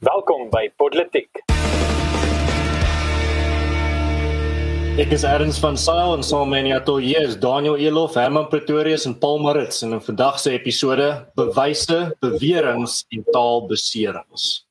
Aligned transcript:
Welkom 0.00 0.46
by 0.48 0.70
Politiek. 0.80 1.42
Ek 4.96 5.12
is 5.12 5.26
Erns 5.28 5.58
van 5.60 5.76
Sail 5.76 6.14
en 6.16 6.24
saam 6.24 6.48
met 6.48 6.64
my 6.64 6.72
atoe 6.78 7.04
is 7.20 7.36
Daniel 7.36 7.76
Elof, 7.76 8.16
Herman 8.16 8.48
Pretorius 8.48 9.04
en 9.04 9.18
Paul 9.20 9.44
Marits 9.44 9.82
in 9.84 9.92
'n 9.92 10.00
vandag 10.00 10.40
se 10.40 10.56
episode 10.56 11.28
bewyse, 11.36 12.16
beweringe 12.24 13.04
en 13.12 13.24
taalbeserings. 13.28 14.64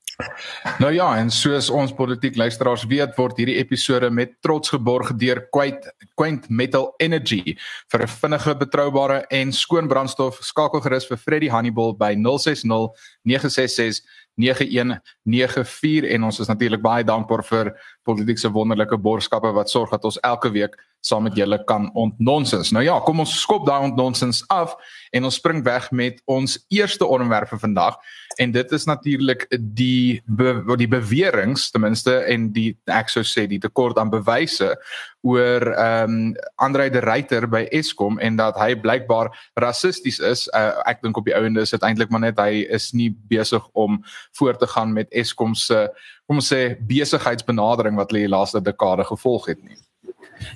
Nou 0.79 0.91
ja, 0.91 1.17
en 1.17 1.29
soos 1.31 1.69
ons 1.69 1.93
politiek 1.95 2.35
luisteraars 2.35 2.83
weet, 2.91 3.13
word 3.15 3.37
hierdie 3.39 3.55
episode 3.61 4.09
met 4.11 4.33
trots 4.43 4.73
geborg 4.73 5.13
deur 5.15 5.39
Quaint 5.53 5.85
Quaint 6.19 6.49
Metal 6.49 6.89
Energy 6.99 7.55
vir 7.91 8.01
'n 8.01 8.07
vinnige, 8.07 8.55
betroubare 8.57 9.25
en 9.29 9.53
skoon 9.53 9.87
brandstof. 9.87 10.41
Skakel 10.41 10.81
gerus 10.81 11.07
vir 11.07 11.17
Freddy 11.17 11.47
Hannibal 11.47 11.93
by 11.93 12.15
060 12.15 12.89
966 13.23 14.01
9194 14.39 16.07
en 16.15 16.23
ons 16.29 16.39
is 16.39 16.47
natuurlik 16.47 16.81
baie 16.81 17.03
dankbaar 17.03 17.43
vir 17.51 17.71
politieke 18.09 18.51
wonderlike 18.53 18.97
borgskappe 18.97 19.51
wat 19.55 19.71
sorg 19.71 19.93
dat 19.93 20.07
ons 20.09 20.19
elke 20.25 20.51
week 20.55 20.77
saam 21.05 21.23
met 21.23 21.35
julle 21.37 21.63
kan 21.63 21.87
ontnonsens. 21.95 22.73
Nou 22.75 22.83
ja, 22.83 22.97
kom 23.05 23.21
ons 23.23 23.37
skop 23.41 23.65
daai 23.67 23.85
ontnonsens 23.87 24.41
af 24.51 24.75
en 25.15 25.27
ons 25.29 25.37
spring 25.39 25.61
weg 25.63 25.87
met 25.95 26.19
ons 26.27 26.57
eerste 26.67 27.07
onderwerp 27.07 27.53
vir 27.53 27.61
vandag 27.61 27.99
en 28.39 28.51
dit 28.51 28.71
is 28.71 28.85
natuurlik 28.87 29.45
die 29.59 30.19
be, 30.25 30.53
die 30.79 30.87
beweringe 30.87 31.59
ten 31.71 31.83
minste 31.83 32.17
en 32.31 32.49
die 32.55 32.73
ek 32.91 33.11
sou 33.11 33.23
sê 33.27 33.45
die 33.49 33.61
tekort 33.63 33.99
aan 33.99 34.11
bewyse 34.11 34.73
oor 35.27 35.65
ehm 35.71 36.19
um, 36.19 36.35
Andre 36.63 36.89
de 36.91 37.01
Ruyter 37.03 37.47
by 37.47 37.65
Eskom 37.75 38.19
en 38.23 38.37
dat 38.39 38.55
hy 38.59 38.75
blykbaar 38.79 39.31
rassisties 39.59 40.19
is. 40.23 40.45
Uh, 40.55 40.79
ek 40.87 41.01
dink 41.03 41.17
op 41.19 41.27
die 41.27 41.35
ouende 41.35 41.63
is 41.63 41.75
dit 41.75 41.83
eintlik 41.83 42.11
maar 42.11 42.23
net 42.23 42.39
hy 42.39 42.63
is 42.71 42.91
nie 42.95 43.09
besig 43.31 43.63
om 43.73 43.99
voort 44.39 44.59
te 44.59 44.67
gaan 44.67 44.95
met 44.95 45.11
Eskom 45.11 45.55
se 45.55 45.87
kom 46.29 46.37
ons 46.37 46.51
sê 46.53 46.75
besigheidsbenadering 46.85 47.97
wat 47.97 48.11
hulle 48.11 48.27
die 48.27 48.31
laaste 48.31 48.61
dekade 48.61 49.07
gevolg 49.09 49.49
het 49.49 49.63
nie. 49.65 49.79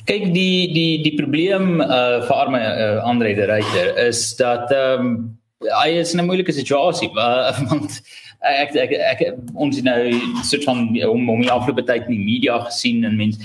Kyk 0.07 0.29
die 0.35 0.69
die 0.71 0.91
die 1.03 1.15
probleem 1.17 1.81
uh 1.81 2.21
vir 2.27 2.35
arme 2.37 2.59
uh, 2.61 2.99
Andre 3.09 3.33
de 3.35 3.47
Ruyter 3.49 3.89
is 4.07 4.27
dat 4.39 4.71
ehm 4.71 5.07
um, 5.07 5.15
hy 5.63 5.89
is 5.95 6.13
in 6.13 6.19
'n 6.21 6.27
moeilike 6.27 6.53
situasie 6.53 7.09
uh, 7.15 7.57
want 7.71 8.01
ek 8.43 8.75
ek, 8.75 8.91
ek 8.91 9.21
ek 9.25 9.37
ons 9.55 9.81
nou 9.81 10.01
soort 10.43 10.63
van 10.69 10.87
om 11.09 11.29
om 11.29 11.41
die 11.41 11.51
afgelope 11.51 11.85
tyd 11.87 12.05
in 12.07 12.17
die 12.17 12.25
media 12.31 12.59
gesien 12.67 13.03
en 13.07 13.17
mense 13.17 13.39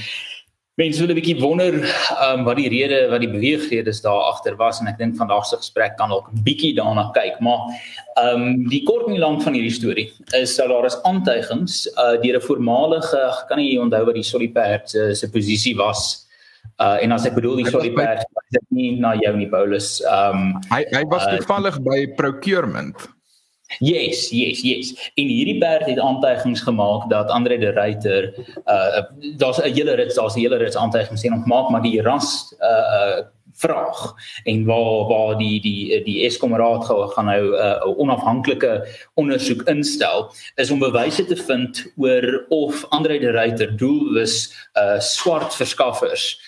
mense 0.78 1.00
wil 1.02 1.10
'n 1.10 1.18
bietjie 1.18 1.40
wonder 1.40 1.74
um, 2.22 2.44
wat 2.46 2.58
die 2.60 2.68
rede 2.70 3.08
wat 3.10 3.22
die 3.24 3.30
beweegredes 3.30 4.00
daar 4.04 4.28
agter 4.30 4.54
was 4.56 4.78
en 4.80 4.86
ek 4.86 4.98
dink 4.98 5.16
vandag 5.18 5.46
se 5.46 5.58
gesprek 5.58 5.96
kan 5.98 6.14
ook 6.14 6.30
'n 6.30 6.42
bietjie 6.46 6.74
daarna 6.78 7.10
kyk 7.14 7.40
maar 7.40 7.66
ehm 8.22 8.42
um, 8.42 8.68
die 8.70 8.84
kort 8.86 9.08
en 9.08 9.18
lank 9.18 9.42
van 9.42 9.58
hierdie 9.58 9.74
storie 9.74 10.08
is 10.38 10.54
dat 10.56 10.70
daar 10.70 10.86
is 10.86 11.02
aantuigings 11.02 11.86
uh, 11.98 12.14
deur 12.22 12.38
'n 12.38 12.46
voormalige 12.46 13.20
kan 13.48 13.58
nie 13.58 13.80
onthou 13.80 14.04
wat 14.04 14.14
die 14.14 14.30
Soliperd 14.30 14.90
se 14.90 15.14
se 15.14 15.30
posisie 15.30 15.76
was 15.76 16.26
uh 16.78 17.02
en 17.02 17.12
as 17.12 17.26
ek 17.26 17.34
bedoel 17.34 17.56
die 17.56 17.70
Soliperd 17.70 18.18
is 18.18 18.50
dit 18.50 18.66
nie 18.70 18.90
na 19.00 19.14
jou 19.18 19.36
nie 19.36 19.48
Paulus 19.48 20.00
um, 20.06 20.54
hy 20.70 20.84
hy 20.94 21.04
was 21.10 21.26
uh, 21.26 21.36
toevallig 21.36 21.78
uh, 21.78 21.82
by 21.82 22.06
procurement 22.14 23.17
Yes, 23.76 24.30
yes, 24.30 24.62
yes. 24.64 25.10
In 25.14 25.28
hierdie 25.28 25.58
berg 25.60 25.86
het 25.86 25.98
aantuigings 26.00 26.60
gemaak 26.64 27.10
dat 27.10 27.28
Andre 27.28 27.58
de 27.58 27.70
Ruyter 27.76 28.32
uh 28.64 29.02
daar's 29.36 29.60
'n 29.60 29.72
hele 29.72 29.94
rits, 29.94 30.14
daar's 30.14 30.34
'n 30.34 30.40
hele 30.40 30.56
rits 30.56 30.76
aantuigings 30.76 31.20
sien 31.20 31.32
ontmaak 31.32 31.68
maar 31.68 31.82
die 31.82 32.02
ras 32.02 32.54
uh 32.60 32.66
uh 32.68 33.24
vraag 33.58 34.14
en 34.44 34.64
waar 34.64 35.06
waar 35.08 35.38
die 35.38 35.60
die 35.60 36.02
die 36.04 36.24
Eskom 36.24 36.54
raad 36.56 36.84
gaan 36.86 37.24
nou 37.24 37.44
'n 37.44 37.54
uh, 37.54 37.98
onafhanklike 37.98 38.86
ondersoek 39.14 39.62
instel 39.62 40.32
is 40.54 40.70
om 40.70 40.78
bewyse 40.78 41.24
te 41.24 41.36
vind 41.36 41.92
oor 41.96 42.44
of 42.48 42.86
Andre 42.88 43.18
de 43.18 43.30
Ruyter 43.30 43.76
doelwis 43.76 44.54
uh 44.74 45.00
swart 45.00 45.54
verskaffers 45.54 46.40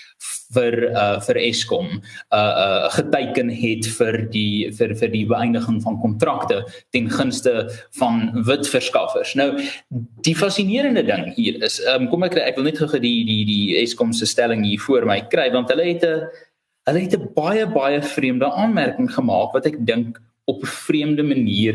vir 0.55 0.77
uh 0.91 1.21
vir 1.27 1.41
Eskom 1.41 1.89
uh 2.35 2.39
uh 2.65 2.91
geteken 2.97 3.51
het 3.55 3.87
vir 3.99 4.21
die 4.35 4.71
vir 4.79 4.95
vir 5.01 5.13
die 5.15 5.25
beëindiging 5.31 5.81
van 5.85 6.01
kontrakte 6.03 6.63
ten 6.95 7.11
gunste 7.11 7.69
van 8.01 8.31
wit 8.49 8.69
verskaffers. 8.69 9.35
Nou 9.39 9.53
die 10.27 10.37
fascinerende 10.37 11.05
ding 11.07 11.31
hier 11.37 11.61
is 11.65 11.81
um 11.95 12.09
kom 12.11 12.27
ek 12.27 12.39
ek 12.41 12.59
wil 12.59 12.71
net 12.71 12.81
gou 12.83 12.91
die 12.99 13.25
die 13.29 13.45
die 13.49 13.65
Eskom 13.83 14.13
se 14.13 14.27
stelling 14.27 14.65
hier 14.67 14.81
voor 14.87 15.07
my 15.07 15.21
kry 15.33 15.51
want 15.55 15.71
hulle 15.71 15.87
het 15.93 16.05
'n 16.05 16.27
hulle 16.89 17.05
het 17.07 17.15
'n 17.15 17.31
baie 17.37 17.67
baie 17.67 18.03
vreemde 18.03 18.51
aanmerking 18.51 19.11
gemaak 19.11 19.55
wat 19.55 19.67
ek 19.67 19.79
dink 19.87 20.21
op 20.51 20.63
'n 20.63 20.67
vreemde 20.67 21.23
manier 21.23 21.75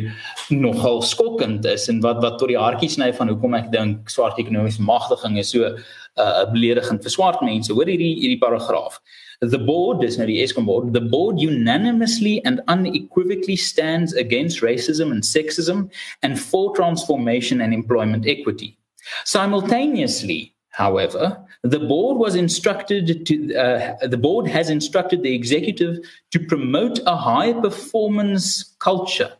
nogal 0.49 1.01
skokkend 1.01 1.65
is 1.65 1.87
en 1.87 2.01
wat 2.01 2.21
wat 2.21 2.37
tot 2.39 2.47
die 2.47 2.59
hartjie 2.59 2.89
sny 2.89 3.13
van 3.13 3.29
hoekom 3.31 3.53
ek 3.53 3.71
dink 3.71 4.09
swart 4.09 4.39
ekonomiese 4.39 4.81
magtiging 4.81 5.37
is 5.37 5.49
so 5.49 5.77
uh 6.17 6.45
beledigend 6.51 7.03
vir 7.03 7.11
swart 7.11 7.41
mense. 7.41 7.71
Hoor 7.73 7.85
hierdie 7.85 8.15
hierdie 8.19 8.39
paragraaf. 8.41 8.99
The 9.41 9.59
board 9.59 10.03
is 10.03 10.17
now 10.17 10.25
the 10.25 10.41
Eskom 10.41 10.65
board. 10.65 10.93
The 10.93 11.01
board 11.01 11.39
unanimously 11.39 12.43
and 12.45 12.61
unequivocally 12.67 13.55
stands 13.55 14.13
against 14.13 14.61
racism 14.61 15.11
and 15.11 15.23
sexism 15.23 15.89
and 16.23 16.39
for 16.39 16.73
transformation 16.75 17.61
and 17.61 17.73
employment 17.73 18.25
equity. 18.27 18.77
Simultaneously, 19.25 20.53
however, 20.69 21.37
the 21.63 21.79
board 21.79 22.17
was 22.17 22.35
instructed 22.35 23.25
to 23.25 23.55
uh, 23.55 24.07
the 24.07 24.17
board 24.17 24.47
has 24.47 24.69
instructed 24.69 25.23
the 25.23 25.33
executive 25.33 25.97
to 26.31 26.39
promote 26.39 26.99
a 27.05 27.15
high 27.15 27.53
performance 27.53 28.75
culture 28.79 29.31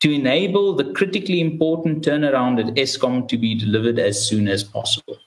to 0.00 0.12
enable 0.12 0.74
the 0.74 0.92
critically 0.92 1.40
important 1.40 2.04
turnaround 2.04 2.58
at 2.58 2.74
Eskom 2.74 3.28
to 3.28 3.36
be 3.36 3.54
delivered 3.54 3.98
as 3.98 4.26
soon 4.26 4.48
as 4.48 4.64
possible. 4.64 5.18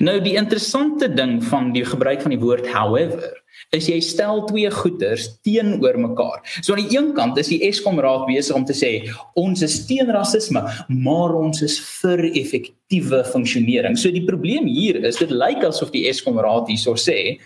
Nou 0.00 0.16
die 0.24 0.36
interessante 0.40 1.08
ding 1.12 1.42
van 1.44 1.72
die 1.74 1.84
gebruik 1.84 2.22
van 2.24 2.32
die 2.32 2.40
woord 2.40 2.68
however 2.72 3.34
is 3.76 3.88
jy 3.90 3.98
stel 4.04 4.44
twee 4.48 4.70
goeders 4.72 5.26
teenoor 5.44 5.98
mekaar. 6.00 6.40
So 6.62 6.72
aan 6.72 6.86
die 6.86 6.96
een 6.96 7.10
kant 7.16 7.36
is 7.40 7.50
die 7.52 7.60
Eskom 7.68 8.00
raad 8.00 8.24
besig 8.28 8.56
om 8.56 8.64
te 8.68 8.76
sê 8.76 8.92
ons 9.36 9.64
is 9.64 9.76
teen 9.88 10.08
rasisme, 10.14 10.62
maar 10.88 11.34
ons 11.36 11.60
is 11.66 11.76
vir 11.98 12.24
effektiewe 12.30 13.24
funksionering. 13.28 13.98
So 13.98 14.12
die 14.14 14.24
probleem 14.24 14.68
hier 14.70 15.02
is 15.04 15.20
dit 15.20 15.32
lyk 15.34 15.66
asof 15.68 15.92
die 15.92 16.06
Eskom 16.08 16.40
raad 16.40 16.70
hierso 16.70 16.96
sê 16.96 17.36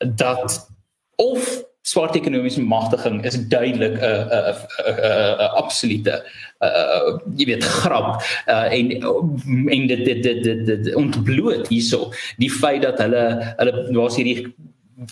dat 0.00 0.58
of 1.20 1.60
swart 1.82 2.16
ekonomiese 2.16 2.60
magtiging 2.60 3.24
is 3.24 3.36
duidelik 3.48 3.96
'n 3.96 4.04
'n 4.04 4.54
'n 4.54 5.36
'n 5.40 5.50
absolute 5.62 6.14
uh 6.60 7.18
jy 7.36 7.46
weet 7.48 7.64
grap. 7.64 8.20
Uh 8.46 8.68
en 8.68 8.86
en 9.76 9.86
dit 9.86 10.04
dit 10.04 10.22
dit 10.22 10.66
dit 10.66 10.94
ontbloot 10.94 11.68
hierso 11.68 12.12
die 12.36 12.50
feit 12.50 12.82
dat 12.82 12.98
hulle 12.98 13.54
hulle 13.56 13.72
was 13.96 14.16
hierdie 14.16 14.52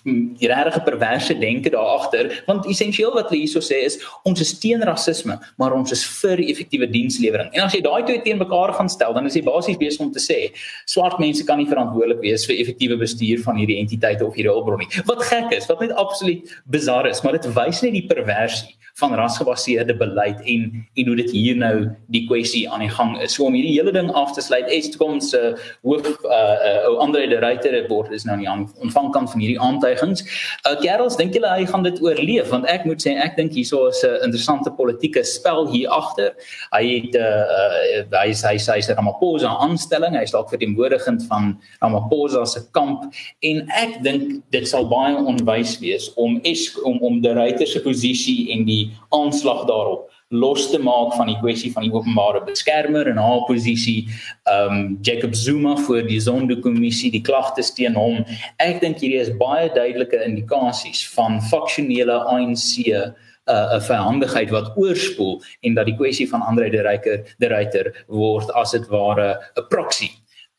die 0.05 0.49
regte 0.49 0.81
perverse 0.85 1.35
denke 1.39 1.71
daar 1.71 1.95
agter 1.97 2.43
want 2.47 2.67
essensieel 2.69 3.13
wat 3.15 3.31
hulle 3.31 3.45
hierso 3.45 3.63
sê 3.65 3.81
is 3.87 3.97
ons 4.29 4.41
is 4.45 4.53
teen 4.61 4.83
rasisme 4.85 5.39
maar 5.57 5.73
ons 5.77 5.93
is 5.97 6.05
vir 6.21 6.43
effektiewe 6.45 6.89
dienslewering 6.93 7.49
en 7.55 7.65
as 7.65 7.77
jy 7.77 7.81
daai 7.85 8.05
twee 8.09 8.21
teen 8.27 8.41
mekaar 8.43 8.75
gaan 8.77 8.91
stel 8.93 9.17
dan 9.17 9.29
is 9.31 9.39
jy 9.39 9.45
basies 9.47 9.81
besig 9.81 10.05
om 10.05 10.13
te 10.13 10.23
sê 10.23 10.39
swart 10.87 11.21
mense 11.23 11.45
kan 11.49 11.61
nie 11.61 11.69
verantwoordelik 11.71 12.21
wees 12.25 12.45
vir 12.49 12.61
effektiewe 12.65 12.99
bestuur 13.01 13.45
van 13.47 13.61
hierdie 13.61 13.79
entiteite 13.81 14.27
of 14.27 14.37
hierdie 14.37 14.53
hulpbron 14.53 14.85
nie 14.85 15.07
wat 15.09 15.25
gek 15.31 15.57
is 15.57 15.71
wat 15.73 15.81
net 15.85 15.97
absoluut 16.05 16.59
bizar 16.77 17.09
is 17.09 17.25
maar 17.25 17.39
dit 17.39 17.49
wys 17.57 17.83
net 17.87 17.97
die 17.97 18.07
perversie 18.13 18.77
van 18.99 19.15
rasgebaseerde 19.15 19.97
beleid 19.97 20.41
en 20.41 20.87
en 20.95 21.07
hoe 21.07 21.17
dit 21.17 21.31
hier 21.31 21.57
nou 21.57 21.75
die 22.07 22.25
kwessie 22.27 22.65
aan 22.71 22.83
die 22.83 22.91
gang 22.91 23.15
is. 23.23 23.37
So 23.37 23.47
om 23.47 23.55
hierdie 23.55 23.77
hele 23.77 23.93
ding 23.95 24.11
af 24.11 24.33
te 24.35 24.43
sluit, 24.43 24.67
Eskom 24.75 25.21
se 25.23 25.39
uh, 25.39 25.67
hoof 25.87 26.09
uh 26.09 26.39
uh 26.71 26.97
Andre 27.05 27.29
de 27.31 27.39
Ruyter 27.39 27.77
word 27.89 28.11
is 28.13 28.27
nou 28.27 28.39
aan 28.47 28.67
ontvangkant 28.83 29.31
van 29.31 29.45
hierdie 29.45 29.61
aantuigings. 29.79 30.25
Uh 30.67 30.77
Gerals, 30.83 31.17
dink 31.17 31.35
julle 31.35 31.51
hy 31.51 31.67
gaan 31.71 31.87
dit 31.87 32.03
oorleef? 32.03 32.51
Want 32.51 32.69
ek 32.71 32.85
moet 32.89 33.03
sê 33.03 33.15
ek 33.17 33.37
dink 33.39 33.55
hierso 33.57 33.87
is 33.89 34.03
'n 34.05 34.27
interessante 34.27 34.71
politieke 34.71 35.25
spel 35.25 35.71
hier 35.71 35.89
agter. 35.91 36.35
Hy 36.73 36.85
het 36.85 37.15
uh, 37.15 38.03
uh 38.03 38.23
hy 38.23 38.35
sê 38.35 38.55
hy 38.55 38.59
sê 38.59 38.77
hy 38.77 38.95
Ramaphosa 38.99 39.55
aanstelling, 39.63 40.17
hy 40.17 40.25
is 40.27 40.35
dalk 40.35 40.51
verteenwoordigend 40.51 41.27
van 41.31 41.55
Ramaphosa 41.83 42.45
se 42.47 42.65
kamp 42.73 43.09
en 43.43 43.69
ek 43.77 44.03
dink 44.03 44.43
dit 44.51 44.69
sal 44.69 44.89
baie 44.91 45.17
onwys 45.17 45.79
wees 45.83 46.11
om 46.17 46.41
es 46.45 46.69
om 46.83 46.99
om 47.03 47.21
de 47.23 47.35
Ruyter 47.37 47.67
se 47.67 47.83
posisie 47.85 48.53
en 48.55 48.65
die 48.67 48.91
aanslag 49.15 49.67
daarop 49.69 50.09
los 50.31 50.71
te 50.71 50.79
maak 50.79 51.15
van 51.17 51.31
die 51.31 51.39
kwessie 51.41 51.71
van 51.73 51.87
die 51.87 51.93
openbare 51.93 52.43
beskermer 52.45 53.09
en 53.09 53.17
haar 53.17 53.47
posisie 53.49 54.09
um 54.53 54.99
Jacob 55.03 55.35
Zuma 55.35 55.77
voor 55.87 56.03
die 56.05 56.21
sondekommissie 56.21 57.11
die 57.15 57.25
klagtes 57.25 57.73
teen 57.73 57.97
hom 57.97 58.21
ek 58.61 58.83
dink 58.85 59.01
hierdie 59.01 59.23
is 59.23 59.33
baie 59.41 59.71
duidelike 59.73 60.21
indikasies 60.27 61.07
van 61.15 61.41
faksionele 61.49 62.21
ANC 62.29 62.85
'n 62.93 63.15
uh, 63.49 63.77
'n 63.77 63.81
verhandigheid 63.81 64.51
wat 64.53 64.77
oorspoel 64.77 65.41
en 65.65 65.75
dat 65.75 65.87
die 65.87 65.97
kwessie 65.97 66.29
van 66.29 66.43
Andre 66.43 66.71
de 66.71 66.83
Ruyter 66.85 67.25
de 67.39 67.49
Ruyter 67.49 68.05
word 68.07 68.53
as 68.53 68.77
dit 68.77 68.89
ware 68.89 69.41
'n 69.57 69.69
proxy 69.71 70.11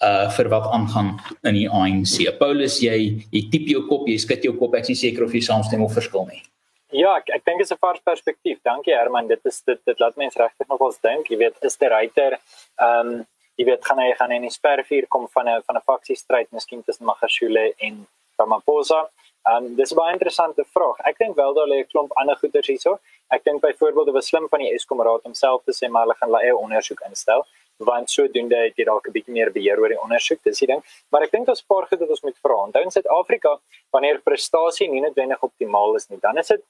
uh 0.01 0.30
vir 0.31 0.48
wat 0.50 0.66
aangaan 0.71 1.19
in 1.44 1.54
die 1.54 1.69
ANC. 1.69 2.38
Paulus 2.39 2.80
jy 2.80 3.27
jy 3.31 3.50
tip 3.51 3.68
jou 3.68 3.86
kop, 3.88 4.07
jy 4.07 4.18
skud 4.18 4.44
jou 4.44 4.56
kop. 4.56 4.75
Ek 4.75 4.89
is 4.89 5.00
seker 5.00 5.25
of 5.25 5.33
jy 5.33 5.42
saamstem 5.42 5.83
of 5.83 5.94
verskil 5.94 6.25
nie. 6.25 6.42
Ja, 6.89 7.12
ek 7.19 7.27
ek 7.30 7.44
dink 7.45 7.59
dit 7.62 7.68
is 7.68 7.71
'n 7.71 7.77
vars 7.77 8.01
perspektief. 8.01 8.57
Dankie 8.63 8.94
Herman. 8.94 9.27
Dit 9.27 9.45
is 9.45 9.62
dit 9.62 9.80
dit 9.86 10.00
laat 10.00 10.15
mense 10.15 10.39
regtig 10.39 10.68
nog 10.68 10.80
ons 10.80 10.97
dink. 11.01 11.27
Jy 11.27 11.38
weet, 11.38 11.56
is 11.62 11.77
die 11.77 11.88
ryter 11.88 12.33
ehm 12.80 13.07
um, 13.07 13.27
jy 13.57 13.65
weet 13.65 13.86
gaan 13.86 14.00
hy 14.00 14.13
gaan 14.13 14.31
in 14.31 14.41
die 14.41 14.50
spervuur 14.50 15.07
kom 15.07 15.27
van 15.27 15.47
'n 15.50 15.62
van 15.68 15.75
'n 15.75 15.81
faksiestryd 15.86 16.51
miskien 16.51 16.83
tussen 16.83 17.06
Magashule 17.06 17.74
en 17.77 18.07
Ramaphosa. 18.38 19.09
Ehm 19.47 19.65
um, 19.65 19.75
dis 19.75 19.91
'n 19.91 19.95
baie 19.95 20.13
interessante 20.13 20.65
vraag. 20.74 20.97
Ek 21.06 21.18
dink 21.18 21.36
wel 21.36 21.53
daar 21.53 21.68
lê 21.68 21.80
'n 21.80 21.88
klomp 21.88 22.12
ander 22.18 22.36
goeters 22.36 22.68
hierso. 22.68 23.00
Ek 23.30 23.44
dink 23.44 23.62
byvoorbeeld 23.62 24.06
dit 24.06 24.13
was 24.13 24.27
slim 24.27 24.50
van 24.50 24.59
die 24.59 24.74
Eskom 24.74 25.01
raad 25.01 25.24
homself 25.24 25.63
te 25.63 25.71
sê 25.71 25.89
maar 25.89 26.01
hulle 26.01 26.15
gaan 26.15 26.30
hulle 26.30 26.44
eie 26.44 26.57
ondersoek 26.57 27.01
instel 27.01 27.45
want 27.80 28.12
sodoende 28.12 28.58
het 28.66 28.78
jy 28.78 28.86
dalk 28.86 29.08
'n 29.08 29.12
bietjie 29.12 29.34
meer 29.34 29.52
beheer 29.52 29.80
oor 29.80 29.90
die 29.90 30.02
ondersoek 30.02 30.44
dis 30.44 30.60
die 30.60 30.68
ding. 30.68 30.81
Maar 31.12 31.24
ek 31.24 31.31
dink 31.31 31.48
daar's 31.48 31.64
'n 31.64 31.68
paar 31.68 31.88
goed 31.88 32.00
wat 32.00 32.10
ons 32.10 32.24
moet 32.24 32.38
vra. 32.38 32.56
Onthou 32.68 32.84
in 32.84 32.92
Suid-Afrika 32.92 33.60
wanneer 33.92 34.20
prestasie 34.20 34.90
nie 34.90 35.02
noodwendig 35.02 35.42
optimaal 35.44 35.96
is 35.96 36.10
nie 36.10 36.20
dan 36.20 36.38
is 36.38 36.48
dit 36.48 36.62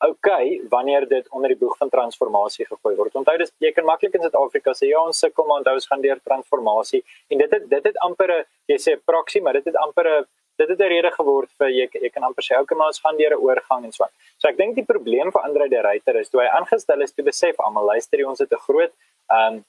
okay 0.00 0.60
wanneer 0.68 1.08
dit 1.08 1.28
onder 1.30 1.48
die 1.48 1.58
boeg 1.58 1.76
van 1.76 1.88
transformasie 1.88 2.66
gegooi 2.66 2.96
word. 2.96 3.14
Onthou 3.14 3.36
dis 3.38 3.52
jy 3.58 3.72
kan 3.72 3.84
maklik 3.84 4.14
in 4.14 4.22
Suid-Afrika 4.22 4.72
sê 4.72 4.88
ja 4.88 5.00
ons 5.00 5.18
sukkel 5.18 5.46
maar 5.46 5.58
onthou 5.58 5.74
ons 5.74 5.86
gaan 5.86 6.00
deur 6.00 6.20
transformasie. 6.24 7.04
En 7.28 7.38
dit 7.38 7.50
het 7.50 7.70
dit 7.70 7.84
het 7.84 7.96
amper 7.98 8.30
'n 8.40 8.44
jy 8.68 8.78
sê 8.78 8.96
proksie 9.04 9.42
maar 9.42 9.52
dit 9.52 9.64
het 9.64 9.76
amper 9.76 10.06
'n 10.08 10.24
dit 10.58 10.68
het 10.68 10.80
'n 10.80 10.92
rede 10.94 11.10
geword 11.10 11.50
vir 11.58 11.68
jy 11.68 11.88
jy 11.92 12.10
kan 12.10 12.22
amper 12.22 12.42
sê 12.42 12.58
okay 12.60 12.76
maar 12.76 12.86
ons 12.86 13.00
gaan 13.00 13.16
deur 13.16 13.32
'n 13.36 13.42
oorgang 13.46 13.84
en 13.84 13.92
so 13.92 14.04
aan. 14.04 14.10
So 14.38 14.48
ek 14.48 14.56
dink 14.56 14.74
die 14.74 14.84
probleem 14.84 15.30
vir 15.32 15.42
Andre 15.42 15.68
de 15.68 15.80
Ruyter 15.80 16.16
is 16.16 16.30
toe 16.30 16.40
hy 16.40 16.48
aangestel 16.48 17.02
is 17.02 17.12
toe 17.12 17.24
besef 17.24 17.60
almal 17.60 17.84
luister 17.84 18.18
jy 18.18 18.24
ons 18.24 18.38
het 18.38 18.52
'n 18.52 18.64
groot 18.66 18.92
um 19.28 19.64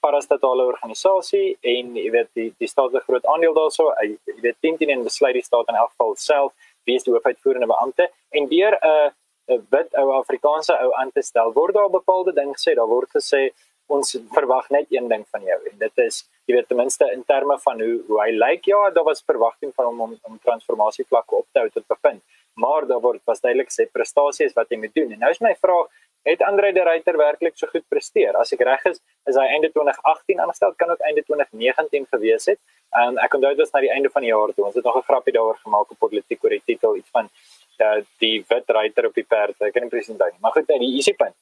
parastatale 0.00 0.64
organisasie 0.64 1.56
en 1.60 1.94
jy 1.96 2.10
weet 2.14 2.30
die 2.38 2.48
die 2.58 2.68
staat 2.68 2.92
het 2.92 3.02
'n 3.02 3.06
groot 3.08 3.26
aandeel 3.26 3.54
daarso. 3.54 3.92
Jy 4.00 4.40
weet 4.42 4.56
10 4.60 4.76
teen 4.76 4.90
1 4.90 5.04
besluit 5.04 5.34
die 5.34 5.44
staat 5.50 5.68
in 5.68 5.74
elk 5.74 5.90
geval 5.90 6.16
self 6.16 6.52
wie 6.84 6.98
die 7.04 7.12
hoofuitvoerende 7.12 7.66
beampte 7.66 8.10
en 8.30 8.48
deur 8.48 8.78
'n 8.82 9.12
'n 9.48 9.66
wit 9.70 9.94
ou 9.94 10.12
Afrikaanse 10.12 10.74
ou 10.84 10.90
aan 10.94 11.12
te 11.12 11.22
stel 11.22 11.52
word 11.52 11.74
daar 11.74 11.90
bepaalde 11.90 12.32
ding 12.32 12.50
gesê. 12.56 12.74
Daar 12.74 12.92
word 12.96 13.10
gesê 13.18 13.50
ons 13.86 14.16
verwag 14.36 14.70
net 14.70 14.86
een 14.90 15.08
ding 15.08 15.24
van 15.32 15.42
jou 15.42 15.60
en 15.70 15.78
dit 15.78 15.98
is 15.98 16.28
jy 16.46 16.54
weet 16.54 16.68
ten 16.68 16.76
minste 16.76 17.06
in 17.12 17.24
terme 17.24 17.58
van 17.58 17.80
hoe 17.80 18.02
hoe 18.08 18.20
hy 18.22 18.30
lyk. 18.32 18.64
Ja, 18.64 18.90
daar 18.90 19.04
was 19.04 19.22
verwagting 19.26 19.72
van 19.74 19.84
hom 19.84 20.00
om 20.00 20.18
om 20.22 20.38
transformasie 20.38 21.06
vlakke 21.08 21.34
op 21.34 21.46
te 21.52 21.58
hou 21.60 21.70
tot 21.70 21.86
bevind. 21.86 22.22
Maar 22.54 22.86
daar 22.86 23.00
word 23.00 23.20
was 23.24 23.40
duidelik 23.40 23.70
gesê 23.70 23.86
prestasie 23.92 24.46
is 24.46 24.56
wat 24.56 24.68
jy 24.70 24.78
moet 24.78 24.94
doen. 24.94 25.12
En 25.12 25.18
nou 25.18 25.30
is 25.30 25.40
my 25.40 25.54
vraag 25.60 25.86
het 26.28 26.42
Andre 26.42 26.72
de 26.72 26.82
Ruyter 26.84 27.16
werklik 27.16 27.56
so 27.56 27.66
goed 27.72 27.84
presteer? 27.88 28.36
As 28.36 28.52
ek 28.52 28.64
reg 28.68 28.84
is, 28.90 29.00
is 29.30 29.36
hy 29.36 29.46
einde 29.54 29.70
2018 29.72 30.40
aangestel, 30.40 30.74
kan 30.80 30.90
ook 30.92 31.04
einde 31.08 31.24
2019 31.24 32.06
gewees 32.12 32.48
het. 32.52 32.60
Ehm 32.96 33.14
um, 33.14 33.20
ek 33.24 33.36
onthou 33.36 33.52
dit 33.54 33.62
was 33.64 33.72
na 33.74 33.82
die 33.84 33.92
einde 33.92 34.10
van 34.12 34.24
die 34.24 34.32
jaar 34.32 34.52
toe. 34.54 34.64
Ons 34.68 34.76
het 34.78 34.84
nog 34.84 34.96
'n 34.96 35.06
grappie 35.08 35.34
daaroor 35.36 35.58
gemaak 35.64 35.90
op 35.90 35.98
politiek 35.98 36.44
oor 36.44 36.56
die 36.56 36.62
titel 36.64 36.96
iets 36.96 37.10
van 37.16 37.30
uh, 37.78 38.00
die 38.18 38.44
wit 38.48 38.70
ruiter 38.78 39.06
op 39.06 39.14
die 39.14 39.24
perd. 39.24 39.56
Ek 39.60 39.72
kan 39.72 39.82
nie 39.82 39.90
presies 39.90 40.14
onthou 40.16 40.30
nie. 40.30 40.40
Maar 40.40 40.52
goed, 40.52 40.68
nee, 40.68 40.78
die 40.78 40.94
easy 40.96 41.14
punt. 41.14 41.36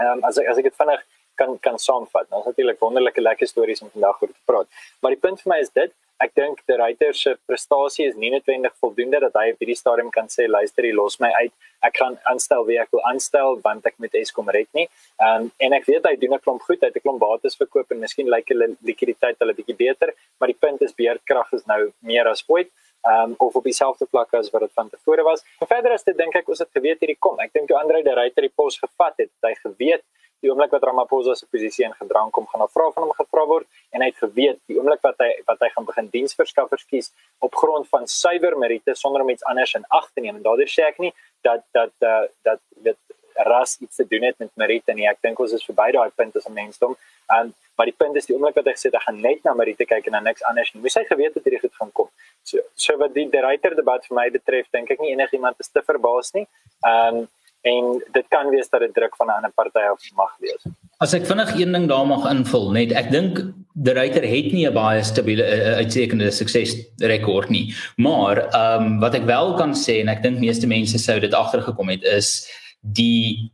Ehm 0.00 0.18
um, 0.18 0.24
as 0.24 0.38
ek 0.38 0.48
as 0.48 0.58
ek 0.58 0.70
dit 0.70 0.76
vinnig 0.76 1.04
kan 1.34 1.58
kan 1.58 1.78
saamvat. 1.78 2.28
Nou 2.30 2.40
is 2.40 2.46
natuurlik 2.46 2.78
wonderlike 2.78 3.20
lekker 3.20 3.46
stories 3.46 3.82
om 3.82 3.90
vandag 3.90 4.22
oor 4.22 4.32
te 4.32 4.44
praat. 4.44 4.68
Maar 5.00 5.10
die 5.16 5.20
punt 5.20 5.42
vir 5.42 5.52
my 5.52 5.58
is 5.60 5.70
dit 5.70 5.92
ek 6.22 6.34
dink 6.34 6.60
die 6.66 6.76
ryter 6.78 7.14
se 7.14 7.34
prestasie 7.46 8.06
is 8.08 8.16
nie 8.16 8.30
noodwendig 8.30 8.74
voldoende 8.80 9.20
dat 9.20 9.34
hy 9.34 9.52
op 9.52 9.58
hierdie 9.58 9.76
stadium 9.76 10.10
kan 10.10 10.28
sê 10.28 10.46
luister 10.48 10.84
jy 10.84 10.92
los 10.94 11.18
my 11.20 11.30
uit. 11.42 11.52
Ek 11.82 11.96
gaan 12.00 12.18
aanstel 12.30 12.64
wie 12.64 12.78
ek 12.78 12.92
wil 12.92 13.02
aanstel 13.10 13.58
want 13.64 13.86
ek 13.86 13.98
moet 13.98 14.14
Eskom 14.14 14.48
red 14.48 14.68
nie. 14.72 14.86
Um, 15.20 15.50
en 15.58 15.72
ek 15.72 15.86
weet 15.86 16.06
hy 16.06 16.16
doen 16.16 16.34
'n 16.34 16.44
klomp 16.44 16.62
goed. 16.62 16.80
Hy 16.80 16.86
het 16.86 16.96
'n 16.96 17.04
klomp 17.04 17.20
bates 17.20 17.56
verkoop 17.56 17.90
en 17.90 18.00
miskien 18.00 18.30
lyk 18.30 18.48
hulle 18.48 18.76
likwiditeit 18.82 19.36
hulle 19.38 19.54
bietjie 19.54 19.76
beter 19.76 20.14
maar 20.38 20.50
die 20.52 20.58
punt 20.60 20.82
is 20.82 20.92
beerdkrag 20.92 21.52
is 21.56 21.66
nou 21.70 21.92
meer 22.04 22.28
as 22.28 22.42
ooit 22.48 22.70
um, 23.08 23.34
of 23.38 23.54
op 23.54 23.64
dieselfde 23.64 24.06
vlak 24.10 24.34
as 24.34 24.50
wat 24.52 24.66
dit 24.66 24.74
van 24.74 24.90
tevore 24.90 25.22
was. 25.22 25.44
En 25.60 25.70
verder 25.70 25.94
as 25.96 26.04
dit 26.04 26.16
dink 26.18 26.36
ek 26.36 26.48
ons 26.52 26.60
het 26.60 26.70
geweet 26.76 27.00
hierdie 27.00 27.20
kom. 27.20 27.38
Ek 27.40 27.52
dink 27.56 27.70
toe 27.70 27.78
Andre 27.78 28.02
de 28.04 28.14
Ruyter 28.16 28.46
die 28.46 28.52
pos 28.52 28.78
gevat 28.82 29.16
het 29.22 29.32
hy 29.46 29.54
geweet 29.62 30.04
die 30.44 30.52
oomblik 30.52 30.74
wat 30.76 30.84
Ramaphosa 30.84 31.34
se 31.38 31.48
posisie 31.50 31.86
in 31.88 31.96
gedrang 31.96 32.30
kom 32.36 32.46
gaan 32.50 32.62
'n 32.62 32.74
vraag 32.76 32.92
van 32.94 33.06
hom 33.06 33.16
gevra 33.20 33.44
word 33.52 33.66
en 33.92 34.02
hy 34.02 34.08
het 34.12 34.20
geweet 34.24 34.58
die 34.68 34.76
oomblik 34.78 35.02
wat 35.08 35.18
hy 35.24 35.30
wat 35.48 35.60
hy 35.64 35.70
gaan 35.74 35.86
begin 35.90 36.08
diensverskaffers 36.16 36.84
kies 36.92 37.12
op 37.40 37.54
grond 37.62 37.88
van 37.88 38.06
suiwer 38.06 38.56
meriete 38.58 38.94
sonder 38.94 39.22
om 39.22 39.30
iets 39.30 39.44
anders 39.44 39.74
in 39.74 39.84
ag 39.88 40.10
te 40.12 40.20
neem. 40.20 40.36
En 40.36 40.42
daardeur 40.42 40.70
sê 40.76 40.86
ek 40.92 40.98
nie 40.98 41.12
dat 41.42 41.62
dat 41.72 41.92
uh, 42.00 42.24
dat 42.42 42.60
dit 42.88 42.98
ras 43.34 43.76
iets 43.80 43.96
te 43.96 44.06
doen 44.06 44.22
het 44.22 44.38
met 44.38 44.50
meriete 44.54 44.92
nie. 44.92 45.08
Ek 45.10 45.18
dink 45.22 45.38
ons 45.38 45.52
is 45.52 45.64
verby 45.66 45.90
daai 45.92 46.10
punt 46.14 46.36
as 46.36 46.46
'n 46.48 46.52
mensdom. 46.52 46.96
En 47.28 47.54
maar 47.76 47.86
die 47.86 47.96
punt 47.98 48.16
is 48.16 48.26
die 48.26 48.34
oomblik 48.34 48.54
wat 48.54 48.66
hy 48.66 48.72
gesê 48.72 48.90
hy 48.92 49.00
gaan 49.06 49.20
net 49.20 49.44
na 49.44 49.54
meriete 49.54 49.84
kyk 49.84 50.06
en 50.06 50.12
na 50.12 50.20
niks 50.20 50.42
anders 50.42 50.74
nie. 50.74 50.82
Moes 50.82 50.94
hy 50.94 51.04
geweet 51.04 51.34
het 51.34 51.44
hierdie 51.44 51.60
goed 51.60 51.74
gaan 51.74 51.92
kom? 51.92 52.08
So 52.44 52.58
so 52.74 52.96
wat 52.96 53.14
die 53.14 53.28
die 53.30 53.40
ryter 53.40 53.74
debat 53.74 54.06
vir 54.06 54.14
my 54.14 54.30
betref 54.30 54.66
dink 54.70 54.90
ek 54.90 55.00
nie 55.00 55.10
enigiemand 55.12 55.56
is 55.58 55.68
te 55.68 55.82
verbaas 55.82 56.32
nie. 56.34 56.46
Um, 56.86 57.28
en 57.64 58.02
dit 58.12 58.26
kan 58.28 58.50
wees 58.52 58.68
dat 58.68 58.82
dit 58.84 58.94
druk 58.94 59.16
van 59.16 59.26
'n 59.26 59.36
ander 59.38 59.52
party 59.54 59.84
af 59.92 60.00
mag 60.14 60.32
wees. 60.38 60.62
As 60.98 61.14
ek 61.14 61.26
vinnig 61.26 61.54
een 61.56 61.72
ding 61.72 61.88
daar 61.88 62.06
mag 62.06 62.30
invul, 62.30 62.70
net 62.70 62.92
ek 62.92 63.10
dink 63.10 63.40
die 63.74 63.92
ryter 63.92 64.22
het 64.22 64.52
nie 64.52 64.66
'n 64.68 64.74
baie 64.74 65.02
stabiele 65.02 65.44
uh, 65.44 65.76
uitstekende 65.80 66.30
suksesrekord 66.30 67.48
nie. 67.48 67.74
Maar 67.96 68.36
ehm 68.38 68.82
um, 68.82 69.00
wat 69.00 69.14
ek 69.14 69.24
wel 69.24 69.54
kan 69.54 69.72
sê 69.72 70.00
en 70.00 70.08
ek 70.08 70.22
dink 70.22 70.38
meeste 70.38 70.66
mense 70.66 70.98
sou 70.98 71.20
dit 71.20 71.34
agtergekom 71.34 71.88
het 71.88 72.02
is 72.02 72.48
die 72.80 73.50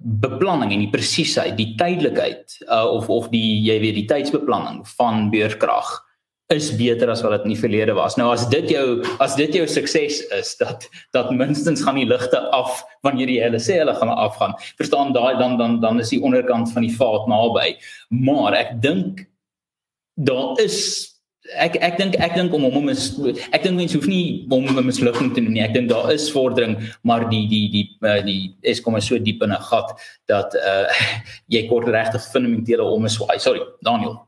beplanning 0.00 0.72
en 0.72 0.78
die 0.78 0.90
presisheid, 0.90 1.56
die 1.56 1.74
tydelikheid 1.76 2.56
uh, 2.68 2.86
of 2.88 3.08
of 3.08 3.28
die 3.28 3.60
jy 3.68 3.80
weet 3.80 3.94
die 3.94 4.08
tydsbeplanning 4.08 4.88
van 4.96 5.30
beurkrag 5.30 6.09
is 6.50 6.70
beter 6.74 7.10
as 7.10 7.22
wat 7.22 7.36
dit 7.36 7.46
in 7.46 7.52
die 7.54 7.60
verlede 7.60 7.94
was. 7.94 8.16
Nou 8.18 8.30
as 8.32 8.46
dit 8.50 8.72
jou 8.74 9.02
as 9.22 9.36
dit 9.38 9.54
jou 9.54 9.66
sukses 9.70 10.20
is 10.34 10.54
dat 10.58 10.88
dat 11.14 11.30
minstens 11.30 11.84
gaan 11.86 12.00
die 12.00 12.08
ligte 12.08 12.40
af 12.56 12.82
wanneer 13.06 13.30
jy 13.30 13.44
hulle 13.46 13.60
sê 13.62 13.78
hulle 13.78 13.94
gaan 13.94 14.10
afgaan. 14.10 14.56
Verstaan 14.80 15.14
daai 15.14 15.38
dan 15.38 15.56
dan 15.60 15.78
dan 15.80 16.02
is 16.02 16.10
die 16.10 16.22
onderkant 16.22 16.72
van 16.74 16.86
die 16.86 16.96
vaat 16.96 17.30
naby. 17.30 17.76
Maar 18.26 18.58
ek 18.64 18.74
dink 18.82 19.24
daar 20.18 20.58
is 20.62 20.80
ek 21.56 21.78
ek 21.82 21.96
dink 21.98 22.18
ek 22.18 22.34
dink 22.34 22.54
om 22.54 22.66
hom 22.66 22.90
is 22.90 23.14
ek 23.54 23.62
dink 23.62 23.78
mense 23.78 23.94
hoef 23.96 24.10
nie 24.10 24.46
hom 24.50 24.66
'n 24.66 24.86
mislukking 24.90 25.30
te 25.34 25.40
noem 25.40 25.54
nie. 25.54 25.62
Ek 25.62 25.74
dink 25.74 25.88
daar 25.88 26.10
is 26.12 26.30
vordering, 26.34 26.76
maar 27.02 27.28
die 27.30 27.46
die 27.46 27.70
die 27.70 27.86
die, 28.02 28.22
die 28.26 28.42
is 28.62 28.82
so 28.82 29.18
diep 29.18 29.42
in 29.42 29.52
'n 29.52 29.62
gat 29.70 29.94
dat 30.26 30.54
uh 30.54 30.90
jy 31.54 31.68
kort 31.68 31.86
regtig 31.86 32.22
fundamentele 32.32 32.82
omswaai. 32.82 33.38
Sorry, 33.38 33.62
Daniel 33.82 34.26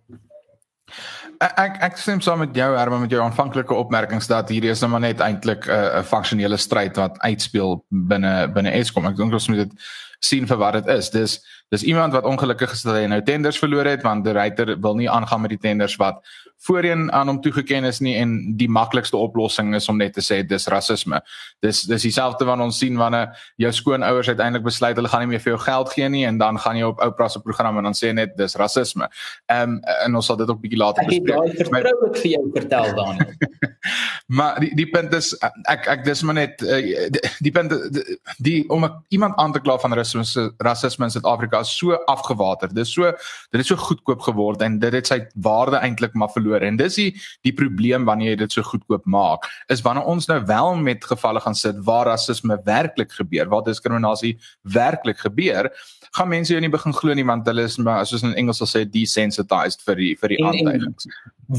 ek 1.43 1.79
ek 1.83 1.99
stem 1.99 2.21
saam 2.23 2.43
met 2.43 2.55
jou 2.57 2.69
Herman 2.77 3.05
met 3.05 3.11
jou 3.11 3.23
aanvanklike 3.23 3.75
opmerkings 3.75 4.29
dat 4.31 4.51
hierdie 4.53 4.71
is 4.71 4.81
nou 4.83 4.91
maar 4.95 5.03
net 5.05 5.21
eintlik 5.21 5.67
'n 5.67 5.71
uh, 5.71 5.99
'n 6.01 6.05
funksionele 6.05 6.57
stryd 6.57 6.97
wat 6.97 7.19
uitspeel 7.19 7.85
binne 7.89 8.49
binne 8.55 8.71
Eskom. 8.71 9.07
Ek 9.07 9.17
dink 9.17 9.33
ons 9.33 9.49
moet 9.49 9.67
dit 9.67 9.73
sien 10.21 10.47
vir 10.47 10.57
wat 10.57 10.73
dit 10.73 10.87
is. 10.87 11.11
Dis 11.11 11.41
dis 11.73 11.83
iemand 11.83 12.13
wat 12.13 12.25
ongelukkig 12.25 12.75
dat 12.83 12.95
hy 12.95 13.07
nou 13.07 13.23
tenders 13.23 13.59
verloor 13.59 13.89
het 13.89 14.03
want 14.03 14.25
die 14.25 14.33
ryter 14.33 14.77
wil 14.81 14.95
nie 14.95 15.11
aangaan 15.11 15.41
met 15.41 15.51
die 15.51 15.59
tenders 15.59 15.97
wat 15.97 16.21
voorheen 16.67 17.13
aan 17.13 17.29
hom 17.29 17.41
toegeken 17.43 17.85
is 17.85 17.99
nie 18.05 18.15
en 18.21 18.35
die 18.57 18.69
maklikste 18.71 19.17
oplossing 19.17 19.75
is 19.75 19.89
om 19.91 19.99
net 19.99 20.15
te 20.15 20.23
sê 20.23 20.41
dis 20.47 20.67
rasisme. 20.71 21.19
Dis 21.65 21.83
dis 21.91 22.07
dieselfde 22.07 22.47
wat 22.47 22.63
ons 22.63 22.79
sien 22.79 22.99
wanneer 23.01 23.33
jou 23.61 23.73
skoonouers 23.75 24.31
uiteindelik 24.31 24.67
besluit 24.67 24.97
hulle 24.99 25.11
gaan 25.11 25.25
nie 25.25 25.33
meer 25.33 25.43
vir 25.43 25.55
jou 25.55 25.61
geld 25.65 25.93
gee 25.97 26.09
nie 26.13 26.25
en 26.29 26.39
dan 26.39 26.61
gaan 26.63 26.79
jy 26.79 26.87
op 26.87 27.03
Oprah 27.03 27.31
se 27.33 27.43
program 27.43 27.81
en 27.81 27.91
dan 27.91 27.99
sê 27.99 28.13
net 28.15 28.37
dis 28.39 28.57
rasisme. 28.61 29.09
Ehm 29.51 29.77
um, 29.77 29.81
en 30.05 30.19
ons 30.19 30.27
sal 30.27 30.39
dit 30.39 30.51
ook 30.51 30.61
bietjie 30.63 30.79
later 30.79 31.07
bespreek. 31.09 31.35
Ek 31.35 31.59
het 31.59 31.59
daai 31.59 31.65
vertroulik 31.65 32.21
vir 32.23 32.31
jou 32.37 32.45
vertel 32.55 32.95
Daniel. 33.01 33.35
maar 34.39 34.61
die 34.63 34.71
die 34.79 34.89
punt 34.91 35.15
is 35.19 35.33
ek 35.71 35.89
ek 35.97 36.07
dis 36.07 36.23
maar 36.23 36.39
net 36.39 36.63
uh, 36.63 36.79
die, 37.11 37.25
die 37.49 37.55
punt 37.55 37.75
die, 37.97 38.19
die 38.39 38.57
om 38.71 38.87
iemand 39.11 39.39
aan 39.43 39.55
te 39.57 39.63
kla 39.63 39.79
van 39.83 39.99
rasisme 39.99 40.47
rasisme 40.63 41.09
in 41.09 41.15
Suid-Afrika 41.15 41.61
is 41.67 41.75
so 41.75 41.99
afgewater. 42.07 42.71
Dis 42.71 42.95
so 42.95 43.11
dit 43.11 43.61
het 43.61 43.67
so 43.67 43.77
goedkoop 43.77 44.23
geword 44.29 44.63
en 44.63 44.79
dit 44.83 44.95
het 44.95 45.11
sy 45.11 45.23
waarde 45.35 45.83
eintlik 45.83 46.15
maar 46.15 46.31
verloor 46.31 46.52
verloor 46.53 46.69
en 46.69 46.77
dis 46.77 46.99
die 47.01 47.11
die 47.47 47.55
probleem 47.57 48.07
wanneer 48.09 48.35
jy 48.35 48.37
dit 48.45 48.53
so 48.53 48.63
goedkoop 48.67 49.07
maak 49.07 49.49
is 49.73 49.83
wanneer 49.83 50.09
ons 50.09 50.29
nou 50.29 50.41
wel 50.47 50.77
met 50.77 51.05
gevalle 51.05 51.41
gaan 51.41 51.55
sit 51.55 51.77
waar 51.87 52.07
rasisme 52.07 52.59
werklik 52.65 53.13
gebeur 53.13 53.49
waar 53.49 53.65
diskriminasie 53.67 54.37
werklik 54.63 55.19
gebeur 55.19 55.71
gaan 56.13 56.29
mense 56.29 56.53
jou 56.53 56.61
nie 56.61 56.73
begin 56.73 56.93
glo 56.93 57.15
nie 57.15 57.27
want 57.27 57.47
hulle 57.47 57.67
is 57.69 57.79
maar 57.79 58.07
soos 58.07 58.23
in 58.23 58.35
Engels 58.35 58.63
sal 58.63 58.71
sê 58.71 58.85
desensitized 58.85 59.85
vir 59.87 59.97
die 59.97 60.15
vir 60.21 60.35
die 60.35 60.43
aanduidings. 60.45 61.07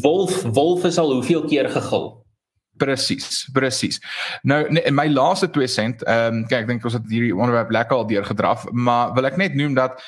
wolf 0.03 0.43
wolf 0.43 0.85
is 0.85 0.97
al 0.97 1.13
hoeveel 1.13 1.47
keer 1.47 1.69
gegil? 1.69 2.11
Presies, 2.81 3.43
presies. 3.53 3.99
Nou 4.49 4.63
nee, 4.73 4.89
my 4.91 5.05
laaste 5.11 5.45
2 5.53 5.67
sent, 5.69 6.01
ehm 6.09 6.39
um, 6.39 6.45
kyk 6.49 6.63
ek 6.63 6.71
dink 6.71 6.85
ons 6.89 6.95
het 6.97 7.05
hierdie 7.09 7.35
onderwerp 7.35 7.69
lekker 7.71 7.99
al 7.99 8.07
deurgedraf, 8.09 8.65
maar 8.71 9.13
wil 9.13 9.29
ek 9.29 9.37
net 9.37 9.53
noem 9.57 9.75
dat 9.77 10.01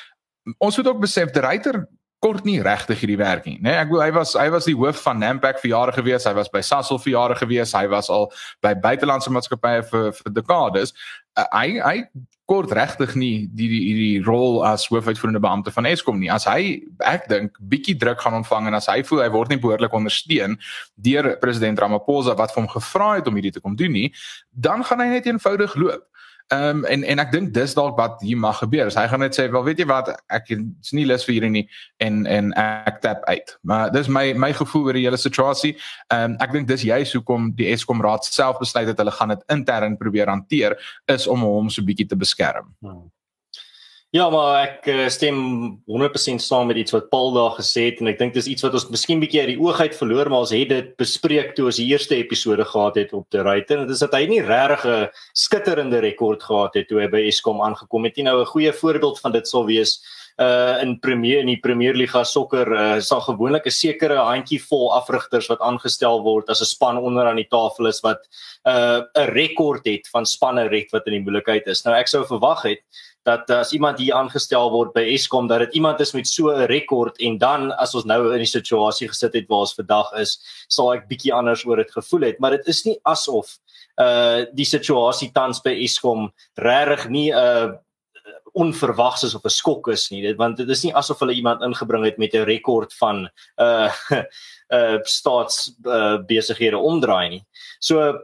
ons 0.58 0.78
moet 0.78 0.90
ook 0.90 1.04
besef 1.04 1.30
die 1.34 1.44
ryter 1.44 1.84
kort 2.26 2.46
nie 2.48 2.58
regtig 2.64 3.02
hierdie 3.02 3.18
werk 3.20 3.46
nie, 3.46 3.58
né? 3.60 3.70
Nee, 3.70 3.80
ek 3.80 3.90
bedoel 3.90 4.04
hy 4.04 4.12
was 4.16 4.36
hy 4.38 4.46
was 4.54 4.66
die 4.66 4.76
hoof 4.76 5.02
van 5.06 5.20
Nampak 5.22 5.60
vir 5.62 5.72
jare 5.72 5.94
gewees, 5.94 6.26
hy 6.26 6.34
was 6.38 6.50
by 6.50 6.62
Sasol 6.66 6.98
vir 7.04 7.14
jare 7.14 7.36
gewees, 7.38 7.74
hy 7.76 7.86
was 7.92 8.10
al 8.10 8.32
by 8.64 8.74
buitelandse 8.86 9.30
maatskappye 9.34 9.84
vir 9.92 10.08
vir 10.18 10.34
dekades. 10.40 10.96
Uh, 11.36 11.46
hy 11.52 11.68
hy 11.78 12.00
kort 12.46 12.70
regtig 12.78 13.16
nie 13.18 13.46
die 13.58 13.66
die 13.70 13.94
die 13.98 14.18
rol 14.22 14.60
as 14.66 14.86
hoofuitvoerende 14.90 15.42
beampte 15.42 15.72
van 15.74 15.88
Eskom 15.90 16.20
nie. 16.22 16.30
As 16.30 16.46
hy 16.50 16.82
ek 17.06 17.26
dink 17.30 17.58
bietjie 17.72 17.96
druk 17.98 18.22
gaan 18.22 18.38
ontvang 18.38 18.70
en 18.70 18.78
as 18.78 18.86
hy 18.90 19.00
voel 19.06 19.24
hy 19.24 19.30
word 19.34 19.52
nie 19.52 19.60
behoorlik 19.62 19.94
ondersteun 19.98 20.54
deur 21.08 21.32
president 21.42 21.82
Ramaphosa 21.82 22.36
wat 22.38 22.54
hom 22.58 22.70
gevra 22.70 23.16
het 23.18 23.30
om 23.30 23.38
hierdie 23.38 23.56
te 23.58 23.62
kom 23.62 23.74
doen 23.78 23.94
nie, 23.94 24.12
dan 24.50 24.86
gaan 24.86 25.02
hy 25.02 25.10
net 25.16 25.26
eenvoudig 25.30 25.74
loop. 25.78 26.06
Ehm 26.48 26.78
um, 26.78 26.84
en 26.84 27.02
en 27.02 27.18
ek 27.18 27.32
dink 27.32 27.48
dis 27.54 27.72
dalk 27.74 27.96
wat 27.98 28.20
hier 28.22 28.38
mag 28.38 28.58
gebeur. 28.62 28.86
Hy 28.94 29.06
gaan 29.10 29.20
net 29.20 29.34
sê, 29.34 29.48
"Wel, 29.50 29.64
weet 29.64 29.78
jy 29.78 29.86
wat, 29.86 30.12
ek 30.30 30.50
is 30.50 30.92
nie 30.92 31.04
lus 31.04 31.24
vir 31.24 31.34
hierdie 31.34 31.50
nie 31.50 31.68
en 31.98 32.26
en 32.26 32.52
ek 32.52 33.00
tap 33.00 33.24
uit." 33.24 33.58
Maar 33.62 33.90
dis 33.90 34.06
my 34.08 34.32
my 34.32 34.52
gevoel 34.52 34.84
oor 34.84 34.92
die 34.92 35.02
hele 35.02 35.16
situasie. 35.16 35.76
Ehm 36.06 36.30
um, 36.30 36.36
ek 36.40 36.52
dink 36.52 36.68
dis 36.68 36.82
juist 36.82 37.12
hoekom 37.12 37.50
die 37.56 37.66
Eskom 37.72 38.00
raad 38.00 38.24
self 38.24 38.58
besluit 38.58 38.86
het 38.86 38.98
hulle 38.98 39.10
gaan 39.10 39.28
dit 39.28 39.42
intern 39.48 39.96
probeer 39.96 40.28
hanteer 40.28 40.78
is 41.06 41.26
om 41.26 41.40
hom 41.40 41.70
so 41.70 41.82
bietjie 41.82 42.06
te 42.06 42.16
beskerm. 42.16 42.74
Hmm. 42.80 43.10
Ja, 44.16 44.30
maar 44.32 44.62
ek 44.62 44.86
uh, 44.88 45.06
stem 45.12 45.38
100% 45.90 46.40
saam 46.40 46.70
met 46.70 46.78
iets 46.80 46.94
wat 46.94 47.10
Paul 47.12 47.34
daar 47.34 47.56
gesê 47.58 47.88
het 47.90 47.98
en 48.00 48.08
ek 48.08 48.20
dink 48.20 48.36
dis 48.36 48.46
iets 48.48 48.64
wat 48.64 48.76
ons 48.78 48.86
miskien 48.88 49.20
bietjie 49.20 49.42
uit 49.42 49.50
die 49.50 49.58
oog 49.60 49.80
uit 49.82 49.96
verloor, 49.98 50.30
maar 50.32 50.44
ons 50.46 50.54
het 50.54 50.70
dit 50.70 50.92
bespreek 50.96 51.50
toe 51.56 51.66
ons 51.68 51.80
die 51.82 51.88
eerste 51.90 52.16
episode 52.16 52.64
gehad 52.64 52.96
het 52.96 53.12
op 53.18 53.26
die 53.34 53.42
Right 53.44 53.74
en 53.74 53.82
dit 53.82 53.92
is 53.92 54.00
dat 54.00 54.14
hy 54.16 54.22
nie 54.30 54.40
regtig 54.46 54.86
'n 54.88 55.10
skitterende 55.36 56.00
rekord 56.00 56.40
gehad 56.48 56.78
het 56.78 56.88
toe 56.88 57.02
hy 57.02 57.08
by 57.12 57.26
Eskom 57.28 57.60
aangekom 57.60 58.08
het 58.08 58.16
nie. 58.16 58.24
Nou 58.24 58.40
'n 58.40 58.52
goeie 58.54 58.72
voorbeeld 58.72 59.20
van 59.20 59.32
dit 59.32 59.48
sal 59.48 59.66
wees 59.66 60.00
uh 60.38 60.80
in 60.82 60.98
Premier 61.00 61.40
in 61.40 61.52
die 61.52 61.60
Premier 61.60 61.94
Liga 61.94 62.24
sokker 62.24 62.72
uh 62.72 63.00
sal 63.00 63.20
gewoonlik 63.20 63.66
'n 63.66 63.70
sekere 63.70 64.16
handjie 64.16 64.60
vol 64.60 64.94
afrigters 64.96 65.48
wat 65.48 65.60
aangestel 65.60 66.22
word 66.22 66.48
as 66.48 66.62
'n 66.62 66.64
span 66.64 66.96
onder 66.96 67.26
aan 67.26 67.36
die 67.36 67.50
tafel 67.50 67.86
is 67.86 68.00
wat 68.00 68.24
uh 68.64 69.02
'n 69.14 69.28
rekord 69.32 69.84
het 69.84 70.08
van 70.08 70.24
spanne 70.24 70.68
red 70.68 70.90
wat 70.92 71.06
in 71.06 71.12
die 71.12 71.24
moeilikheid 71.24 71.66
is. 71.66 71.84
Nou 71.84 71.94
ek 71.96 72.08
sou 72.08 72.24
verwag 72.24 72.62
het 72.62 72.80
dat 73.26 73.50
as 73.50 73.72
iemand 73.74 73.98
hier 73.98 74.14
aangestel 74.14 74.70
word 74.70 74.92
by 74.94 75.02
Eskom 75.16 75.48
dat 75.50 75.64
dit 75.64 75.80
iemand 75.80 76.00
is 76.00 76.14
met 76.14 76.28
so 76.30 76.50
'n 76.54 76.68
rekord 76.70 77.18
en 77.18 77.38
dan 77.38 77.72
as 77.72 77.94
ons 77.94 78.04
nou 78.04 78.32
in 78.32 78.38
die 78.38 78.54
situasie 78.58 79.08
gesit 79.08 79.34
het 79.34 79.48
waar 79.48 79.66
ons 79.66 79.74
vandag 79.74 80.12
is, 80.14 80.38
sal 80.68 80.94
ek 80.94 81.08
bietjie 81.08 81.34
anders 81.34 81.66
oor 81.66 81.76
dit 81.76 81.90
gevoel 81.90 82.22
het, 82.30 82.38
maar 82.38 82.50
dit 82.50 82.68
is 82.68 82.84
nie 82.84 82.98
asof 83.04 83.58
uh 83.98 84.44
die 84.52 84.64
situasie 84.64 85.32
tans 85.32 85.60
by 85.64 85.72
Eskom 85.72 86.32
regtig 86.54 87.08
nie 87.08 87.32
'n 87.32 87.36
uh, 87.36 87.72
onverwags 88.56 89.24
is 89.24 89.34
of 89.34 89.44
'n 89.44 89.50
skok 89.50 89.88
is 89.88 90.10
nie 90.10 90.22
dit 90.22 90.36
want 90.36 90.56
dit 90.56 90.68
is 90.68 90.84
nie 90.84 90.94
asof 90.94 91.18
hulle 91.20 91.34
iemand 91.34 91.62
ingebring 91.62 92.04
het 92.04 92.18
met 92.18 92.34
'n 92.34 92.44
rekord 92.44 92.94
van 92.94 93.28
uh 93.58 93.90
uh 94.76 94.98
staats 95.02 95.72
uh, 95.84 96.18
besighede 96.26 96.78
omdraai 96.78 97.28
nie. 97.28 97.44
So 97.80 98.18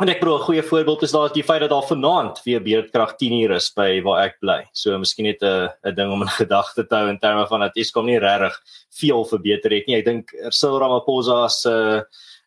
En 0.00 0.08
ek 0.08 0.22
bedoel 0.22 0.38
'n 0.38 0.48
goeie 0.48 0.62
voorbeeld 0.62 1.02
is 1.02 1.12
daar 1.12 1.32
die 1.32 1.44
feit 1.44 1.60
dat 1.60 1.70
daar 1.70 1.84
vanaand 1.84 2.42
weer 2.42 2.62
beerdkrag 2.62 3.16
10 3.16 3.32
uur 3.32 3.50
is 3.50 3.68
by 3.76 4.00
waar 4.00 4.22
ek 4.24 4.38
bly. 4.40 4.64
So 4.72 4.98
miskien 4.98 5.26
net 5.26 5.42
'n 5.42 5.68
'n 5.84 5.94
ding 5.94 6.12
om 6.12 6.22
in 6.22 6.28
gedagte 6.42 6.86
te 6.86 6.94
hou 6.94 7.08
in 7.08 7.18
terme 7.18 7.46
van 7.46 7.60
dat 7.60 7.76
Eskom 7.76 8.06
nie 8.06 8.18
regtig 8.18 8.56
veel 8.88 9.24
verbeter 9.24 9.70
het 9.70 9.86
nie. 9.86 9.96
Ek 9.96 10.04
dink 10.04 10.32
Cyril 10.48 10.80
Ramaphosa 10.80 11.48
se 11.48 11.68
uh, 11.68 12.00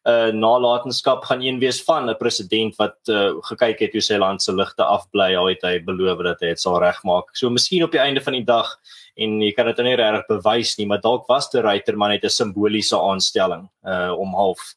'n 0.05 0.33
uh, 0.33 0.33
nalatenskap 0.33 1.24
gaan 1.25 1.41
een 1.41 1.60
wees 1.60 1.83
van 1.83 2.10
'n 2.10 2.17
president 2.17 2.75
wat 2.77 2.98
uh, 3.07 3.38
gekyk 3.41 3.79
het 3.79 3.91
hoe 3.93 4.01
sy 4.01 4.17
land 4.17 4.41
se 4.41 4.51
ligte 4.51 4.83
afbly. 4.83 5.36
Al 5.36 5.48
het 5.48 5.62
hy 5.62 5.79
beloof 5.79 6.24
dat 6.24 6.41
hy 6.41 6.48
dit 6.48 6.60
sal 6.60 6.79
regmaak. 6.81 7.36
So 7.38 7.50
miskien 7.50 7.83
op 7.83 7.91
die 7.91 8.01
einde 8.01 8.22
van 8.22 8.33
die 8.33 8.45
dag 8.45 8.79
en 9.15 9.41
jy 9.41 9.51
kan 9.53 9.67
dit 9.67 9.77
nou 9.77 9.88
nie 9.88 9.95
regtig 9.95 10.25
bewys 10.27 10.77
nie, 10.77 10.88
maar 10.88 11.01
dalk 11.01 11.27
was 11.27 11.51
die 11.51 11.62
Reiterman 11.62 12.10
net 12.10 12.24
'n 12.24 12.29
simboliese 12.29 12.98
aanstelling 12.98 13.69
uh 13.86 14.12
om 14.17 14.33
half 14.33 14.74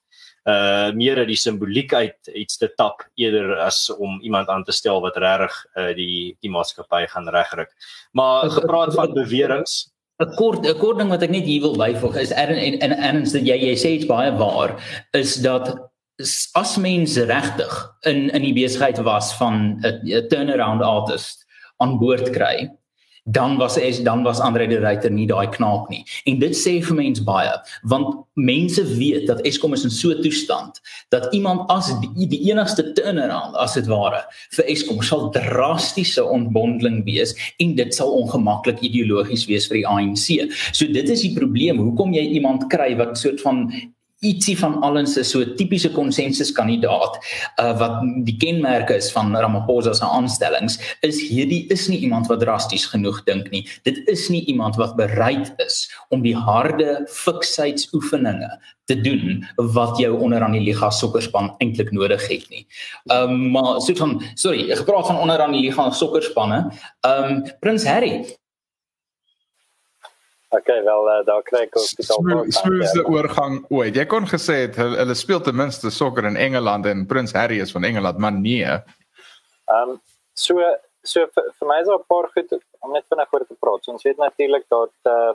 uh 0.47 0.93
meer 0.95 1.19
uit 1.19 1.29
die 1.33 1.41
simboliek 1.41 1.93
uit 1.93 2.31
iets 2.35 2.57
te 2.57 2.69
tap 2.79 3.03
eerder 3.19 3.57
as 3.65 3.91
om 3.91 4.21
iemand 4.23 4.49
aan 4.49 4.65
te 4.65 4.73
stel 4.73 5.01
wat 5.03 5.19
regtig 5.19 5.59
uh 5.75 5.93
die 5.99 6.37
die 6.41 6.51
maatskappy 6.51 7.07
gaan 7.11 7.29
regryk. 7.29 7.73
Maar 8.13 8.51
gepraat 8.51 8.95
van 8.95 9.15
beweringe 9.15 9.67
'n 10.23 10.35
kort 10.37 10.65
'n 10.67 10.79
kort 10.79 10.99
ding 10.99 11.11
wat 11.13 11.23
ek 11.23 11.31
net 11.31 11.45
hier 11.45 11.61
wil 11.61 11.77
byvoeg 11.77 12.17
is 12.17 12.31
en 12.31 12.49
en 12.49 12.79
en 12.81 12.93
en 12.93 13.23
dat 13.25 13.45
jy 13.45 13.57
jy 13.69 13.77
sê 13.77 13.91
iets 13.97 14.09
baie 14.09 14.33
waar 14.39 14.73
is 15.13 15.35
dat 15.45 15.75
as 16.57 16.77
mense 16.81 17.25
regtig 17.29 17.75
in 18.09 18.31
in 18.31 18.43
die 18.43 18.57
besigheid 18.57 18.99
was 19.05 19.35
van 19.37 19.77
'n 19.85 20.29
turnaround 20.29 20.83
artist 20.83 21.45
aan 21.77 21.99
boord 21.99 22.31
kry 22.31 22.71
dan 23.27 23.57
was 23.57 23.77
is 23.77 24.03
dan 24.03 24.23
was 24.23 24.41
Andre 24.41 24.67
de 24.67 24.79
Ruyter 24.79 25.11
nie 25.11 25.27
daai 25.27 25.49
knaap 25.49 25.89
nie. 25.91 26.05
En 26.25 26.39
dit 26.39 26.55
sê 26.55 26.79
vir 26.83 26.95
mense 26.95 27.25
baie, 27.27 27.51
want 27.83 28.23
mense 28.39 28.83
weet 28.97 29.27
dat 29.27 29.43
Eskom 29.49 29.75
is 29.75 29.85
in 29.85 29.91
so 29.91 30.11
'n 30.15 30.23
toestand 30.23 30.81
dat 31.11 31.35
iemand 31.35 31.71
as 31.71 31.91
die, 32.01 32.29
die 32.29 32.51
enigste 32.51 32.93
turnaround 32.93 33.57
as 33.57 33.75
dit 33.75 33.87
ware 33.87 34.23
vir 34.51 34.65
Eskom 34.65 35.03
sal 35.03 35.31
drastiese 35.31 36.25
ontbondeling 36.25 37.05
wees 37.05 37.35
en 37.59 37.75
dit 37.75 37.95
sal 37.95 38.13
ongemaklik 38.13 38.81
ideologies 38.81 39.47
wees 39.47 39.67
vir 39.67 39.83
die 39.83 39.87
ANC. 39.87 40.53
So 40.73 40.87
dit 40.87 41.09
is 41.09 41.21
die 41.21 41.35
probleem. 41.35 41.79
Hoekom 41.79 42.15
jy 42.15 42.23
iemand 42.39 42.71
kry 42.71 42.97
wat 42.97 43.19
soort 43.19 43.41
van 43.41 43.73
ietsie 44.31 44.57
van 44.59 44.79
alles 44.87 45.17
is 45.17 45.31
so 45.31 45.41
'n 45.41 45.55
tipiese 45.57 45.91
konsensuskandidaat 45.95 47.19
uh, 47.61 47.73
wat 47.79 48.01
die 48.29 48.37
kenmerke 48.37 48.97
is 48.97 49.11
van 49.13 49.35
Ramaphosa 49.37 49.95
se 49.95 50.05
aanstellings 50.05 50.79
is 51.01 51.21
hierdie 51.29 51.67
is 51.73 51.89
nie 51.89 51.99
iemand 51.99 52.27
wat 52.27 52.41
drasties 52.41 52.87
genoeg 52.87 53.25
dink 53.25 53.51
nie 53.51 53.67
dit 53.83 54.03
is 54.09 54.29
nie 54.29 54.45
iemand 54.47 54.77
wat 54.77 54.97
bereid 54.97 55.53
is 55.67 55.87
om 56.11 56.23
die 56.23 56.37
harde 56.37 57.07
fiksheidsoefeninge 57.11 58.51
te 58.87 59.01
doen 59.01 59.45
wat 59.75 59.99
jou 59.99 60.13
onder 60.23 60.43
aan 60.43 60.55
die 60.55 60.63
liga 60.63 60.91
sokkerspan 60.91 61.51
eintlik 61.59 61.91
nodig 61.91 62.23
het 62.31 62.47
nie. 62.51 62.67
Ehm 63.11 63.35
um, 63.35 63.51
maar 63.51 63.81
so 63.81 63.95
van 63.99 64.23
sorry, 64.35 64.67
gepraat 64.77 65.07
van 65.07 65.19
onder 65.19 65.41
aan 65.43 65.53
die 65.53 65.65
liga 65.67 65.91
sokkerspanne. 65.91 66.71
Ehm 67.01 67.33
um, 67.33 67.43
Prins 67.61 67.87
Harry 67.87 68.25
Okay, 70.57 70.83
wel 70.85 71.09
uh, 71.11 71.21
daar 71.27 71.43
kry 71.45 71.67
ek 71.67 71.75
die 71.99 72.07
dalk 72.07 72.53
smoothste 72.55 73.03
oorgang 73.13 73.59
ooit. 73.69 73.97
Jy 73.99 74.07
kon 74.09 74.29
gesê 74.31 74.63
het 74.65 74.79
hulle, 74.81 74.97
hulle 75.03 75.17
speel 75.19 75.43
ten 75.45 75.57
minste 75.59 75.91
sokker 75.93 76.29
in 76.31 76.39
Engeland 76.41 76.87
en 76.89 77.05
Prins 77.11 77.35
Harry 77.37 77.59
is 77.61 77.75
van 77.75 77.85
Engeland, 77.85 78.21
maar 78.23 78.33
nee. 78.33 78.65
Ehm 78.65 79.97
um, 79.97 79.99
so 80.37 80.63
so 81.07 81.27
vir, 81.35 81.51
vir 81.59 81.69
my 81.69 81.81
is 81.81 81.91
daar 81.91 81.99
'n 81.99 82.09
paar 82.13 82.29
goed 82.35 82.55
om 82.81 82.93
net 82.93 83.05
vinnig 83.11 83.33
oor 83.33 83.45
te 83.47 83.59
praat. 83.61 83.85
So, 83.85 83.93
ons 83.93 84.07
weet 84.07 84.17
natuurlik 84.23 84.65
dat 84.69 84.95
uh, 85.05 85.35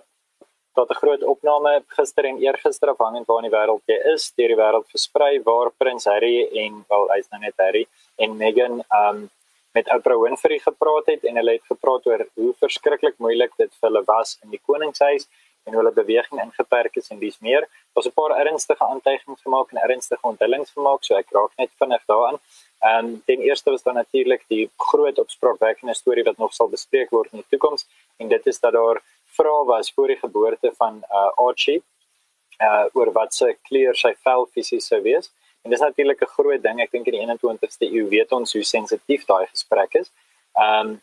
dat 0.76 0.90
'n 0.90 1.02
groot 1.04 1.24
opname 1.24 1.84
gister 1.88 2.26
en 2.26 2.42
eergister 2.42 2.90
afhangend 2.90 3.28
waar 3.28 3.44
in 3.44 3.50
die 3.50 3.58
wêreld 3.58 3.84
jy 3.86 4.00
is, 4.14 4.32
deur 4.36 4.48
die 4.48 4.62
wêreld 4.64 4.88
versprei 4.90 5.42
waar 5.44 5.72
Prins 5.78 6.06
Harry 6.06 6.48
en 6.64 6.86
wel 6.90 7.08
hy's 7.14 7.30
nou 7.30 7.42
net 7.42 7.54
Harry 7.58 7.86
en 8.18 8.38
Meghan 8.38 8.82
ehm 8.88 9.16
um, 9.16 9.30
met 9.74 9.94
Oprah 9.96 10.20
Winfrey 10.22 10.60
gepraat 10.60 11.06
het 11.06 11.24
en 11.24 11.36
hulle 11.36 11.52
het 11.52 11.66
gepraat 11.70 12.06
oor 12.06 12.26
hoe 12.34 12.54
verskriklik 12.60 13.18
moeilik 13.18 13.54
dit 13.58 13.72
vir 13.80 13.90
hulle 13.90 14.04
was 14.08 14.38
in 14.44 14.50
die 14.50 14.62
koningshuis 14.66 15.28
en 15.70 15.78
hulle 15.78 15.92
beweging 15.94 16.42
ingeperk 16.42 16.96
is 16.98 17.12
en 17.14 17.20
dis 17.20 17.38
meer. 17.40 17.68
Daar's 17.94 18.08
'n 18.08 18.18
paar 18.20 18.34
ernstige 18.46 18.84
aantuigings 18.84 19.42
gemaak 19.42 19.72
en 19.72 19.78
ernstige 19.78 20.28
onthullings 20.28 20.72
gemaak, 20.72 21.04
so 21.04 21.16
ek 21.16 21.30
raak 21.32 21.52
net 21.58 21.72
vinnig 21.80 22.04
daaraan. 22.08 22.40
Ehm, 22.80 23.16
ten 23.26 23.40
eerste 23.42 23.72
was 23.72 23.84
daar 23.84 23.94
natuurlik 23.94 24.44
die 24.48 24.70
groot 24.78 25.20
opspraakwekkende 25.20 25.94
storie 25.94 26.24
wat 26.24 26.38
nog 26.38 26.54
sal 26.54 26.70
bespreek 26.70 27.10
word 27.10 27.32
in 27.32 27.40
die 27.40 27.50
toekoms 27.50 27.88
en 28.18 28.28
dit 28.28 28.48
is 28.48 28.60
dat 28.60 28.74
daar 28.74 29.02
vrae 29.26 29.66
was 29.66 29.92
voor 29.92 30.08
die 30.08 30.18
geboorte 30.18 30.74
van 30.78 31.04
uh, 31.12 31.30
Archie 31.36 31.84
uh 32.62 32.86
oor 32.94 33.12
wat 33.12 33.34
se 33.34 33.58
kleur 33.68 33.96
sy 33.96 34.14
vel 34.24 34.46
fisies 34.54 34.88
sou 34.88 35.02
wees. 35.02 35.32
En 35.62 35.70
dis 35.70 35.80
natuurlik 35.80 36.22
'n 36.22 36.34
groot 36.36 36.62
ding. 36.64 36.82
Ek 36.82 36.92
dink 36.92 37.06
in 37.08 37.14
die 37.14 37.22
21ste 37.22 37.86
eeu 37.86 38.08
weet 38.10 38.32
ons 38.32 38.54
hoe 38.54 38.64
sensitief 38.64 39.26
daai 39.26 39.48
gesprek 39.48 39.94
is. 40.02 40.12
Ehm 40.54 40.88
um, 40.88 41.02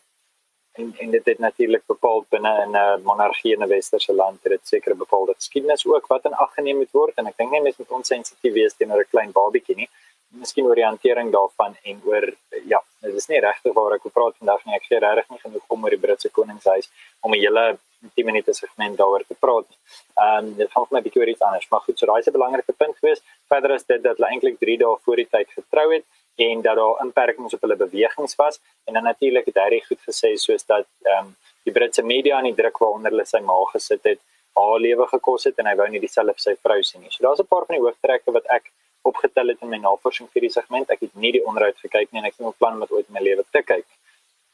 en 0.79 0.93
en 0.97 1.11
dit 1.11 1.25
het 1.25 1.39
natuurlik 1.39 1.83
bepaal 1.85 2.25
binne 2.29 2.53
'n 2.65 2.75
uh, 2.75 2.97
monargie 3.03 3.53
in 3.53 3.63
'n 3.63 3.67
westerse 3.67 4.13
land 4.13 4.43
het 4.43 4.51
dit 4.51 4.67
sekere 4.67 4.95
bepaalde 4.95 5.33
geskiedenis 5.33 5.85
ook 5.85 6.07
wat 6.07 6.25
in 6.25 6.33
ag 6.33 6.53
geneem 6.53 6.77
moet 6.77 6.91
word 6.91 7.15
en 7.15 7.27
ek 7.27 7.37
dink 7.37 7.51
nie 7.51 7.61
mense 7.61 7.81
moet 7.81 7.97
onsensitief 7.99 8.53
wees 8.53 8.73
teenoor 8.73 9.01
'n 9.01 9.11
klein 9.13 9.31
babietjie 9.31 9.75
nie. 9.75 9.89
Miskien 10.27 10.65
oor 10.65 10.75
die 10.75 10.89
hantering 10.91 11.31
daarvan 11.31 11.75
en 11.83 12.01
oor 12.05 12.33
ja, 12.73 12.81
dit 13.01 13.15
is 13.15 13.27
nie 13.27 13.39
regtig 13.39 13.73
waar 13.73 13.93
ek 13.93 14.13
praat 14.13 14.35
vandag 14.37 14.65
nie. 14.65 14.75
Ek 14.75 14.85
sê 14.89 14.99
regtig 14.99 15.29
nie 15.29 15.39
genoeg 15.39 15.65
om 15.67 15.83
oor 15.83 15.89
die 15.89 16.03
Britse 16.05 16.29
koningshuis 16.29 16.89
om 17.19 17.31
'n 17.33 17.39
hele 17.39 17.79
10 18.15 18.25
minute 18.25 18.53
segment 18.53 18.97
daaroor 18.97 19.23
te 19.27 19.35
praat. 19.39 19.67
Ehm 20.15 20.45
um, 20.45 20.53
dit 20.55 20.71
gaan 20.71 20.85
vir 20.87 20.95
my 20.95 20.99
'n 20.99 21.07
bietjie 21.07 21.21
oor 21.21 21.31
iets 21.33 21.45
anders, 21.47 21.69
maar 21.69 21.83
goed, 21.87 21.99
so 21.99 22.05
daai 22.05 22.19
is 22.19 22.27
'n 22.27 22.37
belangrike 22.39 22.73
punt 22.73 22.95
geweest. 22.97 23.23
Verder 23.47 23.71
is 23.71 23.85
dit 23.85 24.03
dat 24.03 24.17
hulle 24.17 24.29
eintlik 24.29 24.59
3 24.59 24.77
dae 24.77 24.95
voor 25.03 25.15
die 25.15 25.29
tyd 25.35 25.49
getrou 25.59 25.93
het 25.93 26.05
en 26.35 26.61
dat 26.61 26.75
daar 26.75 27.01
inperkings 27.03 27.53
op 27.53 27.61
hulle 27.61 27.75
bewegings 27.75 28.35
was 28.35 28.59
en 28.85 28.93
dan 28.93 29.03
natuurlik 29.03 29.45
het 29.45 29.55
hy 29.55 29.79
goed 29.87 30.01
gesê 30.09 30.35
soos 30.35 30.65
dat 30.65 30.87
ehm 31.03 31.25
um, 31.25 31.35
die 31.63 31.73
Britse 31.73 32.03
media 32.03 32.37
aan 32.37 32.49
die 32.49 32.55
druk 32.55 32.77
waaronder 32.77 33.11
hulle 33.11 33.25
sy 33.25 33.39
ma 33.39 33.55
gesit 33.73 34.03
het, 34.03 34.19
haar 34.59 34.79
lewe 34.79 35.07
gekos 35.07 35.43
het 35.43 35.59
en 35.59 35.67
hy 35.69 35.75
wou 35.75 35.87
nie 35.89 35.99
dieselfde 35.99 36.33
vir 36.37 36.45
sy 36.47 36.55
vrou 36.63 36.81
sien 36.83 37.01
nie. 37.01 37.11
So 37.11 37.23
daar's 37.23 37.39
'n 37.39 37.51
paar 37.53 37.65
van 37.65 37.75
die 37.75 37.83
hooftrekke 37.83 38.31
wat 38.31 38.45
ek 38.57 38.71
opgetel 39.01 39.47
het 39.47 39.61
in 39.61 39.69
my 39.69 39.77
navorsing 39.77 40.29
vir 40.33 40.41
die 40.41 40.49
segment. 40.49 40.89
Ek 40.89 41.01
het 41.05 41.15
nie 41.15 41.31
die 41.31 41.45
onderhoud 41.45 41.77
gekyk 41.85 42.11
nie 42.11 42.21
en 42.21 42.27
ek 42.29 42.35
het 42.37 42.45
nie 42.45 42.59
plan 42.61 42.73
om 42.73 42.79
dit 42.79 42.91
ooit 42.91 43.07
in 43.07 43.13
my 43.13 43.23
lewe 43.29 43.43
te 43.51 43.61
kyk. 43.61 43.85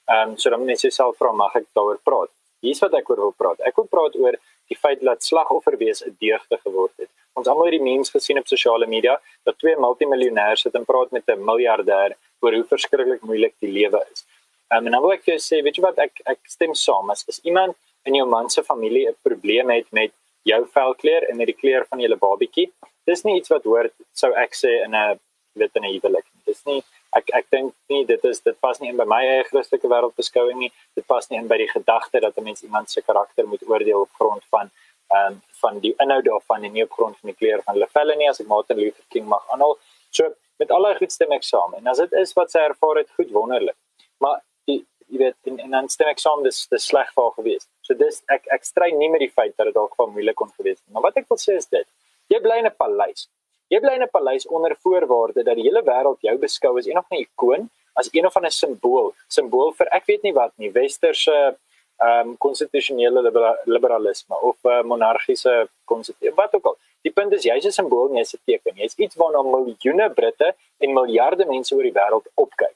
Ehm 0.09 0.29
um, 0.29 0.37
so 0.37 0.49
dan 0.49 0.59
moet 0.59 0.81
jy 0.81 0.89
self 0.89 1.17
vra 1.17 1.31
mag 1.31 1.55
ek 1.55 1.65
daaroor 1.73 1.99
praat? 2.03 2.31
Hier's 2.65 2.81
wat 2.83 2.93
ek 2.99 3.09
oor 3.09 3.21
wil 3.27 3.35
praat. 3.37 3.61
Ek 3.69 3.75
wil 3.79 3.87
praat 3.91 4.15
oor 4.21 4.37
die 4.71 4.77
feit 4.77 5.01
dat 5.05 5.23
slagoffer 5.23 5.77
wees 5.77 6.01
'n 6.05 6.15
deugde 6.19 6.57
geword 6.63 6.93
het. 6.97 7.09
Ons 7.33 7.47
almal 7.47 7.69
het 7.69 7.77
die 7.77 7.87
mens 7.91 8.09
gesien 8.09 8.39
op 8.39 8.47
sosiale 8.47 8.87
media 8.87 9.19
dat 9.43 9.57
twee 9.59 9.75
multimiljonêers 9.75 10.61
sit 10.65 10.75
en 10.75 10.85
praat 10.85 11.11
met 11.11 11.23
'n 11.27 11.45
miljardêr 11.49 12.15
oor 12.41 12.53
hoe 12.53 12.63
verskriklik 12.63 13.21
moeilik 13.21 13.53
die 13.59 13.71
lewe 13.71 13.99
is. 14.11 14.25
Um, 14.73 14.85
en 14.85 14.91
dan 14.91 15.01
wil 15.01 15.11
ek 15.11 15.23
vir 15.23 15.35
jou 15.35 15.41
sê, 15.41 15.63
weet 15.63 15.77
jy 15.77 15.83
wat 15.83 15.99
ek 15.99 16.21
ek 16.25 16.39
stem 16.43 16.73
saam 16.73 17.09
as 17.09 17.23
is 17.27 17.39
iemand 17.43 17.75
in 18.05 18.15
jou 18.15 18.27
man 18.27 18.49
se 18.49 18.63
familie 18.63 19.07
'n 19.09 19.15
probleem 19.21 19.69
het 19.69 19.91
met 19.91 20.11
jou 20.43 20.61
velkleur 20.77 21.29
en 21.29 21.37
met 21.37 21.47
die 21.47 21.59
kleur 21.61 21.85
van 21.89 21.99
julle 21.99 22.17
babietjie. 22.17 22.71
Dis 23.05 23.23
nie 23.23 23.37
iets 23.39 23.49
wat 23.49 23.63
hoort 23.63 23.93
sou 24.13 24.31
ek 24.33 24.53
sê 24.53 24.83
in 24.85 24.95
'n 24.95 25.19
weet 25.53 25.75
in 25.75 25.83
'n 25.83 25.93
huwelik. 25.93 26.25
Dis 26.45 26.63
nie 26.65 26.83
ek 27.19 27.31
ek 27.39 27.45
dink 27.51 27.73
nie 27.89 28.03
dit 28.05 28.23
is 28.29 28.41
dit 28.45 28.57
pas 28.59 28.79
nie 28.81 28.89
in 28.91 28.97
by 28.97 29.05
my 29.09 29.21
eie 29.23 29.43
Christelike 29.49 29.89
wêreldbeskouing 29.91 30.59
nie. 30.63 30.71
Dit 30.95 31.07
pas 31.07 31.29
nie 31.29 31.39
in 31.39 31.47
by 31.51 31.57
die 31.61 31.69
gedagte 31.71 32.21
dat 32.21 32.37
'n 32.37 32.43
mens 32.43 32.63
iemand 32.63 32.89
se 32.89 33.01
karakter 33.01 33.47
moet 33.47 33.63
oordeel 33.67 34.01
op 34.01 34.11
grond 34.19 34.43
van 34.55 34.71
ehm 35.15 35.33
um, 35.33 35.41
van 35.61 35.79
die 35.79 35.93
inhoud 36.03 36.25
daarvan 36.25 36.63
en 36.63 36.73
nie 36.73 36.83
op 36.83 36.91
grond 36.91 37.17
van 37.19 37.29
die 37.29 37.37
kleur 37.41 37.61
van 37.63 37.73
hulle 37.73 37.87
velle 37.97 38.15
nie 38.15 38.29
as 38.29 38.41
ek 38.41 38.47
Martin 38.47 38.77
Luther 38.77 39.05
King 39.09 39.27
mag 39.27 39.43
aanhaal. 39.53 39.77
So 40.09 40.33
met 40.57 40.71
al 40.71 40.87
daai 40.87 40.97
goed 40.97 41.11
stem 41.11 41.31
ek 41.31 41.43
saam. 41.43 41.73
En 41.73 41.87
as 41.87 41.97
dit 41.97 42.11
is 42.21 42.33
wat 42.33 42.51
sy 42.51 42.59
ervaar 42.59 43.01
het, 43.01 43.09
goed 43.19 43.31
wonderlik. 43.31 43.77
Maar 44.23 44.41
die 44.69 44.85
jy 45.07 45.17
weet 45.17 45.35
en, 45.51 45.59
en 45.59 45.71
dan 45.77 45.89
stem 45.89 46.07
ek 46.07 46.19
saam 46.19 46.43
dis 46.43 46.65
dis 46.71 46.87
sleg 46.91 47.11
vir 47.13 47.23
haar 47.23 47.37
gewees. 47.39 47.67
So 47.81 47.93
dis 47.93 48.21
ek 48.35 48.47
ek 48.57 48.65
stry 48.65 48.91
nie 48.91 49.09
met 49.13 49.23
die 49.25 49.31
feit 49.31 49.55
dat 49.57 49.69
dit 49.69 49.77
dalk 49.77 49.95
van 49.95 50.13
moeilik 50.15 50.37
kon 50.41 50.51
gewees 50.57 50.79
het. 50.79 50.89
Maar 50.93 51.09
wat 51.09 51.21
ek 51.21 51.29
wil 51.29 51.41
sê 51.41 51.57
is 51.61 51.69
dit. 51.77 51.87
Jy 52.33 52.39
bly 52.41 52.57
in 52.63 52.67
'n 52.71 52.77
paleis. 52.77 53.27
Jy 53.73 53.79
bly 53.79 53.93
in 53.97 54.03
'n 54.03 54.11
paleis 54.11 54.47
onder 54.47 54.75
voorwaarde 54.83 55.43
dat 55.43 55.55
die 55.55 55.67
hele 55.67 55.83
wêreld 55.83 56.21
jou 56.21 56.37
beskou 56.37 56.77
as 56.77 56.87
een 56.87 56.97
of 56.97 57.09
'n 57.09 57.21
ikoon, 57.25 57.69
as 57.93 58.09
een 58.11 58.25
of 58.25 58.35
'n 58.35 58.49
simbool, 58.49 59.13
simbool 59.27 59.71
vir 59.73 59.87
ek 59.91 60.05
weet 60.05 60.23
nie 60.23 60.33
wat 60.33 60.53
nie, 60.57 60.71
westerse 60.71 61.57
ehm 61.97 62.27
um, 62.27 62.37
konstitusionele 62.37 63.21
libera 63.21 63.57
liberalisme 63.65 64.35
of 64.41 64.57
uh, 64.63 64.83
monargiese 64.83 65.69
konsep 65.85 66.15
wat 66.35 66.53
ook 66.55 66.65
al. 66.65 66.77
Die 67.01 67.11
punt 67.11 67.33
is 67.33 67.43
jy's 67.43 67.65
'n 67.65 67.71
simbool, 67.71 68.09
jy's 68.17 68.33
'n 68.33 68.41
teken. 68.45 68.75
Jy's 68.75 68.95
iets 68.97 69.15
waarna 69.15 69.41
miljoene 69.41 70.09
Britte 70.09 70.55
en 70.77 70.93
miljarde 70.93 71.45
mense 71.45 71.75
oor 71.75 71.83
die 71.83 71.97
wêreld 71.99 72.27
opkyk 72.35 72.75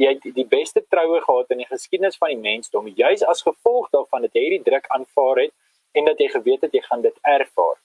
jy 0.00 0.14
het 0.14 0.34
die 0.34 0.46
beste 0.48 0.82
troue 0.88 1.20
gehad 1.20 1.50
in 1.52 1.60
die 1.62 1.68
geskiedenis 1.68 2.16
van 2.20 2.32
die 2.32 2.40
mensdom 2.40 2.88
juis 2.96 3.24
as 3.28 3.44
gevolg 3.44 3.90
daarvan 3.92 4.24
dat 4.24 4.36
jy 4.36 4.46
hierdie 4.46 4.64
druk 4.64 4.86
aanvaar 4.96 5.44
het 5.44 5.52
en 5.92 6.08
dat 6.08 6.20
jy 6.20 6.28
geweet 6.32 6.64
het 6.64 6.72
jy 6.72 6.80
gaan 6.86 7.02
dit 7.04 7.16
ervaar. 7.28 7.76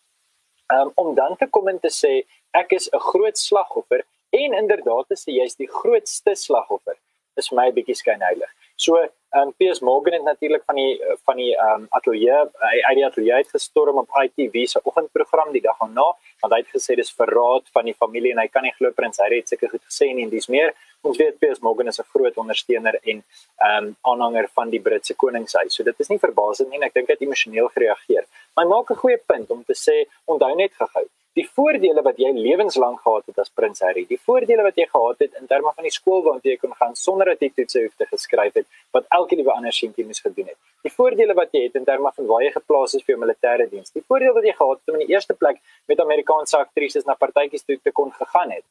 Um, 0.68 0.92
om 0.96 1.16
dan 1.16 1.36
te 1.40 1.48
kom 1.48 1.68
en 1.72 1.80
te 1.80 1.88
sê 1.88 2.26
ek 2.52 2.74
is 2.76 2.90
'n 2.92 3.00
groot 3.00 3.38
slagoffer 3.38 4.04
en 4.30 4.54
inderdaad 4.54 5.12
is 5.16 5.24
jy 5.26 5.48
die 5.58 5.72
grootste 5.72 6.36
slagoffer 6.36 6.98
is 7.38 7.48
vir 7.50 7.56
my 7.56 7.68
'n 7.68 7.76
bietjie 7.76 7.96
skynheilig. 7.96 8.52
So 8.78 8.94
um 9.34 9.54
Piers 9.58 9.80
Morgan 9.80 10.14
het 10.14 10.24
natuurlik 10.24 10.64
van 10.66 10.76
die 10.76 11.02
van 11.26 11.36
die 11.36 11.54
um 11.58 11.88
ateljee 11.90 12.44
uit 12.88 12.96
die 12.96 13.06
ateljee 13.06 13.34
uit 13.34 13.50
gestorm 13.50 13.98
op 13.98 14.14
ITV 14.24 14.68
se 14.70 14.80
oggendprogram 14.84 15.52
die 15.52 15.62
dag 15.62 15.80
daarna 15.82 16.06
want 16.42 16.54
hy 16.54 16.60
het 16.62 16.70
gesê 16.76 16.96
dis 16.96 17.10
verraad 17.22 17.66
van 17.74 17.90
die 17.90 17.96
familie 17.98 18.32
en 18.36 18.44
hy 18.44 18.48
kan 18.54 18.64
nie 18.64 18.76
glo 18.78 18.94
prins 19.00 19.18
Harry 19.24 19.42
het 19.42 19.50
seker 19.50 19.74
goed 19.74 19.84
gesê 19.90 20.12
nie 20.14 20.28
en 20.28 20.30
dis 20.30 20.48
meer 20.54 20.76
ons 21.02 21.18
weet 21.18 21.40
Piers 21.42 21.60
Morgan 21.66 21.90
is 21.90 22.00
'n 22.00 22.10
groot 22.14 22.38
ondersteuner 22.38 23.00
en 23.02 23.24
um 23.72 23.92
aanhanger 24.14 24.48
van 24.54 24.70
die 24.70 24.82
Britse 24.82 25.16
koningshuis. 25.16 25.74
So 25.74 25.84
dit 25.84 26.00
is 26.00 26.10
nie 26.10 26.20
verbasend 26.20 26.70
nie 26.70 26.78
en 26.78 26.88
ek 26.88 26.94
dink 26.94 27.08
hy 27.08 27.18
het 27.18 27.28
emosioneel 27.28 27.70
gereageer. 27.74 28.26
Maar 28.54 28.66
hy 28.66 28.70
maak 28.70 28.92
'n 28.92 29.02
goeie 29.04 29.18
punt 29.18 29.50
om 29.50 29.64
te 29.64 29.74
sê 29.74 30.06
onthou 30.26 30.56
net 30.56 30.74
gehou 30.74 31.08
die 31.38 31.46
voordele 31.46 32.02
wat 32.02 32.18
jy 32.18 32.32
lewenslank 32.34 33.04
gehad 33.04 33.28
het 33.30 33.42
as 33.44 33.52
prins 33.54 33.84
Harry, 33.86 34.06
die 34.10 34.18
voordele 34.18 34.64
wat 34.66 34.80
jy 34.80 34.88
gehad 34.90 35.20
het 35.22 35.36
in 35.38 35.50
terme 35.50 35.74
van 35.76 35.86
die 35.86 35.94
skool 35.94 36.24
waar 36.26 36.40
jy 36.44 36.56
kon 36.62 36.74
gaan 36.80 36.96
sonder 36.98 37.30
dat 37.30 37.44
jy 37.46 37.52
toetse 37.54 37.84
hoef 37.84 37.94
te 38.00 38.08
geskryf 38.10 38.58
het 38.58 38.66
wat 38.98 39.06
elke 39.18 39.38
liewe 39.38 39.54
ander 39.54 39.76
seentjie 39.76 40.06
moes 40.08 40.24
gedoen 40.24 40.50
het. 40.50 40.58
Die 40.88 40.94
voordele 40.94 41.36
wat 41.38 41.54
jy 41.54 41.68
het 41.68 41.78
in 41.78 41.86
terme 41.86 42.10
van 42.16 42.30
waar 42.32 42.46
jy 42.46 42.50
geplaas 42.56 42.98
is 42.98 43.06
vir 43.06 43.14
jou 43.14 43.20
militêre 43.22 43.70
diens. 43.70 43.94
Die 43.94 44.02
voordeel 44.08 44.34
wat 44.34 44.50
jy 44.50 44.56
gehad 44.58 44.82
het 44.82 44.94
om 44.94 44.98
in 44.98 45.06
die 45.06 45.14
eerste 45.14 45.38
plek 45.38 45.62
met 45.92 46.02
Amerikaanse 46.02 46.58
aktrises 46.58 47.06
na 47.06 47.18
partytjies 47.20 47.68
toe 47.68 47.78
te 47.84 47.94
kon 47.94 48.10
gegaan 48.18 48.58
het. 48.58 48.66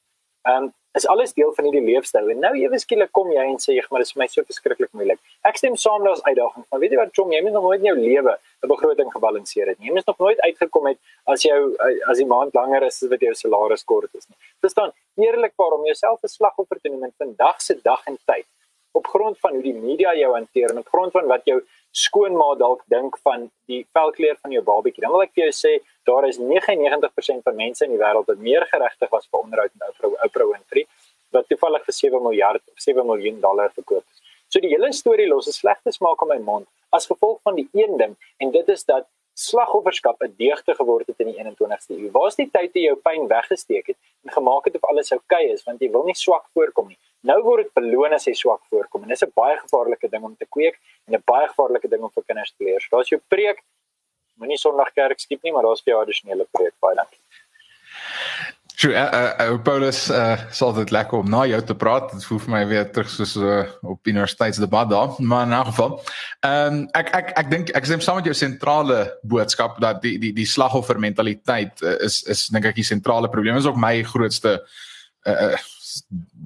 Ehm 0.46 0.64
um, 0.64 0.74
is 0.96 1.06
alles 1.06 1.34
deel 1.36 1.52
van 1.54 1.66
hierdie 1.68 1.84
leefstyl. 1.84 2.30
En 2.32 2.38
nou 2.40 2.52
ewe 2.56 2.78
skielik 2.80 3.10
kom 3.12 3.28
jy 3.32 3.42
en 3.50 3.58
sê 3.60 3.74
jy, 3.76 3.82
maar 3.90 4.00
dit 4.00 4.08
is 4.08 4.14
vir 4.14 4.22
my 4.22 4.26
so 4.32 4.44
verskriklik 4.48 4.92
moeilik. 4.96 5.18
Ek 5.44 5.58
stem 5.60 5.76
saam 5.76 6.00
met 6.00 6.08
daas 6.14 6.22
uitdaging. 6.24 6.64
Maar 6.70 6.80
weet 6.80 6.94
jy 6.94 7.00
wat, 7.02 7.12
Chom, 7.18 7.34
jy 7.34 7.42
moet 7.44 7.56
nog 7.56 7.66
nooit 7.68 7.82
in 7.82 7.88
jou 7.90 7.96
lewe 7.98 8.36
'n 8.64 8.70
begroting 8.72 9.12
gebalanseer 9.12 9.68
het 9.68 9.78
nie. 9.78 9.90
Jy 9.90 9.94
moet 9.98 10.06
nog 10.06 10.18
nooit 10.24 10.40
uitgekom 10.40 10.86
het 10.86 10.98
as 11.34 11.42
jou 11.42 11.60
as 12.10 12.16
die 12.22 12.26
maand 12.34 12.54
langer 12.54 12.88
is 12.88 13.02
as 13.02 13.10
wat 13.12 13.20
jou 13.20 13.34
salaris 13.34 13.84
kort 13.84 14.14
is 14.14 14.26
nie. 14.28 14.38
Verstaan? 14.64 14.92
Eerlikwaar 15.16 15.76
om 15.78 15.84
jouself 15.84 16.22
'n 16.22 16.28
slagoffer 16.28 16.80
te 16.80 16.88
noem 16.88 17.04
in 17.04 17.14
vandag 17.18 17.60
se 17.60 17.78
dag 17.82 18.06
en 18.06 18.18
tyd 18.24 18.46
op 18.98 19.06
grond 19.12 19.38
van 19.44 19.56
hoe 19.56 19.62
die 19.62 19.74
media 19.74 20.14
jou 20.16 20.32
hanteer 20.34 20.72
en 20.72 20.80
op 20.82 20.88
grond 20.92 21.12
van 21.12 21.26
wat 21.32 21.44
jou 21.48 21.58
skoonma 21.96 22.48
dalk 22.60 22.82
dink 22.92 23.16
van 23.24 23.48
die 23.70 23.82
velkleur 23.96 24.36
van 24.42 24.52
jou 24.54 24.62
babatjie. 24.64 25.04
Dan 25.04 25.14
wil 25.14 25.24
ek 25.24 25.34
vir 25.36 25.46
jou 25.46 25.54
sê 25.56 25.72
daar 26.08 26.28
is 26.28 26.38
99% 26.40 27.44
van 27.48 27.58
mense 27.58 27.84
in 27.84 27.92
die 27.94 28.00
wêreld 28.00 28.28
wat 28.30 28.40
meer 28.48 28.66
geregtig 28.72 29.12
was 29.12 29.28
vir 29.30 29.42
onderhoud 29.42 29.74
met 29.74 29.88
Oprah 29.92 30.28
Oprah 30.28 30.48
Winfrey 30.52 30.86
wat 31.34 31.48
toevallig 31.50 31.84
vir 31.88 31.96
7 31.98 32.22
miljard 32.22 32.62
of 32.72 32.80
7 32.84 33.06
miljoen 33.06 33.40
dollar 33.42 33.72
verkoop 33.74 34.04
is. 34.04 34.22
So 34.48 34.62
die 34.62 34.70
hele 34.72 34.92
storie 34.92 35.28
los 35.28 35.48
'n 35.48 35.56
slegte 35.56 35.92
smaak 35.92 36.22
in 36.22 36.28
my 36.28 36.38
mond 36.50 36.66
as 36.92 37.06
gevolg 37.06 37.40
van 37.42 37.56
die 37.56 37.68
een 37.72 37.96
ding 37.98 38.16
en 38.38 38.50
dit 38.50 38.68
is 38.68 38.84
dat 38.84 39.08
slagofferskap 39.36 40.22
'n 40.22 40.34
deugte 40.36 40.74
geword 40.74 41.06
het 41.06 41.20
in 41.20 41.28
die 41.30 41.36
21ste 41.36 41.92
eeu. 41.92 42.10
Waar 42.10 42.28
is 42.28 42.36
die 42.36 42.48
tyd 42.50 42.72
toe 42.72 42.82
jy 42.82 42.88
jou 42.88 42.96
pyn 42.96 43.28
weggesteek 43.28 43.86
het 43.86 43.96
en 44.24 44.32
gemaak 44.32 44.64
het 44.64 44.74
of 44.76 44.84
alles 44.84 45.12
oukei 45.12 45.44
okay 45.44 45.52
is 45.52 45.64
want 45.64 45.80
jy 45.80 45.90
wil 45.90 46.04
nie 46.04 46.14
swak 46.14 46.46
voorkom 46.54 46.88
nie. 46.88 46.98
Nou 47.20 47.42
word 47.42 47.64
dit 47.64 47.74
beloon 47.74 48.12
as 48.12 48.24
jy 48.24 48.32
swak 48.32 48.62
voorkom 48.70 49.02
en 49.02 49.08
dis 49.08 49.22
'n 49.22 49.32
baie 49.34 49.56
gevaarlike 49.58 50.08
ding 50.08 50.24
om 50.24 50.36
te 50.36 50.46
kweek 50.46 50.80
en 51.06 51.14
'n 51.14 51.22
baie 51.26 51.48
gevaarlike 51.48 51.88
ding 51.88 52.02
om 52.02 52.10
vir 52.10 52.24
kinders 52.24 52.52
te 52.52 52.64
leer. 52.64 52.80
So 52.80 52.96
daar's 52.96 53.08
jou 53.08 53.20
preek. 53.28 53.62
Moenie 54.36 54.58
Sondag 54.58 54.92
kerk 54.92 55.20
skiep 55.20 55.42
nie, 55.42 55.52
maar 55.52 55.62
daar's 55.62 55.82
vir 55.82 55.92
jou 55.92 56.02
addisionele 56.02 56.46
preek. 56.52 56.74
Baie 56.80 56.94
dankie. 56.94 57.20
Sjoe, 58.76 58.92
uh, 58.92 59.08
uh, 59.08 59.52
uh, 59.54 59.58
Paulus, 59.64 60.10
uh, 60.12 60.34
sal 60.52 60.74
dit 60.76 60.90
lekker 60.92 61.22
om 61.22 61.30
na 61.32 61.46
jou 61.48 61.62
te 61.64 61.74
praat. 61.80 62.10
Dit 62.12 62.26
voel 62.28 62.40
vir 62.44 62.52
my 62.52 62.58
weer 62.68 62.90
terug 62.92 63.08
soos 63.08 63.32
uh, 63.40 63.62
op 63.80 64.04
universiteitsdebat 64.04 64.90
daar, 64.90 65.14
maar 65.16 65.46
in 65.46 65.54
'n 65.56 65.64
geval. 65.70 65.94
Ehm 66.44 66.74
um, 66.74 66.82
ek 66.92 67.08
ek 67.20 67.30
ek 67.40 67.48
dink 67.50 67.72
ek 67.72 67.88
stem 67.88 68.04
saam 68.04 68.20
met 68.20 68.28
jou 68.28 68.34
sentrale 68.36 69.16
boodskap 69.22 69.80
dat 69.80 70.02
die 70.02 70.18
die 70.18 70.32
die 70.32 70.44
slagoffer 70.44 71.00
mentaliteit 71.00 71.80
uh, 71.80 71.96
is 72.04 72.22
is 72.28 72.46
dink 72.52 72.68
ek 72.68 72.76
die 72.76 72.84
sentrale 72.84 73.28
probleem. 73.32 73.56
Is 73.56 73.66
ook 73.66 73.80
my 73.80 74.02
grootste 74.02 74.60
uh 75.24 75.56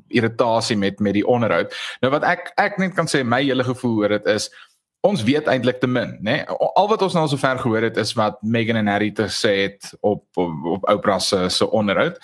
irritasie 0.09 0.77
met 0.77 1.01
met 1.01 1.15
die 1.15 1.27
onderhoud. 1.27 1.75
Nou 2.01 2.13
wat 2.13 2.23
ek 2.23 2.53
ek 2.57 2.79
net 2.79 2.95
kan 2.95 3.11
sê 3.11 3.25
my 3.25 3.43
hele 3.43 3.65
gevoel 3.65 3.99
oor 4.05 4.09
dit 4.09 4.27
is 4.27 4.51
ons 5.01 5.23
weet 5.25 5.47
eintlik 5.49 5.79
te 5.81 5.89
min, 5.89 6.11
né? 6.21 6.33
Nee? 6.45 6.57
Al 6.77 6.89
wat 6.91 7.03
ons 7.03 7.15
nou 7.17 7.25
sover 7.29 7.59
gehoor 7.59 7.87
het 7.89 7.97
is 7.97 8.13
wat 8.19 8.37
Meghan 8.43 8.77
en 8.77 8.91
Harry 8.91 9.09
te 9.17 9.29
sê 9.33 9.53
het 9.63 9.93
op 10.01 10.21
op, 10.37 10.67
op 10.75 10.89
Oprah 10.93 11.21
se 11.21 11.49
se 11.49 11.71
onderhoud. 11.71 12.19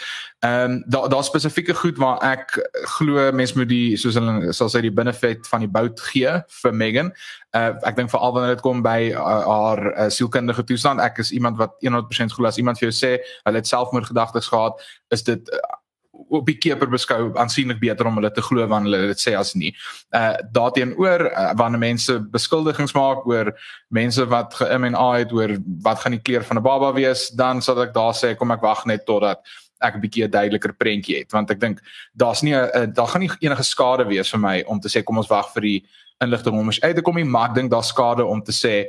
Ehm 0.45 0.71
um, 0.71 0.85
daar 0.87 1.09
daar 1.09 1.25
spesifieke 1.25 1.75
goed 1.75 1.97
waar 1.97 2.21
ek 2.23 2.59
glo 2.99 3.33
mense 3.33 3.57
moet 3.59 3.69
die 3.69 3.97
soos 3.97 4.19
hulle 4.21 4.53
sal 4.53 4.69
sê 4.69 4.83
die 4.85 4.93
benefit 4.93 5.49
van 5.49 5.65
die 5.65 5.73
bout 5.73 6.01
gee 6.11 6.37
vir 6.61 6.75
Meghan. 6.75 7.12
Uh, 7.57 7.73
ek 7.89 7.97
dink 7.97 8.12
veral 8.12 8.37
wanneer 8.37 8.55
dit 8.59 8.65
kom 8.67 8.85
by 8.85 8.99
uh, 9.15 9.25
haar 9.47 9.83
uh, 9.95 10.11
sielkundige 10.12 10.65
toestand, 10.65 11.01
ek 11.01 11.23
is 11.25 11.33
iemand 11.33 11.57
wat 11.57 11.81
100% 11.81 12.37
glo 12.37 12.47
as 12.47 12.61
iemand 12.61 12.79
vir 12.79 12.91
jou 12.91 12.97
sê 12.99 13.17
hulle 13.49 13.62
het 13.62 13.73
selfmoordgedagtes 13.73 14.53
gehad, 14.53 14.85
is 15.09 15.25
dit 15.25 15.49
uh, 15.49 15.81
op 16.29 16.47
die 16.47 16.57
keper 16.59 16.89
beskou 16.91 17.31
aansienlik 17.39 17.81
beter 17.81 18.07
om 18.07 18.19
hulle 18.19 18.31
te 18.33 18.43
glo 18.43 18.67
wanneer 18.67 18.99
hulle 18.99 19.13
dit 19.13 19.23
sê 19.23 19.35
as 19.39 19.55
nie. 19.55 19.75
Uh 20.15 20.35
daarteenoor 20.53 21.29
uh, 21.31 21.53
wanneer 21.59 21.83
mense 21.83 22.19
beskuldigings 22.33 22.95
maak 22.97 23.27
oor 23.27 23.53
mense 23.89 24.27
wat 24.33 24.55
ge-MNA 24.55 25.11
het 25.19 25.33
oor 25.33 25.57
wat 25.85 26.01
gaan 26.01 26.17
die 26.17 26.23
kleur 26.23 26.45
van 26.45 26.59
'n 26.59 26.63
baba 26.63 26.93
wees, 26.93 27.29
dan 27.31 27.63
sal 27.63 27.83
ek 27.83 27.95
daar 27.95 28.15
sê 28.15 28.35
kom 28.37 28.51
ek 28.51 28.63
wag 28.63 28.87
net 28.87 29.07
totdat 29.07 29.41
ek 29.81 29.97
'n 29.97 30.01
bietjie 30.01 30.25
'n 30.25 30.31
duideliker 30.31 30.73
prentjie 30.73 31.19
het 31.19 31.33
want 31.33 31.51
ek 31.51 31.61
dink 31.61 31.81
daar's 32.15 32.43
nie 32.43 32.55
'n 32.55 32.93
daar 32.93 33.09
gaan 33.09 33.21
nie 33.21 33.31
enige 33.41 33.63
skade 33.65 34.05
wees 34.09 34.31
vir 34.31 34.41
my 34.41 34.65
om 34.67 34.81
te 34.81 34.89
sê 34.89 35.05
kom 35.05 35.19
ons 35.19 35.31
wag 35.31 35.53
vir 35.55 35.63
die 35.63 35.85
inligting 36.25 36.55
om 36.55 36.67
ons 36.67 36.81
uit 36.81 36.97
te 36.97 37.03
kom 37.03 37.15
nie, 37.15 37.25
maar 37.25 37.51
ek 37.51 37.55
dink 37.55 37.71
daar's 37.71 37.93
skade 37.93 38.25
om 38.25 38.43
te 38.43 38.53
sê 38.53 38.87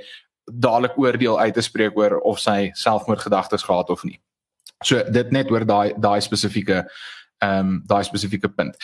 dadelik 0.47 0.97
oordeel 0.97 1.39
uit 1.39 1.53
te 1.53 1.61
spreek 1.61 1.97
oor 1.97 2.19
of 2.23 2.39
sy 2.39 2.71
selfmoordgedagtes 2.73 3.63
gehad 3.67 3.89
of 3.89 4.03
nie. 4.03 4.19
So 4.85 5.03
dit 5.11 5.31
net 5.31 5.51
oor 5.51 5.65
daai 5.65 5.93
daai 5.97 6.21
spesifieke 6.21 6.85
ehm 7.39 7.59
um, 7.59 7.83
daai 7.85 8.03
spesifieke 8.03 8.49
punt. 8.49 8.77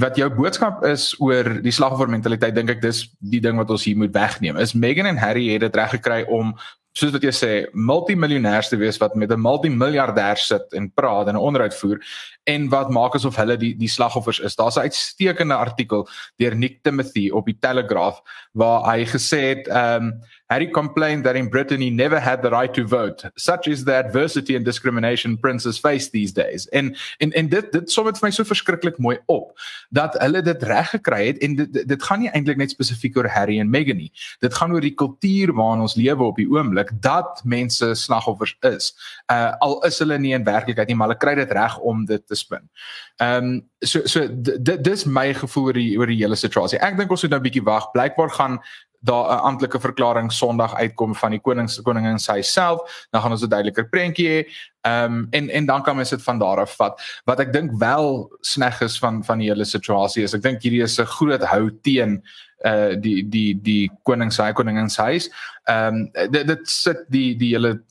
Wat 0.00 0.16
jou 0.16 0.28
boodskap 0.30 0.84
is 0.86 1.12
oor 1.20 1.62
die 1.62 1.74
slagoffer 1.74 2.08
mentaliteit 2.08 2.54
dink 2.54 2.70
ek 2.70 2.82
dis 2.82 3.08
die 3.18 3.40
ding 3.40 3.58
wat 3.58 3.70
ons 3.70 3.84
hier 3.84 3.96
moet 3.98 4.14
wegneem. 4.14 4.56
Is 4.56 4.74
Meghan 4.74 5.06
en 5.06 5.18
Harry 5.18 5.48
het 5.52 5.60
dit 5.66 5.76
reg 5.76 5.90
gekry 5.98 6.22
om 6.28 6.54
soos 6.98 7.12
wat 7.14 7.24
jy 7.24 7.32
sê 7.32 7.50
multimiljonêers 7.72 8.68
te 8.68 8.76
wees 8.76 8.98
wat 9.00 9.14
met 9.16 9.32
'n 9.32 9.40
multimiljardêr 9.40 10.36
sit 10.36 10.74
en 10.76 10.90
praat 10.92 11.28
en 11.28 11.36
'n 11.36 11.44
onderhoud 11.48 11.74
voer 11.74 11.98
en 12.44 12.68
wat 12.68 12.90
maak 12.90 13.14
asof 13.14 13.36
hulle 13.36 13.56
die 13.56 13.74
die 13.76 13.88
slagoffers 13.88 14.40
is. 14.40 14.56
Daar's 14.56 14.76
'n 14.76 14.86
uitstekende 14.88 15.54
artikel 15.54 16.08
deur 16.36 16.54
Nick 16.56 16.82
Timothy 16.82 17.30
op 17.30 17.46
die 17.46 17.58
Telegraph 17.60 18.20
waar 18.52 18.84
hy 18.92 19.04
gesê 19.04 19.40
het 19.56 19.68
ehm 19.68 20.04
um, 20.04 20.22
Harry 20.52 20.66
complained 20.66 21.24
that 21.24 21.36
in 21.36 21.48
Britain 21.48 21.80
he 21.80 21.90
never 21.90 22.20
had 22.20 22.42
the 22.42 22.50
right 22.50 22.74
to 22.74 22.84
vote. 22.86 23.24
Such 23.36 23.68
is 23.68 23.84
the 23.84 23.94
adversity 23.94 24.54
and 24.54 24.64
discrimination 24.64 25.38
princes 25.38 25.78
face 25.78 26.10
these 26.10 26.32
days. 26.32 26.68
En 26.68 26.94
en 27.18 27.32
en 27.32 27.48
dit 27.48 27.72
dit 27.72 27.90
som 27.90 28.04
dit 28.04 28.18
vir 28.20 28.26
my 28.26 28.32
so 28.36 28.44
verskriklik 28.44 28.98
mooi 28.98 29.16
op 29.32 29.56
dat 29.90 30.18
hulle 30.20 30.42
dit 30.42 30.66
reg 30.68 30.90
gekry 30.90 31.22
het 31.30 31.38
en 31.46 31.56
dit 31.56 31.78
dit 31.88 32.02
gaan 32.08 32.20
nie 32.20 32.30
eintlik 32.36 32.60
net 32.60 32.74
spesifiek 32.74 33.16
oor 33.16 33.30
Harry 33.32 33.56
en 33.62 33.70
Meghan 33.70 33.96
nie. 34.02 34.10
Dit 34.44 34.54
gaan 34.54 34.76
oor 34.76 34.84
die 34.84 34.94
kultuur 35.04 35.54
waarin 35.56 35.86
ons 35.86 35.96
lewe 35.96 36.28
op 36.28 36.36
die 36.36 36.48
oomblik 36.52 36.92
dat 37.00 37.40
mense 37.44 37.94
slagoffers 38.04 38.56
is. 38.74 38.92
Uh 39.32 39.56
al 39.64 39.80
is 39.88 39.98
hulle 40.04 40.18
nie 40.18 40.36
in 40.36 40.44
werklikheid 40.44 40.88
nie, 40.88 40.98
maar 40.98 41.12
hulle 41.12 41.24
kry 41.24 41.34
dit 41.40 41.56
reg 41.56 41.78
om 41.78 42.04
dit 42.04 42.26
te 42.26 42.36
spin. 42.36 42.68
Ehm 43.16 43.52
um, 43.52 43.58
so 43.80 44.04
so 44.04 44.28
dit 44.28 44.84
dis 44.84 45.08
my 45.08 45.30
gevoel 45.34 45.72
oor 45.72 45.80
die 45.80 45.90
oor 45.98 46.10
die 46.12 46.20
hele 46.20 46.36
situasie. 46.36 46.80
Ek 46.84 47.00
dink 47.00 47.10
ons 47.10 47.24
moet 47.24 47.30
nou 47.30 47.40
'n 47.40 47.48
bietjie 47.48 47.68
wag. 47.72 47.90
Blykbaar 47.96 48.30
gaan 48.36 48.60
daar 49.02 49.34
'n 49.34 49.44
amptelike 49.48 49.80
verklaring 49.80 50.32
Sondag 50.32 50.74
uitkom 50.74 51.14
van 51.14 51.30
die 51.30 51.40
konings 51.40 51.80
koningin 51.82 52.18
self, 52.18 53.06
dan 53.10 53.22
gaan 53.22 53.30
ons 53.30 53.42
'n 53.42 53.48
duideliker 53.48 53.88
prentjie 53.88 54.28
hê. 54.28 54.46
Ehm 54.80 55.04
um, 55.04 55.26
en 55.30 55.50
en 55.50 55.66
dan 55.66 55.82
kan 55.82 55.96
mens 55.96 56.10
dit 56.10 56.22
van 56.22 56.38
daar 56.38 56.60
af 56.60 56.76
vat. 56.76 57.00
Wat 57.24 57.40
ek 57.40 57.52
dink 57.52 57.70
wel 57.78 58.32
sneg 58.40 58.80
is 58.80 58.98
van 58.98 59.24
van 59.24 59.38
die 59.38 59.48
hele 59.48 59.64
situasie 59.64 60.22
is 60.22 60.34
ek 60.34 60.42
dink 60.42 60.62
hierdie 60.62 60.82
is 60.82 60.98
'n 60.98 61.06
groot 61.06 61.42
hou 61.42 61.70
teen 61.82 62.22
uh 62.64 62.94
die 63.00 63.28
die 63.28 63.60
die 63.62 63.90
konings 64.02 64.34
se 64.34 64.52
koningin 64.54 64.90
se 64.90 65.02
huis. 65.02 65.30
Ehm 65.64 65.94
um, 65.94 66.10
dit 66.30 66.46
dit 66.46 66.68
sit 66.68 67.04
die 67.08 67.36
die 67.36 67.54
hele 67.54 67.82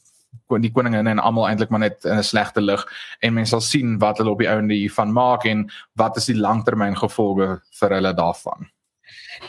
die 0.47 0.71
koningin 0.71 1.07
en 1.07 1.19
almal 1.19 1.47
eintlik 1.47 1.69
maar 1.69 1.79
net 1.79 2.05
in 2.05 2.17
'n 2.17 2.23
slegte 2.23 2.61
lig 2.61 2.85
en 3.19 3.33
mense 3.33 3.49
sal 3.49 3.61
sien 3.61 3.99
wat 3.99 4.17
hulle 4.17 4.31
op 4.31 4.39
die 4.39 4.49
ouende 4.49 4.73
hiervan 4.73 5.11
maak 5.11 5.45
en 5.45 5.69
wat 5.95 6.17
is 6.17 6.25
die 6.25 6.39
langtermyn 6.39 6.95
gevolge 6.95 7.61
vir 7.79 7.89
hulle 7.89 8.13
daarvan. 8.13 8.67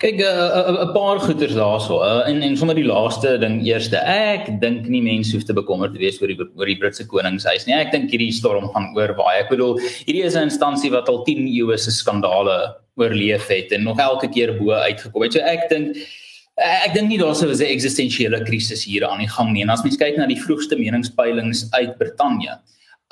Kyk 0.00 0.18
'n 0.18 0.24
uh, 0.24 0.72
'n 0.72 0.88
uh, 0.88 0.92
paar 0.92 1.20
goeters 1.20 1.54
daarso 1.54 2.00
uh, 2.00 2.28
en 2.28 2.42
en 2.42 2.56
sommer 2.56 2.74
die 2.74 2.86
laaste 2.86 3.38
ding 3.38 3.60
eerste. 3.66 3.96
Ek 3.96 4.48
dink 4.60 4.88
nie 4.88 5.02
mense 5.02 5.36
hoef 5.36 5.44
te 5.44 5.52
bekommerd 5.52 5.92
te 5.92 6.00
wees 6.00 6.20
oor 6.22 6.32
die 6.32 6.38
oor 6.40 6.66
die 6.66 6.78
Britse 6.80 7.06
koningshuis 7.06 7.66
nie. 7.66 7.76
Ek 7.76 7.92
dink 7.92 8.10
hierdie 8.10 8.32
storm 8.32 8.70
gaan 8.72 8.90
oor 8.96 9.12
baie 9.18 9.42
ek 9.42 9.52
bedoel 9.52 9.78
hierdie 10.06 10.24
is 10.24 10.34
'n 10.36 10.48
instansie 10.48 10.90
wat 10.90 11.08
al 11.08 11.22
10 11.24 11.46
eeue 11.46 11.76
se 11.78 11.90
skandale 11.90 12.74
oorleef 12.96 13.46
het 13.48 13.72
en 13.72 13.84
nog 13.84 13.98
elke 13.98 14.28
keer 14.28 14.56
bo 14.58 14.72
uitgekom. 14.72 15.22
Het 15.22 15.32
so 15.32 15.40
ek 15.40 15.68
dink 15.68 15.96
ek 16.56 16.94
dink 16.94 17.08
nie 17.08 17.18
daar 17.18 17.34
sou 17.34 17.48
'n 17.48 17.60
eksistensiële 17.76 18.44
krisis 18.44 18.84
hier 18.84 19.06
aan 19.06 19.20
die 19.20 19.28
gang 19.28 19.52
nie. 19.52 19.62
En 19.62 19.70
as 19.70 19.82
mens 19.82 19.96
kyk 19.96 20.16
na 20.16 20.26
die 20.26 20.40
vroegste 20.40 20.76
meningspeilings 20.76 21.68
uit 21.72 21.98
Brittanje 21.98 22.58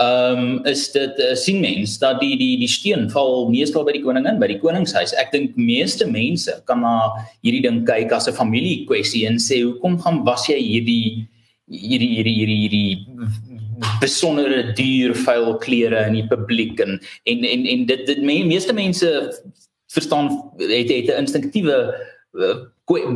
ehm 0.00 0.38
um, 0.38 0.64
is 0.64 0.86
dit 0.94 1.18
uh, 1.20 1.34
sien 1.36 1.60
mens 1.60 1.98
dat 2.00 2.20
die 2.22 2.36
die 2.40 2.54
die 2.62 2.68
steun 2.68 3.10
val 3.12 3.50
meestal 3.52 3.84
by 3.84 3.92
die 3.92 4.04
koningin 4.04 4.38
by 4.40 4.48
die 4.48 4.60
koningshuis. 4.62 5.12
Ek 5.20 5.32
dink 5.34 5.58
meeste 5.60 6.06
mense 6.08 6.54
kan 6.70 6.80
na 6.80 6.94
hierdie 7.44 7.60
ding 7.66 7.82
kyk 7.88 8.14
as 8.16 8.28
'n 8.30 8.38
familie 8.38 8.86
kwessie 8.88 9.26
en 9.28 9.36
sê 9.36 9.60
hoekom 9.60 9.98
gaan 10.00 10.22
was 10.24 10.46
jy 10.48 10.56
hierdie 10.56 11.28
hierdie 11.68 12.12
hierdie 12.16 12.36
hierdie 12.38 12.60
hierdie 12.64 12.92
besondere 14.00 14.72
duur 14.76 15.12
vuil 15.26 15.50
klere 15.60 16.06
in 16.08 16.16
die 16.18 16.28
publiek 16.28 16.80
en 16.80 16.96
en 17.26 17.44
en, 17.44 17.66
en 17.66 17.84
dit 17.86 18.06
dit 18.06 18.22
me, 18.22 18.40
meeste 18.44 18.72
mense 18.72 19.10
verstaan 19.92 20.30
het 20.58 20.88
het 20.88 21.12
'n 21.12 21.20
instinktiewe 21.24 21.76
uh, 22.40 22.56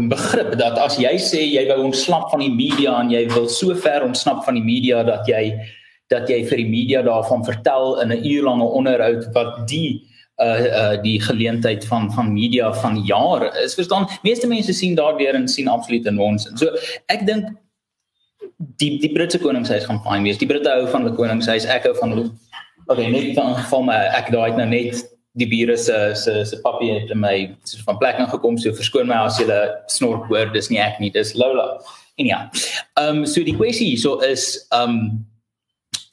begrip 0.09 0.53
dat 0.59 0.77
as 0.79 0.99
jy 0.99 1.15
sê 1.17 1.41
jy 1.49 1.65
wou 1.69 1.89
ontsnap 1.89 2.29
van 2.31 2.41
die 2.41 2.53
media 2.53 3.01
en 3.01 3.11
jy 3.11 3.25
wil 3.33 3.49
so 3.49 3.75
ver 3.75 4.05
ontsnap 4.05 4.45
van 4.45 4.55
die 4.55 4.63
media 4.65 5.03
dat 5.03 5.27
jy 5.27 5.57
dat 6.13 6.29
jy 6.29 6.43
vir 6.49 6.61
die 6.61 6.69
media 6.69 7.03
daarvan 7.03 7.45
vertel 7.45 8.01
in 8.01 8.13
'n 8.13 8.25
uurlange 8.25 8.65
onderhoud 8.65 9.33
wat 9.33 9.69
die 9.69 10.05
uh 10.43 10.65
uh 10.67 11.03
die 11.03 11.21
geleentheid 11.21 11.85
van 11.87 12.13
van 12.13 12.33
media 12.33 12.73
van 12.75 12.99
jare 13.05 13.53
is 13.65 13.75
verstaan 13.75 14.09
meeste 14.23 14.47
mense 14.47 14.73
sien 14.73 14.95
daardeur 14.95 15.35
en 15.35 15.49
sien 15.49 15.69
absolute 15.69 16.11
nonsens. 16.11 16.61
So 16.61 16.75
ek 17.07 17.27
dink 17.27 17.49
die 18.59 18.99
die 18.99 19.13
Britse 19.13 19.39
koningshuis 19.39 19.85
gaan 19.85 20.03
fyn 20.05 20.23
wees. 20.27 20.39
Die 20.39 20.49
Britte 20.49 20.71
hou 20.71 20.87
van 20.91 21.05
die 21.05 21.15
koningshuis. 21.15 21.67
Ek 21.67 21.87
hou 21.89 21.95
van. 21.99 22.17
Okay, 22.87 23.09
net 23.09 23.35
van 23.35 23.57
van 23.71 23.91
ek 23.91 24.31
daai 24.33 24.57
nou 24.57 24.67
net 24.69 25.05
die 25.41 25.49
bure 25.51 25.77
se 25.77 26.15
se 26.15 26.45
se 26.45 26.59
papie 26.63 26.93
het 26.93 27.11
in 27.11 27.21
my 27.21 27.37
soos 27.65 27.83
van 27.87 27.99
plek 27.99 28.19
ingekom 28.23 28.59
so 28.59 28.75
verskoon 28.77 29.09
my 29.11 29.23
as 29.25 29.39
jy 29.41 29.47
snork 29.91 30.29
hoor 30.31 30.53
dis 30.53 30.71
nie 30.71 30.83
ek 30.83 31.01
nie 31.01 31.11
dis 31.15 31.35
Lola. 31.35 31.79
En 32.19 32.27
ja. 32.27 32.41
Ehm 33.01 33.23
um, 33.23 33.27
so 33.27 33.43
die 33.43 33.57
kwessie 33.57 33.95
hierso 33.95 34.19
is 34.23 34.67
ehm 34.71 34.91
um, 34.91 35.25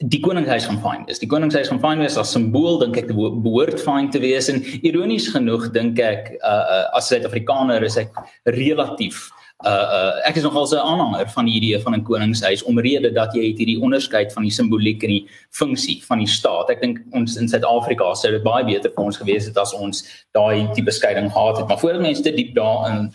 die 0.02 0.20
koningshuis 0.22 0.66
gaan 0.66 0.80
fyn 0.82 1.04
wees. 1.06 1.20
Die 1.22 1.28
koningshuis 1.30 1.70
gaan 1.70 1.80
fyn 1.82 2.02
wees 2.02 2.16
as 2.18 2.32
simbool 2.34 2.80
dink 2.80 2.96
ek 2.98 3.12
behoort 3.12 3.80
fyn 3.82 4.10
te 4.10 4.20
wees 4.22 4.48
en 4.50 4.62
ironies 4.82 5.28
genoeg 5.34 5.68
dink 5.74 6.00
ek 6.02 6.34
uh, 6.40 6.48
uh 6.48 6.98
as 6.98 7.10
Suid-Afrikaner 7.12 7.84
is 7.86 7.98
ek 8.00 8.10
relatief 8.56 9.28
uh 9.64 9.70
uh 9.70 10.28
ek 10.28 10.40
is 10.40 10.46
nogal 10.46 10.66
'n 10.66 10.82
aanhanger 10.82 11.28
van 11.34 11.46
die 11.46 11.54
idee 11.60 11.78
van 11.82 11.94
'n 11.94 12.04
koningshuis 12.04 12.64
omrede 12.66 13.12
dat 13.14 13.34
jy 13.34 13.50
het 13.50 13.58
hierdie 13.58 13.80
onderskeid 13.80 14.32
van 14.32 14.42
die 14.42 14.50
simboliek 14.50 15.02
en 15.02 15.10
die 15.10 15.26
funksie 15.50 16.02
van 16.02 16.18
die 16.18 16.26
staat. 16.26 16.70
Ek 16.70 16.80
dink 16.80 16.98
ons 17.12 17.36
in 17.36 17.48
Suid-Afrika 17.48 18.14
sou 18.14 18.32
dit 18.32 18.42
baie 18.42 18.64
beter 18.64 18.90
vir 18.90 19.04
ons 19.04 19.16
gewees 19.16 19.46
het 19.46 19.56
as 19.56 19.74
ons 19.74 20.02
daai 20.34 20.66
tipe 20.74 20.90
beskeiding 20.90 21.30
gehad 21.30 21.58
het. 21.58 21.68
Maar 21.68 21.78
voordat 21.78 22.02
mense 22.02 22.22
te 22.22 22.34
diep 22.34 22.54
daarin 22.54 23.12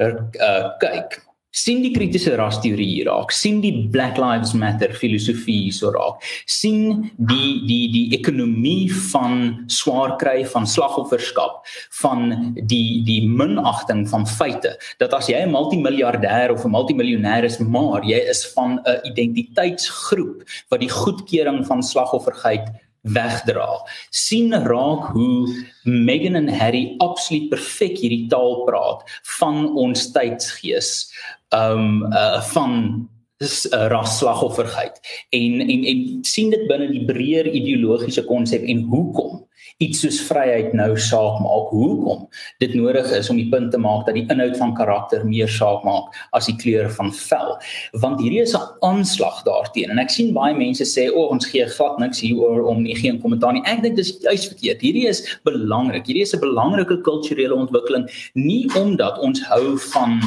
uh 0.00 0.70
kyk, 0.78 1.20
sien 1.50 1.80
die 1.82 1.90
kritiese 1.90 2.36
rasteorie 2.38 2.86
hier 2.86 3.08
raak 3.10 3.32
sien 3.34 3.58
die 3.62 3.72
black 3.90 4.18
lives 4.22 4.52
matter 4.54 4.92
filosofie 4.94 5.72
so 5.74 5.90
raak 5.90 6.22
sien 6.46 7.10
die 7.18 7.60
die 7.66 7.80
die 7.90 8.04
ekonomie 8.14 8.86
van 9.10 9.64
swaar 9.66 10.14
kry 10.20 10.44
van 10.52 10.68
slagofferskap 10.70 11.66
van 12.02 12.54
die 12.70 13.02
die 13.06 13.20
minagting 13.26 14.04
van 14.12 14.28
feite 14.30 14.76
dat 15.02 15.16
as 15.18 15.26
jy 15.32 15.42
'n 15.42 15.50
multimiljardêr 15.50 16.54
of 16.54 16.64
'n 16.64 16.70
multimiljonêr 16.70 17.44
is 17.44 17.58
maar 17.58 18.06
jy 18.06 18.20
is 18.30 18.46
van 18.54 18.78
'n 18.86 19.00
identiteitsgroep 19.10 20.46
wat 20.70 20.80
die 20.80 20.92
goedkeuring 21.02 21.66
van 21.66 21.82
slagofferheid 21.82 22.70
wegdra. 23.02 23.80
sien 24.10 24.52
raak 24.52 25.12
hoe 25.12 25.64
Meghan 25.84 26.34
en 26.34 26.48
Harry 26.48 26.94
absoluut 26.98 27.48
perfek 27.50 27.98
hierdie 27.98 28.26
taal 28.28 28.64
praat 28.66 29.06
van 29.38 29.70
ons 29.76 30.10
tydsgees 30.12 31.08
um 31.54 32.04
uh 32.12 32.42
van 32.52 33.08
uh, 33.40 33.86
rasslagofferheid 33.92 35.00
en 35.30 35.60
en 35.60 35.84
en 35.92 36.02
sien 36.22 36.50
dit 36.50 36.66
binne 36.68 36.90
die 36.92 37.04
breër 37.08 37.46
ideologiese 37.46 38.24
konsep 38.28 38.66
en 38.68 38.82
hoekom 38.92 39.40
iets 39.80 40.02
soos 40.04 40.18
vryheid 40.28 40.74
nou 40.76 40.90
saak 41.00 41.38
maak 41.40 41.70
hoekom 41.72 42.26
dit 42.60 42.74
nodig 42.76 43.08
is 43.16 43.30
om 43.32 43.38
die 43.40 43.48
punt 43.52 43.70
te 43.72 43.80
maak 43.80 44.04
dat 44.06 44.18
die 44.18 44.26
inhoud 44.28 44.58
van 44.60 44.74
karakter 44.76 45.24
meer 45.28 45.48
saak 45.48 45.86
maak 45.88 46.18
as 46.36 46.50
die 46.50 46.56
kleur 46.60 46.90
van 46.98 47.08
vel. 47.16 47.54
Want 48.02 48.20
hierdie 48.20 48.42
is 48.44 48.54
'n 48.56 48.66
aanslag 48.84 49.40
daarteenoor 49.48 49.96
en 49.96 50.04
ek 50.04 50.12
sien 50.16 50.34
baie 50.36 50.54
mense 50.54 50.84
sê 50.84 51.08
o 51.08 51.24
oh, 51.24 51.30
ons 51.32 51.46
gee 51.46 51.66
glad 51.76 51.98
niks 51.98 52.20
hieroor 52.20 52.68
om 52.68 52.82
nie 52.82 52.96
geen 52.96 53.20
kommentaar 53.20 53.52
nie. 53.52 53.64
Ek 53.64 53.82
dink 53.82 53.96
dis 53.96 54.18
juist 54.20 54.52
verkeerd. 54.52 54.80
Hierdie 54.80 55.08
is 55.08 55.24
belangrik. 55.44 56.06
Hierdie 56.06 56.28
is 56.28 56.34
'n 56.34 56.40
belangrike 56.40 57.00
kulturele 57.00 57.54
ontwikkeling. 57.54 58.04
Nie 58.34 58.68
omdat 58.76 59.18
ons 59.18 59.40
hou 59.48 59.78
van 59.78 60.20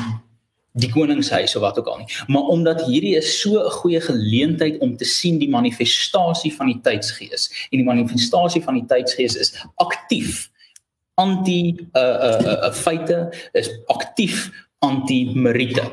die 0.74 0.90
koningshuis 0.90 1.56
of 1.56 1.62
wat 1.62 1.78
ook 1.80 1.88
al 1.88 2.02
nie 2.02 2.10
maar 2.28 2.50
omdat 2.54 2.86
hierdie 2.86 3.16
is 3.18 3.40
so 3.42 3.62
'n 3.62 3.76
goeie 3.82 4.02
geleentheid 4.02 4.80
om 4.80 4.98
te 4.98 5.06
sien 5.06 5.40
die 5.40 5.50
manifestasie 5.50 6.54
van 6.54 6.68
die 6.68 6.80
tydsgees 6.82 7.50
en 7.72 7.78
die 7.78 7.88
manifestasie 7.88 8.64
van 8.64 8.74
die 8.82 8.86
tydsgees 8.86 9.36
is 9.36 9.54
aktief 9.76 10.50
anti 11.16 11.78
uh 11.94 12.02
uh, 12.02 12.42
uh, 12.42 12.74
feite 12.74 13.30
is 13.54 13.70
aktief 13.86 14.50
anti-meriete. 14.84 15.84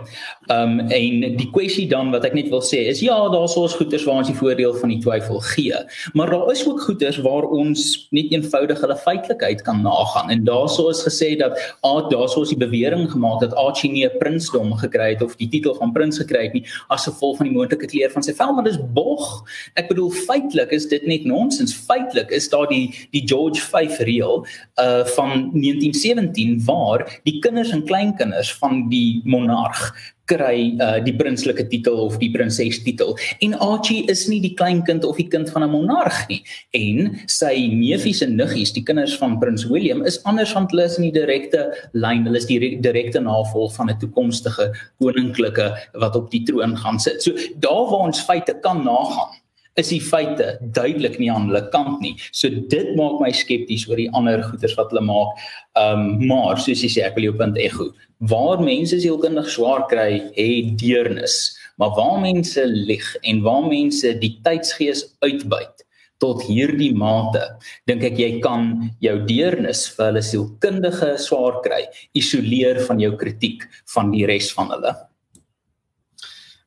Um 0.50 0.80
en 0.80 1.36
die 1.38 1.48
kwessie 1.54 1.86
dan 1.90 2.10
wat 2.10 2.24
ek 2.26 2.34
net 2.34 2.48
wil 2.50 2.62
sê 2.64 2.80
is 2.90 3.02
ja, 3.04 3.16
daar's 3.30 3.54
soos 3.54 3.76
goeters 3.78 4.02
waar 4.08 4.22
ons 4.22 4.30
die 4.30 4.38
voordeel 4.38 4.72
van 4.80 4.90
die 4.90 4.98
twyfel 5.02 5.38
gee, 5.52 5.78
maar 6.18 6.32
daar 6.32 6.50
is 6.50 6.64
ook 6.66 6.80
goeters 6.82 7.20
waar 7.22 7.46
ons 7.54 7.84
net 8.16 8.32
eenvoudig 8.34 8.80
hulle 8.82 8.96
feitelikheid 8.98 9.62
kan 9.66 9.82
nagaan. 9.84 10.30
En 10.34 10.42
daarso 10.48 10.88
is 10.90 11.04
gesê 11.06 11.36
dat 11.38 11.54
ah 11.86 12.02
daarso 12.10 12.42
is 12.42 12.50
die 12.54 12.58
bewering 12.58 13.06
gemaak 13.12 13.40
dat 13.44 13.54
Archie 13.54 13.92
nie 13.92 14.04
'n 14.06 14.18
prinsdom 14.18 14.74
gekry 14.82 15.12
het 15.14 15.22
of 15.22 15.36
die 15.36 15.48
titel 15.48 15.74
van 15.78 15.92
prins 15.92 16.18
gekry 16.18 16.42
het 16.48 16.52
nie 16.52 16.66
as 16.88 17.06
gevolg 17.06 17.36
van 17.36 17.46
die 17.46 17.54
moontlike 17.54 17.86
kleur 17.86 18.10
van 18.10 18.22
sy 18.22 18.32
vel, 18.32 18.52
maar 18.54 18.64
dis 18.64 18.80
bog. 18.92 19.44
Ek 19.76 19.88
bedoel 19.88 20.10
feitelik 20.10 20.72
is 20.72 20.88
dit 20.88 21.06
net 21.06 21.24
nonsens. 21.24 21.74
Feitelik 21.74 22.30
is 22.30 22.48
daar 22.48 22.66
die 22.66 22.90
die 23.12 23.22
George 23.26 23.60
5 23.60 23.98
reël 23.98 24.46
uh 24.82 25.04
van 25.16 25.50
1917 25.54 26.64
waar 26.64 27.20
die 27.24 27.38
kinders 27.38 27.70
en 27.70 27.84
kleinkinders 27.84 28.54
van 28.58 28.88
die 28.88 29.20
monarg 29.24 29.94
kry 30.30 30.76
uh, 30.78 30.98
die 31.04 31.14
prinslike 31.16 31.66
titel 31.72 31.98
of 32.06 32.18
die 32.22 32.30
prinses 32.32 32.80
titel. 32.84 33.16
En 33.44 33.56
Archie 33.58 34.04
is 34.12 34.26
nie 34.30 34.40
die 34.44 34.54
kleinkind 34.58 35.04
of 35.06 35.18
die 35.18 35.28
kind 35.30 35.50
van 35.50 35.64
'n 35.66 35.72
monarg 35.74 36.28
nie. 36.28 36.42
En 36.76 37.18
sy 37.26 37.54
neefies 37.72 38.22
en 38.22 38.36
niggies 38.36 38.72
die 38.72 38.84
kinders 38.86 39.16
van 39.18 39.38
prins 39.42 39.66
William 39.66 40.04
is 40.06 40.20
anders 40.24 40.54
want 40.54 40.70
hulle 40.70 40.84
is 40.84 40.98
in 40.98 41.10
die 41.10 41.18
direkte 41.20 41.66
lyn. 41.92 42.24
Hulle 42.24 42.38
is 42.38 42.46
die 42.46 42.78
direkte 42.80 43.20
navolg 43.20 43.74
van 43.74 43.90
'n 43.90 43.98
toekomstige 43.98 44.70
koninklike 45.00 45.74
wat 45.94 46.16
op 46.16 46.30
die 46.30 46.44
troon 46.44 46.76
gaan 46.76 47.00
sit. 47.00 47.22
So 47.22 47.32
daar 47.58 47.90
waar 47.90 48.06
ons 48.06 48.20
feite 48.20 48.54
kan 48.62 48.84
nagaan 48.84 49.34
is 49.76 49.88
die 49.88 50.00
feite 50.00 50.58
duidelik 50.60 51.18
nie 51.18 51.30
aan 51.30 51.48
hulle 51.48 51.68
kant 51.70 52.00
nie. 52.00 52.16
So 52.32 52.48
dit 52.48 52.96
maak 52.96 53.20
my 53.20 53.30
skepties 53.32 53.88
oor 53.88 53.96
die 53.96 54.10
ander 54.12 54.42
goeders 54.42 54.76
wat 54.76 54.90
hulle 54.90 55.04
maak. 55.06 55.38
Um, 55.78 56.26
maar 56.26 56.58
soos 56.58 56.82
jy 56.82 56.90
sê 56.90 57.04
ek 57.06 57.14
wil 57.16 57.30
jou 57.30 57.36
punt 57.38 57.56
ego 57.56 57.92
waar 58.20 58.60
mense 58.60 59.00
sielkundig 59.00 59.48
swaar 59.48 59.86
kry, 59.88 60.20
het 60.36 60.74
deernis, 60.80 61.36
maar 61.80 61.94
waar 61.96 62.18
mense 62.20 62.66
lieg 62.68 63.06
en 63.24 63.40
waar 63.42 63.64
mense 63.64 64.12
die 64.20 64.34
tydsgees 64.44 65.06
uitbuit 65.24 65.86
tot 66.20 66.42
hierdie 66.44 66.92
mate, 66.92 67.40
dink 67.88 68.04
ek 68.04 68.18
jy 68.20 68.32
kan 68.44 68.74
jou 69.00 69.14
deernis 69.24 69.86
vir 69.94 70.10
hulle 70.10 70.22
sielkundige 70.24 71.14
swaar 71.22 71.62
kry, 71.64 71.86
isoleer 72.12 72.82
van 72.84 73.00
jou 73.00 73.14
kritiek 73.16 73.64
van 73.94 74.12
die 74.12 74.26
res 74.28 74.50
van 74.52 74.68
hulle. 74.74 74.92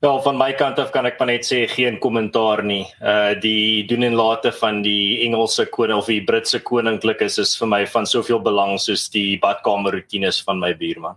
Ja, 0.03 0.17
van 0.19 0.35
my 0.35 0.49
kant 0.59 0.81
af 0.81 0.89
kan 0.91 1.05
ek 1.07 1.21
maar 1.21 1.29
net 1.29 1.45
sê 1.47 1.61
geen 1.71 1.95
kommentaar 2.03 2.59
nie. 2.67 2.81
Uh 2.99 3.37
die 3.39 3.85
doen 3.87 4.03
en 4.03 4.17
late 4.19 4.51
van 4.57 4.81
die 4.83 5.21
Engelse 5.23 5.69
koning 5.71 6.01
of 6.01 6.09
die 6.11 6.19
Britse 6.27 6.59
koninklikes 6.59 7.37
is 7.39 7.53
vir 7.55 7.69
my 7.71 7.85
van 7.93 8.09
soveel 8.09 8.41
belang 8.43 8.75
soos 8.81 9.05
die 9.13 9.37
badkamer 9.39 9.95
rotines 9.95 10.41
van 10.43 10.59
my 10.59 10.73
buurman. 10.75 11.15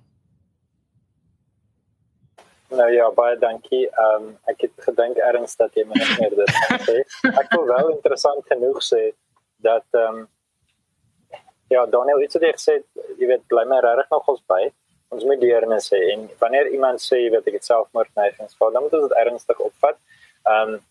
Nou 2.77 2.93
ja, 2.93 3.11
baie 3.11 3.37
dankie. 3.39 3.85
Ehm 3.89 4.25
um, 4.25 4.33
ek 4.53 4.67
het 4.67 4.87
gedink 4.89 5.21
erns 5.29 5.57
dat 5.57 5.75
jy 5.77 5.85
my 5.89 5.97
net 6.01 6.19
meer 6.21 6.35
dit 6.41 6.51
sê. 6.89 6.97
Ek 7.43 7.53
wil 7.55 7.69
wel 7.71 7.93
interessant 7.95 8.49
genoeg 8.51 8.83
sê 8.85 9.03
dat 9.65 9.87
ehm 10.01 10.19
um, 10.23 10.27
ja, 11.73 11.87
Daniel 11.91 12.21
het 12.23 12.37
gesê 12.37 12.77
jy 13.19 13.31
weet 13.31 13.47
bly 13.53 13.65
my 13.71 13.79
regtig 13.85 14.11
nog 14.13 14.29
ons 14.35 14.43
by. 14.53 14.67
Ons 15.15 15.25
moet 15.25 15.41
deernis 15.41 15.89
sê 15.93 16.03
en 16.13 16.27
wanneer 16.43 16.69
iemand 16.75 17.03
sê 17.03 17.23
jy 17.23 17.31
weet 17.37 17.49
ek 17.49 17.59
het 17.61 17.71
selfmoord 17.71 18.13
neigings, 18.21 18.59
dan 18.59 18.83
moet 18.83 18.99
ons 18.99 19.09
dit 19.09 19.17
ernstig 19.25 19.65
opvat. 19.71 19.99
Ehm 20.45 20.77
um, 20.77 20.85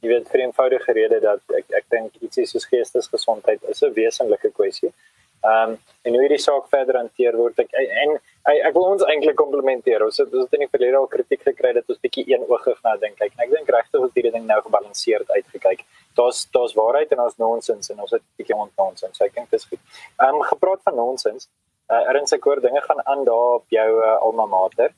jy 0.00 0.08
weet 0.14 0.28
vir 0.32 0.40
eenvoudige 0.46 0.92
rede 0.96 1.20
dat 1.20 1.56
ek 1.60 1.74
ek 1.82 1.88
dink 1.94 2.14
ietsie 2.24 2.46
soos 2.48 2.66
geestesgesondheid 2.72 3.70
is 3.74 3.82
'n 3.84 3.94
wesenlike 4.02 4.50
kwessie. 4.58 4.92
Ehm 5.40 5.70
um, 5.70 5.78
en 6.02 6.14
hoe 6.16 6.20
hierdie 6.20 6.40
saak 6.40 6.66
verder 6.72 6.96
hanteer 6.96 7.36
word 7.36 7.58
ek 7.60 7.70
en 7.76 8.10
ek, 8.48 8.74
wil 8.74 8.86
ons 8.90 9.04
eintlik 9.08 9.36
komplimenteer. 9.36 10.02
Ons 10.04 10.18
het 10.20 10.32
ons 10.36 10.44
het 10.44 10.56
in 10.56 10.64
die 10.64 10.68
verlede 10.72 10.98
al 10.98 11.06
kritiek 11.12 11.40
gekry 11.46 11.70
dat 11.76 11.88
ons 11.92 12.00
bietjie 12.00 12.24
eenoogig 12.32 12.80
na 12.84 12.92
dink 13.00 13.16
kyk. 13.20 13.32
Ek 13.44 13.52
dink 13.52 13.68
regtig 13.72 14.04
ons 14.04 14.12
hierdie 14.16 14.32
ding 14.34 14.44
nou 14.48 14.58
gebalanseerd 14.66 15.30
uitgekyk. 15.32 15.84
Daar's 16.18 16.42
daar's 16.56 16.74
waarheid 16.76 17.12
en 17.16 17.22
ons 17.24 17.36
nonsens 17.40 17.92
en 17.92 18.00
ons 18.04 18.12
het 18.16 18.24
bietjie 18.40 18.56
ontnonsens. 18.56 19.16
So 19.16 19.24
ek 19.24 19.36
dink 19.38 19.48
dit 19.52 19.60
is 19.60 19.68
goed. 19.70 19.80
Ehm 20.18 20.40
um, 20.40 20.44
gepraat 20.48 20.82
van 20.88 20.98
nonsens. 21.00 21.48
Uh, 21.90 22.02
Erns 22.12 22.36
ek 22.36 22.44
hoor 22.44 22.60
dinge 22.64 22.82
gaan 22.84 23.00
aan 23.04 23.24
daar 23.28 23.60
op 23.60 23.76
jou 23.76 23.88
uh, 24.00 24.16
alma 24.26 24.46
mater. 24.56 24.92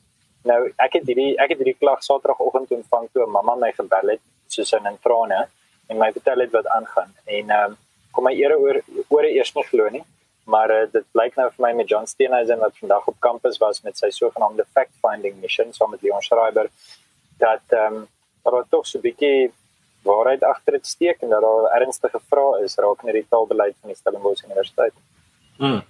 Nou 0.50 0.58
ek 0.86 0.98
het 0.98 1.06
hierdie 1.06 1.36
ek 1.36 1.54
het 1.54 1.62
hierdie 1.62 1.78
klag 1.78 2.02
Saterdagoggend 2.02 2.74
ontvang 2.78 3.06
toe 3.12 3.28
mamma 3.30 3.54
my 3.62 3.70
gebel 3.78 4.16
het 4.16 4.24
soos 4.50 4.74
in 4.78 4.90
trane 5.06 5.44
en 5.86 6.02
my 6.02 6.10
vertel 6.18 6.42
het 6.46 6.58
wat 6.58 6.66
aangaan. 6.78 7.14
En 7.26 7.54
ehm 7.58 7.76
um, 7.76 7.78
kom 8.12 8.26
my 8.28 8.34
ere 8.36 8.58
oor 8.58 8.82
oor 9.08 9.30
eers 9.30 9.54
nie 9.54 9.68
glo 9.70 9.86
nie 9.88 10.02
maar 10.44 10.70
uh, 10.70 10.86
dit 10.92 11.04
blyk 11.12 11.36
nou 11.36 11.48
vir 11.50 11.64
my 11.66 11.72
met 11.72 11.88
John 11.88 12.06
Steenhuisen 12.06 12.58
wat 12.58 12.78
vandag 12.78 13.06
op 13.06 13.20
kampus 13.20 13.58
was 13.58 13.82
met 13.82 13.98
sy 13.98 14.10
sogenaamde 14.10 14.64
fact 14.72 14.94
finding 15.00 15.40
mission 15.40 15.72
saam 15.72 15.90
met 15.90 16.02
Leon 16.02 16.22
Schreiber 16.22 16.70
dat 17.38 17.62
ehm 17.68 18.02
um, 18.02 18.08
daar 18.42 18.64
tog 18.68 18.86
so 18.86 18.98
'n 18.98 19.02
bietjie 19.02 19.52
waarheid 20.02 20.42
agter 20.42 20.72
dit 20.72 20.86
steek 20.86 21.22
en 21.22 21.28
dat 21.28 21.40
daar 21.40 21.70
ernstige 21.80 22.20
vrae 22.30 22.64
is 22.64 22.76
rakende 22.76 23.12
die 23.12 23.26
taalbeleid 23.28 23.76
van 23.80 23.88
die 23.92 23.98
Stellenbosch 23.98 24.44
Universiteit. 24.44 24.94
Mm. 25.58 25.82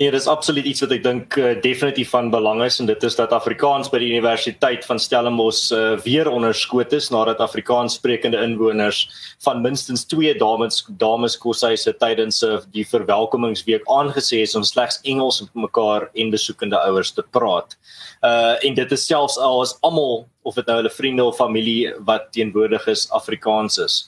Ja, 0.00 0.08
dit 0.10 0.20
is 0.20 0.26
absoluut 0.32 0.64
iets 0.64 0.80
wat 0.80 0.94
ek 0.96 1.02
dink 1.04 1.34
uh, 1.36 1.50
definitief 1.60 2.08
van 2.14 2.30
belang 2.32 2.62
is 2.64 2.78
en 2.80 2.86
dit 2.88 3.02
is 3.04 3.18
dat 3.18 3.34
Afrikaans 3.36 3.90
by 3.92 3.98
die 4.00 4.14
Universiteit 4.14 4.86
van 4.88 4.96
Stellenbosch 4.96 5.66
uh, 5.76 5.98
weer 6.06 6.30
onderskoot 6.32 6.94
is 6.96 7.10
nadat 7.12 7.42
Afrikaanssprekende 7.44 8.40
inwoners 8.40 9.02
van 9.44 9.60
minstens 9.60 10.06
2 10.08 10.32
dames 10.40 10.80
dames 11.02 11.36
koshuise 11.42 11.92
tydens 12.00 12.40
uh, 12.48 12.62
die 12.72 12.86
verwelkomingsweek 12.88 13.84
aangesê 13.92 14.40
is 14.46 14.56
om 14.56 14.64
slegs 14.64 15.02
Engels 15.04 15.42
met 15.44 15.66
mekaar 15.68 16.08
en 16.16 16.32
besoekende 16.32 16.80
ouers 16.80 17.12
te 17.12 17.26
praat. 17.36 17.76
Uh 18.24 18.56
en 18.64 18.80
dit 18.80 18.96
is 18.96 19.04
selfs 19.04 19.36
al 19.36 19.60
as 19.66 19.76
almal 19.84 20.24
of 20.48 20.56
dit 20.56 20.64
nou 20.64 20.80
hulle 20.80 20.96
vriende 20.96 21.28
of 21.28 21.36
familie 21.36 21.92
wat 22.08 22.30
teenwoordig 22.32 22.88
is 22.88 23.04
Afrikaans 23.12 23.76
is. 23.84 24.00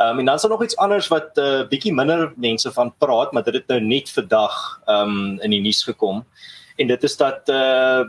Ehm 0.00 0.12
um, 0.12 0.18
en 0.18 0.24
dan 0.24 0.34
is 0.34 0.40
daar 0.40 0.50
nog 0.50 0.62
iets 0.62 0.76
anders 0.76 1.08
wat 1.08 1.36
'n 1.36 1.40
uh, 1.40 1.68
bietjie 1.68 1.92
minder 1.92 2.32
mense 2.36 2.72
van 2.72 2.94
praat, 2.98 3.32
maar 3.32 3.44
dit 3.44 3.54
het 3.54 3.66
nou 3.66 3.80
net 3.80 4.10
vandag 4.10 4.80
ehm 4.84 5.08
um, 5.08 5.40
in 5.40 5.50
die 5.50 5.60
nuus 5.60 5.82
gekom. 5.82 6.24
En 6.76 6.86
dit 6.86 7.02
is 7.02 7.16
dat 7.16 7.48
uh 7.48 8.00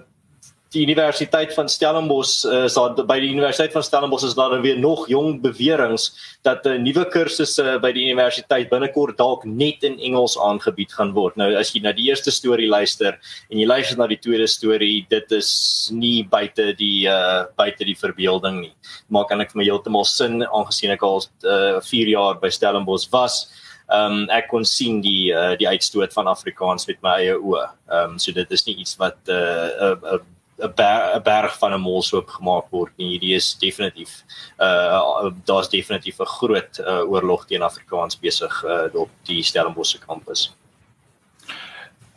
die 0.71 0.85
Universiteit 0.85 1.51
van 1.53 1.67
Stellenbosch 1.69 2.45
uh, 2.47 2.63
is 2.63 2.77
daar 2.77 2.93
by 2.95 3.17
die 3.19 3.31
Universiteit 3.33 3.73
van 3.75 3.83
Stellenbosch 3.83 4.23
is 4.23 4.37
daar 4.37 4.53
weer 4.63 4.79
nog 4.79 5.03
jong 5.11 5.41
beweringe 5.43 5.99
dat 6.47 6.65
'n 6.65 6.69
uh, 6.69 6.79
nuwe 6.79 7.05
kursusse 7.11 7.79
by 7.83 7.91
die 7.91 8.05
universiteit 8.07 8.69
binnekort 8.69 9.17
dalk 9.17 9.43
net 9.45 9.83
in 9.83 9.99
Engels 9.99 10.37
aangebied 10.39 10.93
gaan 10.93 11.11
word. 11.11 11.35
Nou 11.35 11.51
as 11.59 11.73
jy 11.75 11.81
na 11.83 11.91
die 11.91 12.07
eerste 12.07 12.31
storie 12.31 12.67
luister 12.67 13.19
en 13.49 13.59
jy 13.59 13.67
luister 13.67 13.97
na 13.97 14.07
die 14.07 14.19
tweede 14.19 14.47
storie, 14.47 15.05
dit 15.09 15.31
is 15.31 15.89
nie 15.91 16.23
buite 16.23 16.73
die 16.77 17.07
uh 17.07 17.43
buite 17.57 17.83
die 17.83 17.97
verbeelding 17.97 18.61
nie. 18.61 18.73
Maak 19.09 19.31
eintlik 19.31 19.51
vir 19.51 19.59
my 19.59 19.67
heeltemal 19.67 20.05
sin 20.05 20.43
aangesien 20.43 20.91
ek 20.91 21.03
al 21.03 21.19
uh 21.43 21.81
4 21.81 22.07
jaar 22.07 22.39
by 22.39 22.49
Stellenbosch 22.49 23.11
was. 23.11 23.51
Ehm 23.91 24.23
um, 24.23 24.29
ek 24.29 24.47
kon 24.47 24.63
sien 24.63 25.01
die 25.01 25.33
uh, 25.35 25.57
die 25.59 25.67
uitstoot 25.67 26.13
van 26.13 26.27
Afrikaans 26.27 26.87
met 26.87 27.01
my 27.03 27.19
eie 27.19 27.35
oë. 27.35 27.65
Ehm 27.91 28.11
um, 28.11 28.19
so 28.19 28.31
dit 28.31 28.51
is 28.51 28.65
nie 28.65 28.75
iets 28.79 28.95
wat 28.95 29.19
uh, 29.27 29.35
'n 29.35 29.99
uh, 29.99 30.13
uh, 30.13 30.19
'n 30.61 30.73
ber 30.75 31.21
berg 31.23 31.57
van 31.57 31.73
'n 31.73 31.81
molsoop 31.81 32.29
gemaak 32.29 32.69
word 32.69 32.93
nie. 32.97 33.09
Hierdie 33.17 33.35
is 33.35 33.53
definitief 33.59 34.23
uh 34.59 35.31
daar's 35.45 35.69
definitief 35.69 36.19
'n 36.19 36.33
groot 36.37 36.79
uh, 36.79 37.03
oorlog 37.11 37.45
teen 37.45 37.61
Afrikaans 37.61 38.19
besig 38.19 38.63
uh, 38.63 38.87
op 38.93 39.09
die 39.23 39.43
Stellenbosch 39.43 39.97
kampus. 40.07 40.51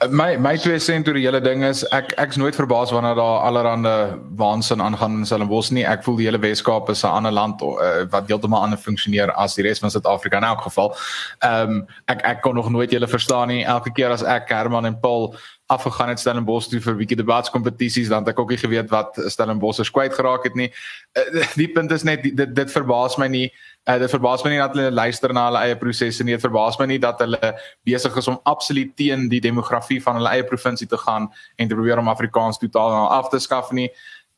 Uh, 0.02 0.08
my 0.08 0.36
my 0.36 0.56
twee 0.56 0.78
sent 0.78 1.08
oor 1.08 1.14
die 1.14 1.24
hele 1.24 1.40
ding 1.40 1.62
is 1.64 1.84
ek 1.94 2.12
ek's 2.18 2.36
nooit 2.36 2.56
verbaas 2.58 2.90
wanneer 2.90 3.14
daar 3.14 3.44
allerlei 3.46 4.18
waansin 4.36 4.82
aangaan 4.82 5.18
in 5.18 5.26
Stellenbosch 5.26 5.70
nie. 5.70 5.84
Ek 5.86 6.02
voel 6.04 6.16
die 6.16 6.26
hele 6.26 6.40
Weskaap 6.42 6.90
is 6.90 7.04
'n 7.04 7.14
ander 7.14 7.32
land 7.32 7.62
uh, 7.62 8.04
wat 8.10 8.28
heeltemal 8.28 8.62
anders 8.62 8.82
funksioneer 8.82 9.32
as 9.32 9.54
die 9.54 9.62
res 9.62 9.78
van 9.78 9.90
Suid-Afrika 9.90 10.36
in 10.36 10.50
elk 10.50 10.62
geval. 10.62 10.96
Ehm 11.40 11.70
um, 11.70 11.86
ek 12.06 12.20
ek 12.24 12.42
kon 12.42 12.54
nog 12.54 12.70
nooit 12.70 12.90
julle 12.90 13.08
verstaan 13.08 13.48
nie. 13.48 13.64
Elke 13.64 13.92
keer 13.92 14.10
as 14.10 14.22
ek 14.22 14.48
Herman 14.48 14.86
en 14.86 15.00
Paul 15.00 15.34
afgegaan 15.74 16.12
het 16.12 16.20
Stellenbosch 16.22 16.70
toe 16.70 16.80
vir 16.80 16.96
bietjie 16.98 17.18
debatskompetisies 17.18 18.08
dan 18.12 18.24
het 18.24 18.32
ek 18.32 18.40
ook 18.42 18.54
nie 18.54 18.60
geweet 18.60 18.90
wat 18.92 19.18
Stellenbosch 19.32 19.90
kwyt 19.94 20.14
geraak 20.16 20.46
het 20.48 20.56
nie. 20.58 20.70
Uh, 21.18 21.44
die 21.60 21.68
punt 21.74 21.92
is 21.94 22.06
net 22.06 22.24
dit 22.24 22.54
dit 22.56 22.72
verbaas 22.72 23.18
my 23.20 23.28
nie. 23.28 23.46
Uh, 23.84 23.98
dit 24.00 24.10
verbaas 24.14 24.44
my 24.44 24.54
nie 24.54 24.62
dat 24.62 24.76
hulle 24.76 24.94
luister 24.94 25.34
na 25.36 25.48
hulle 25.50 25.62
eie 25.66 25.78
prosesse 25.80 26.24
nie. 26.24 26.36
Dit 26.38 26.46
verbaas 26.46 26.78
my 26.80 26.88
nie 26.90 27.00
dat 27.02 27.20
hulle 27.24 27.52
besig 27.84 28.16
is 28.22 28.30
om 28.32 28.40
absoluut 28.48 28.94
teen 28.96 29.28
die 29.32 29.42
demografie 29.44 30.00
van 30.02 30.20
hulle 30.20 30.32
eie 30.32 30.46
provinsie 30.48 30.88
te 30.88 31.00
gaan 31.00 31.30
en 31.56 31.68
te 31.68 31.74
probeer 31.76 32.02
om 32.02 32.12
Afrikaans 32.12 32.62
totaal 32.62 33.08
af 33.10 33.28
te 33.34 33.42
skaf 33.42 33.72
nie. 33.76 33.90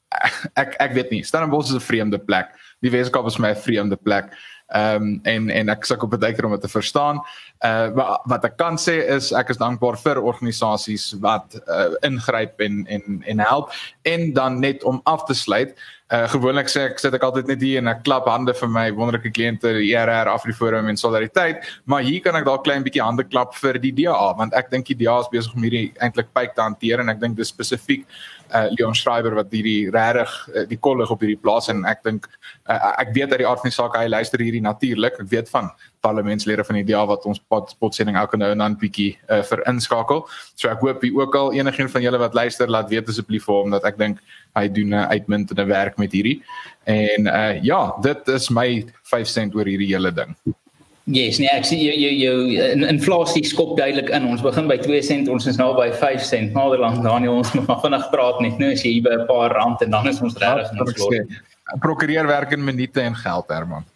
Ek 0.63 0.77
ek 0.81 0.93
weet 0.97 1.11
nie. 1.13 1.23
Stellenbosch 1.27 1.71
is 1.71 1.79
'n 1.81 1.87
vreemde 1.87 2.19
plek. 2.19 2.55
Die 2.85 2.91
Weskaap 2.91 3.27
is 3.27 3.39
my 3.39 3.51
'n 3.55 3.63
vreemde 3.63 3.97
plek. 3.97 4.33
Ehm 4.75 5.03
um, 5.03 5.21
en 5.23 5.51
en 5.51 5.69
ek 5.71 5.85
sukkel 5.87 6.09
baie 6.11 6.35
keer 6.35 6.49
om 6.49 6.55
dit 6.57 6.65
te 6.67 6.69
verstaan. 6.69 7.21
Uh 7.63 7.87
wat, 7.95 8.25
wat 8.27 8.47
ek 8.49 8.57
kan 8.59 8.75
sê 8.75 8.97
is 9.15 9.29
ek 9.31 9.53
is 9.55 9.61
dankbaar 9.63 9.95
vir 10.03 10.19
organisasies 10.19 11.13
wat 11.23 11.55
uh, 11.71 11.93
ingryp 12.03 12.59
en 12.67 12.83
en 12.91 13.21
en 13.23 13.45
help 13.47 13.71
en 14.03 14.33
dan 14.35 14.59
net 14.59 14.83
om 14.83 14.99
af 15.05 15.23
te 15.31 15.39
sluit. 15.39 15.77
Uh 16.11 16.27
gewoonlik 16.35 16.67
sê 16.73 16.89
ek 16.91 16.99
sit 16.99 17.15
ek 17.15 17.23
altyd 17.23 17.47
net 17.53 17.63
hier 17.63 17.79
en 17.79 17.93
ek 17.95 18.03
klap 18.03 18.27
hande 18.27 18.55
vir 18.59 18.69
my 18.75 18.85
wonderlike 18.91 19.31
kliënte, 19.39 19.71
die 19.79 19.95
ERR 19.95 20.33
Afriforum 20.35 20.91
en 20.91 20.99
Solidariteit, 20.99 21.63
maar 21.85 22.03
hier 22.03 22.21
kan 22.27 22.35
ek 22.35 22.49
dalk 22.51 22.67
klein 22.67 22.83
bietjie 22.83 23.03
hande 23.07 23.23
klap 23.23 23.55
vir 23.55 23.79
die 23.79 23.95
DA 24.03 24.19
want 24.35 24.55
ek 24.55 24.75
dink 24.75 24.91
die 24.91 24.99
DA 25.05 25.21
is 25.23 25.31
besig 25.31 25.55
om 25.55 25.63
hierdie 25.63 25.93
eintlik 26.03 26.35
pyp 26.35 26.59
te 26.59 26.67
hanteer 26.67 27.07
en 27.07 27.15
ek 27.15 27.23
dink 27.23 27.39
dis 27.39 27.55
spesifiek 27.55 28.03
uh 28.55 28.67
Leon 28.77 28.95
Schreiber 28.95 29.35
wat 29.35 29.51
hierdie 29.51 29.91
regtig 29.91 30.33
uh, 30.55 30.65
die 30.71 30.79
kollig 30.79 31.11
op 31.11 31.21
hierdie 31.21 31.39
plaas 31.41 31.71
en 31.73 31.85
ek 31.89 32.03
dink 32.07 32.29
uh, 32.69 32.93
ek 33.03 33.15
weet 33.17 33.33
uit 33.33 33.43
die 33.43 33.49
aard 33.49 33.63
van 33.63 33.71
die 33.71 33.77
saak 33.77 33.97
hy 33.99 34.07
luister 34.09 34.43
hierdie 34.43 34.63
natuurlik. 34.65 35.21
Ek 35.21 35.31
weet 35.31 35.51
van 35.53 35.71
parlementslede 36.07 36.65
van 36.65 36.81
die 36.81 36.85
DA 36.87 37.03
wat 37.09 37.27
ons 37.27 37.41
potsending 37.81 38.19
elke 38.21 38.39
nou 38.39 38.53
en 38.55 38.63
dan 38.63 38.77
bietjie 38.79 39.17
uh, 39.31 39.43
vir 39.47 39.65
inskakel. 39.71 40.27
So 40.55 40.71
ek 40.71 40.85
hoop 40.85 41.03
hier 41.03 41.23
ook 41.23 41.39
al 41.41 41.55
enigiemand 41.57 41.95
van 41.97 42.07
julle 42.07 42.21
wat 42.23 42.37
luister 42.39 42.71
laat 42.71 42.93
weet 42.93 43.11
asseblief 43.11 43.49
vir 43.49 43.63
hom 43.63 43.75
dat 43.75 43.89
ek 43.89 43.99
dink 43.99 44.23
hy 44.57 44.69
doen 44.69 44.95
'n 44.95 45.09
uitmuntende 45.15 45.67
werk 45.67 45.99
met 45.99 46.13
hierdie. 46.13 46.43
En 46.85 47.27
uh 47.27 47.57
ja 47.63 47.83
dit 48.03 48.29
is 48.29 48.51
my 48.51 48.85
5 49.03 49.27
sent 49.29 49.55
oor 49.55 49.67
hierdie 49.67 49.93
hele 49.95 50.13
ding 50.13 50.37
Yes, 51.07 51.37
nee, 51.39 51.47
ek 51.55 51.63
sien 51.69 51.79
jou 51.79 51.93
jou 51.95 52.15
jou 52.19 52.71
inflasie 52.91 53.45
skop 53.47 53.77
duidelik 53.79 54.09
in. 54.11 54.25
Ons 54.27 54.43
begin 54.43 54.67
by 54.67 54.75
2 54.83 55.03
sent, 55.07 55.29
ons 55.31 55.45
is 55.47 55.59
nou 55.61 55.69
by 55.79 55.87
5 55.95 56.25
sent. 56.27 56.57
Naderland 56.57 57.05
Daniel, 57.05 57.39
ons 57.45 57.53
moet 57.55 57.69
maar 57.69 57.79
vinnig 57.85 58.09
praat 58.11 58.41
net. 58.43 58.57
Nou 58.59 58.73
is 58.75 58.83
jy 58.83 58.97
by 59.05 59.15
'n 59.21 59.27
paar 59.29 59.55
rand 59.55 59.83
en 59.87 59.95
dan 59.95 60.09
is 60.11 60.19
ons 60.21 60.35
regtig 60.43 60.73
in 60.73 60.83
ons 60.83 60.99
lot. 60.99 61.37
Prokureur 61.79 62.27
werk 62.27 62.53
in 62.53 62.65
minute 62.65 63.01
en 63.01 63.15
geld, 63.15 63.47
Herman. 63.49 63.87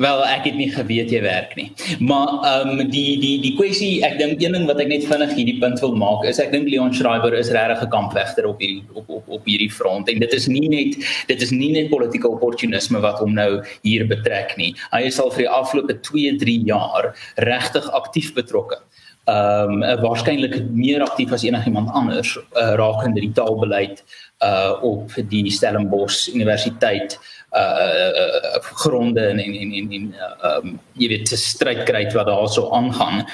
Wel, 0.00 0.22
ek 0.24 0.46
het 0.48 0.54
nie 0.56 0.70
geweet 0.72 1.10
jy 1.12 1.18
werk 1.20 1.50
nie. 1.58 1.66
Maar 2.00 2.30
ehm 2.48 2.70
um, 2.72 2.78
die 2.88 3.18
die 3.20 3.34
die 3.42 3.52
kwessie, 3.58 4.00
ek 4.06 4.16
dink 4.20 4.40
een 4.40 4.56
ding 4.56 4.64
wat 4.70 4.80
ek 4.80 4.88
net 4.88 5.04
vinnig 5.04 5.34
hierdie 5.36 5.58
punt 5.60 5.82
wil 5.84 5.92
maak 6.00 6.24
is 6.30 6.40
ek 6.40 6.54
dink 6.54 6.70
Leon 6.72 6.94
Schreiber 6.96 7.36
is 7.36 7.50
regtig 7.52 7.82
'n 7.84 7.92
kampvegter 7.92 8.48
op 8.48 8.62
hierdie 8.64 8.80
op 8.96 9.10
op 9.18 9.28
op 9.28 9.44
hierdie 9.44 9.68
front 9.68 10.08
en 10.08 10.22
dit 10.24 10.32
is 10.32 10.48
nie 10.48 10.68
net 10.72 10.96
dit 11.28 11.42
is 11.42 11.52
nie 11.52 11.72
net 11.76 11.90
politieke 11.92 12.32
opportunisme 12.32 13.02
wat 13.04 13.20
hom 13.20 13.34
nou 13.36 13.60
hier 13.82 14.06
betrek 14.08 14.56
nie. 14.56 14.72
Hy 14.90 15.02
is 15.12 15.20
al 15.20 15.30
vir 15.36 15.44
die 15.44 15.52
afgelope 15.60 16.00
2, 16.00 16.36
3 16.40 16.56
jaar 16.64 17.12
regtig 17.36 17.90
aktief 17.92 18.32
betrokke 18.34 18.80
ehm 19.28 19.82
um, 19.82 20.00
waarskynlik 20.00 20.56
meer 20.72 21.02
aktief 21.04 21.32
as 21.32 21.44
enigiemand 21.44 21.90
anders 21.92 22.38
uh, 22.38 22.72
rakende 22.80 23.20
die 23.20 23.34
taalbeleid 23.36 24.00
uh 24.40 24.72
op 24.82 25.12
die 25.28 25.50
Stellenbosch 25.52 26.30
Universiteit 26.32 27.18
uh, 27.52 28.10
uh 28.22 28.60
gronde 28.82 29.20
en 29.20 29.38
en 29.38 29.54
en 29.54 29.92
en 29.92 30.14
ehm 30.14 30.66
um, 30.66 30.78
jy 30.94 31.08
weet 31.08 31.26
te 31.26 31.36
stryd 31.36 31.84
kry 31.88 32.04
wat 32.14 32.26
daarso 32.26 32.70
aangaan. 32.70 33.24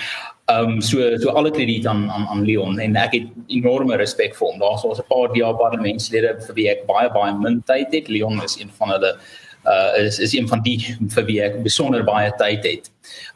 Ehm 0.47 0.77
um, 0.77 0.81
so 0.81 1.17
so 1.19 1.31
alle 1.31 1.51
krediet 1.51 1.87
aan 1.87 2.11
aan 2.11 2.29
aan 2.29 2.45
Leon 2.45 2.79
en 2.79 2.97
ek 2.97 3.13
het 3.13 3.27
enorme 3.47 3.97
respek 3.97 4.37
vir 4.37 4.49
hom. 4.49 4.61
Daar's 4.61 4.85
ons 4.85 5.01
'n 5.01 5.09
paar 5.09 5.33
die 5.33 5.43
parlementslede 5.43 6.37
vir 6.47 6.55
wie 6.55 6.71
ek 6.71 6.87
baie 6.87 7.11
baie 7.11 7.35
min 7.35 7.63
tyd 7.63 7.93
het. 7.93 8.09
Leon 8.09 8.43
is 8.45 8.61
een 8.61 8.71
van 8.79 8.97
hulle 8.97 9.13
uh 9.17 9.46
is 9.97 10.19
is 10.19 10.35
een 10.35 10.49
van 10.49 10.63
die 10.63 10.79
vir 11.15 11.25
wie 11.29 11.41
ek 11.43 11.63
besonder 11.63 12.05
baie 12.05 12.33
tyd 12.39 12.65
het. 12.65 12.91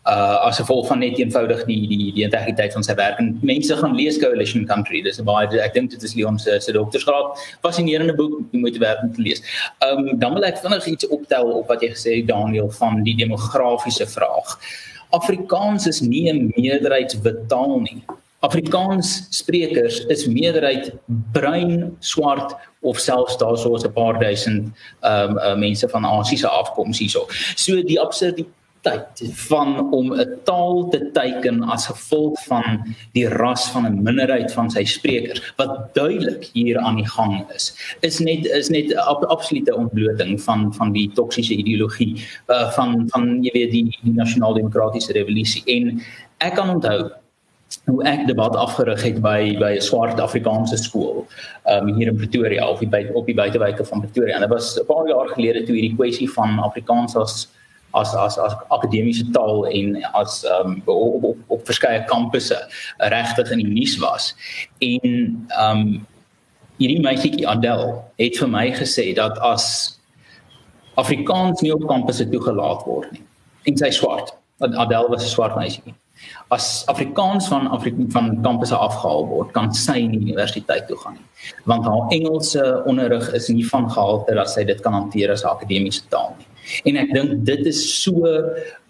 Uh 0.08 0.46
as 0.48 0.58
gevolg 0.58 0.86
van 0.88 0.98
net 0.98 1.18
eenvoudig 1.18 1.64
die 1.68 1.80
die 1.88 2.12
die 2.16 2.24
integriteit 2.24 2.72
van 2.72 2.84
sy 2.86 2.94
werk 2.94 3.18
en 3.22 3.32
mense 3.42 3.76
gaan 3.76 3.96
lees 3.96 4.18
Coalition 4.18 4.66
Country. 4.66 5.02
Dis 5.02 5.20
'n 5.20 5.24
baie 5.24 5.60
ek 5.60 5.74
dink 5.74 5.90
dit 5.90 6.02
is 6.02 6.14
Leon 6.14 6.38
se 6.38 6.60
se 6.60 6.72
doktorsgraad. 6.72 7.38
Fascinerende 7.62 8.14
boek, 8.14 8.40
jy 8.52 8.60
moet 8.60 8.78
werd 8.78 9.02
om 9.02 9.12
te 9.14 9.22
lees. 9.22 9.42
Um 9.80 10.18
dan 10.18 10.34
wil 10.34 10.44
ek 10.44 10.58
vinnig 10.58 10.86
iets 10.86 11.08
optel 11.08 11.52
op 11.52 11.68
wat 11.68 11.82
jy 11.82 11.90
gesê 11.90 12.16
het 12.16 12.28
Daniel 12.28 12.70
van 12.70 13.02
die 13.02 13.16
demografiese 13.16 14.06
vraag. 14.06 14.58
Afrikaans 15.10 15.86
is 15.86 16.00
nie 16.00 16.30
'n 16.32 16.52
meerderheidswit 16.56 17.48
taal 17.48 17.80
nie. 17.80 18.02
Afrikaans 18.40 19.26
sprekers 19.31 20.00
is 20.09 20.26
meerderheid 20.26 20.94
bruin, 21.33 21.96
swart 22.00 22.55
of 22.81 22.98
selfs 22.98 23.37
daarso 23.37 23.76
'n 23.76 23.92
paar 23.92 24.20
duisend 24.20 24.72
ehm 25.00 25.31
um, 25.31 25.38
uh, 25.38 25.57
mense 25.57 25.88
van 25.88 26.05
Asiëse 26.05 26.48
afkoms 26.48 26.98
hierso. 26.98 27.26
So 27.57 27.83
die 27.83 28.00
absurditeit 28.00 29.20
van 29.48 29.92
om 29.92 30.14
'n 30.14 30.40
taal 30.44 30.88
te 30.88 31.11
teiken 31.12 31.62
as 31.62 31.87
gevolg 31.87 32.40
van 32.44 32.94
die 33.12 33.29
ras 33.29 33.68
van 33.70 33.85
'n 33.87 34.03
minderheid 34.03 34.53
van 34.53 34.70
sy 34.70 34.85
sprekers 34.85 35.53
wat 35.57 35.94
duidelik 35.94 36.48
hier 36.53 36.79
aan 36.79 36.96
die 36.96 37.09
gang 37.09 37.44
is 37.55 37.76
is 38.00 38.18
net 38.18 38.46
is 38.46 38.68
net 38.68 38.88
'n 38.88 38.98
ab, 38.98 39.24
absolute 39.24 39.76
ontbloting 39.76 40.40
van 40.40 40.74
van 40.74 40.92
die 40.92 41.11
toksiese 41.12 41.55
ideologie 41.55 42.24
uh, 42.48 42.72
van 42.72 43.09
van 43.12 43.44
jy 43.44 43.53
weet 43.53 43.70
die, 43.70 43.98
die 44.03 44.14
nasionaal 44.14 44.55
demokratiese 44.55 45.12
revolusie 45.12 45.62
en 45.66 46.00
ek 46.38 46.55
kan 46.55 46.70
onthou 46.70 47.11
hoe 47.87 48.02
ek 48.04 48.26
debat 48.26 48.56
afgerig 48.56 49.02
het 49.02 49.20
by 49.22 49.54
by 49.59 49.72
'n 49.76 49.83
swart 49.83 50.20
Afrikaanse 50.20 50.76
skool 50.76 51.26
um 51.70 51.94
hier 51.94 52.09
in 52.09 52.16
Pretoria 52.16 52.68
of 52.68 52.80
by 52.80 53.06
op 53.14 53.26
die 53.26 53.35
buitewyke 53.35 53.85
van 53.85 54.00
Pretoria. 54.00 54.35
En 54.35 54.40
dit 54.40 54.50
was 54.50 54.78
'n 54.78 54.87
paar 54.87 55.09
jaar 55.09 55.28
gelede 55.28 55.62
toe 55.64 55.74
hierdie 55.74 55.96
kwessie 55.96 56.30
van 56.30 56.59
Afrikaans 56.59 57.16
as 57.16 57.48
as 57.92 58.14
as 58.14 58.38
as 58.38 58.54
akademiese 58.68 59.30
taal 59.30 59.66
en 59.66 60.02
as 60.14 60.44
um 60.44 60.83
op 60.85 61.24
op, 61.24 61.37
op 61.46 61.64
verskeie 61.64 62.04
kampusse 62.04 62.59
regtig 62.98 63.50
in 63.50 63.59
die 63.59 63.72
nuus 63.72 63.98
was. 63.98 64.35
En 64.78 65.46
um 65.61 66.06
hierdie 66.80 67.00
meisietjie 67.00 67.48
Adel 67.48 68.04
het 68.16 68.38
vir 68.40 68.48
my 68.48 68.70
gesê 68.72 69.12
dat 69.14 69.38
as 69.38 69.98
Afrikaans 70.94 71.61
nie 71.61 71.74
op 71.74 71.87
kampusse 71.88 72.28
toegelaat 72.28 72.85
word 72.88 73.12
nie 73.12 73.24
en 73.68 73.76
sy 73.76 73.90
swart 73.90 74.33
Adel 74.61 75.09
was 75.12 75.24
'n 75.24 75.28
swart 75.35 75.56
meisietjie 75.56 75.94
as 76.50 76.82
Afrikaans 76.90 77.48
van 77.48 77.68
Afri 77.70 77.92
van 78.10 78.32
kampusse 78.42 78.74
afgehaal 78.74 79.26
word, 79.30 79.52
kan 79.54 79.70
sy 79.76 80.00
nie 80.10 80.18
universiteit 80.18 80.88
toe 80.90 80.98
gaan 80.98 81.14
nie. 81.14 81.26
Want 81.70 81.86
haar 81.86 82.10
Engelse 82.16 82.64
onderrig 82.90 83.30
is 83.38 83.48
nie 83.54 83.66
van 83.68 83.86
gehalte 83.90 84.34
dat 84.34 84.50
sy 84.50 84.64
dit 84.66 84.80
kan 84.82 84.96
hanteer 84.98 85.30
as 85.30 85.44
'n 85.44 85.52
akademiese 85.54 86.02
taal 86.10 86.34
nie. 86.38 86.48
En 86.90 86.96
ek 86.96 87.12
dink 87.14 87.44
dit 87.46 87.66
is 87.66 87.80
so 88.02 88.12
'n 88.26 88.44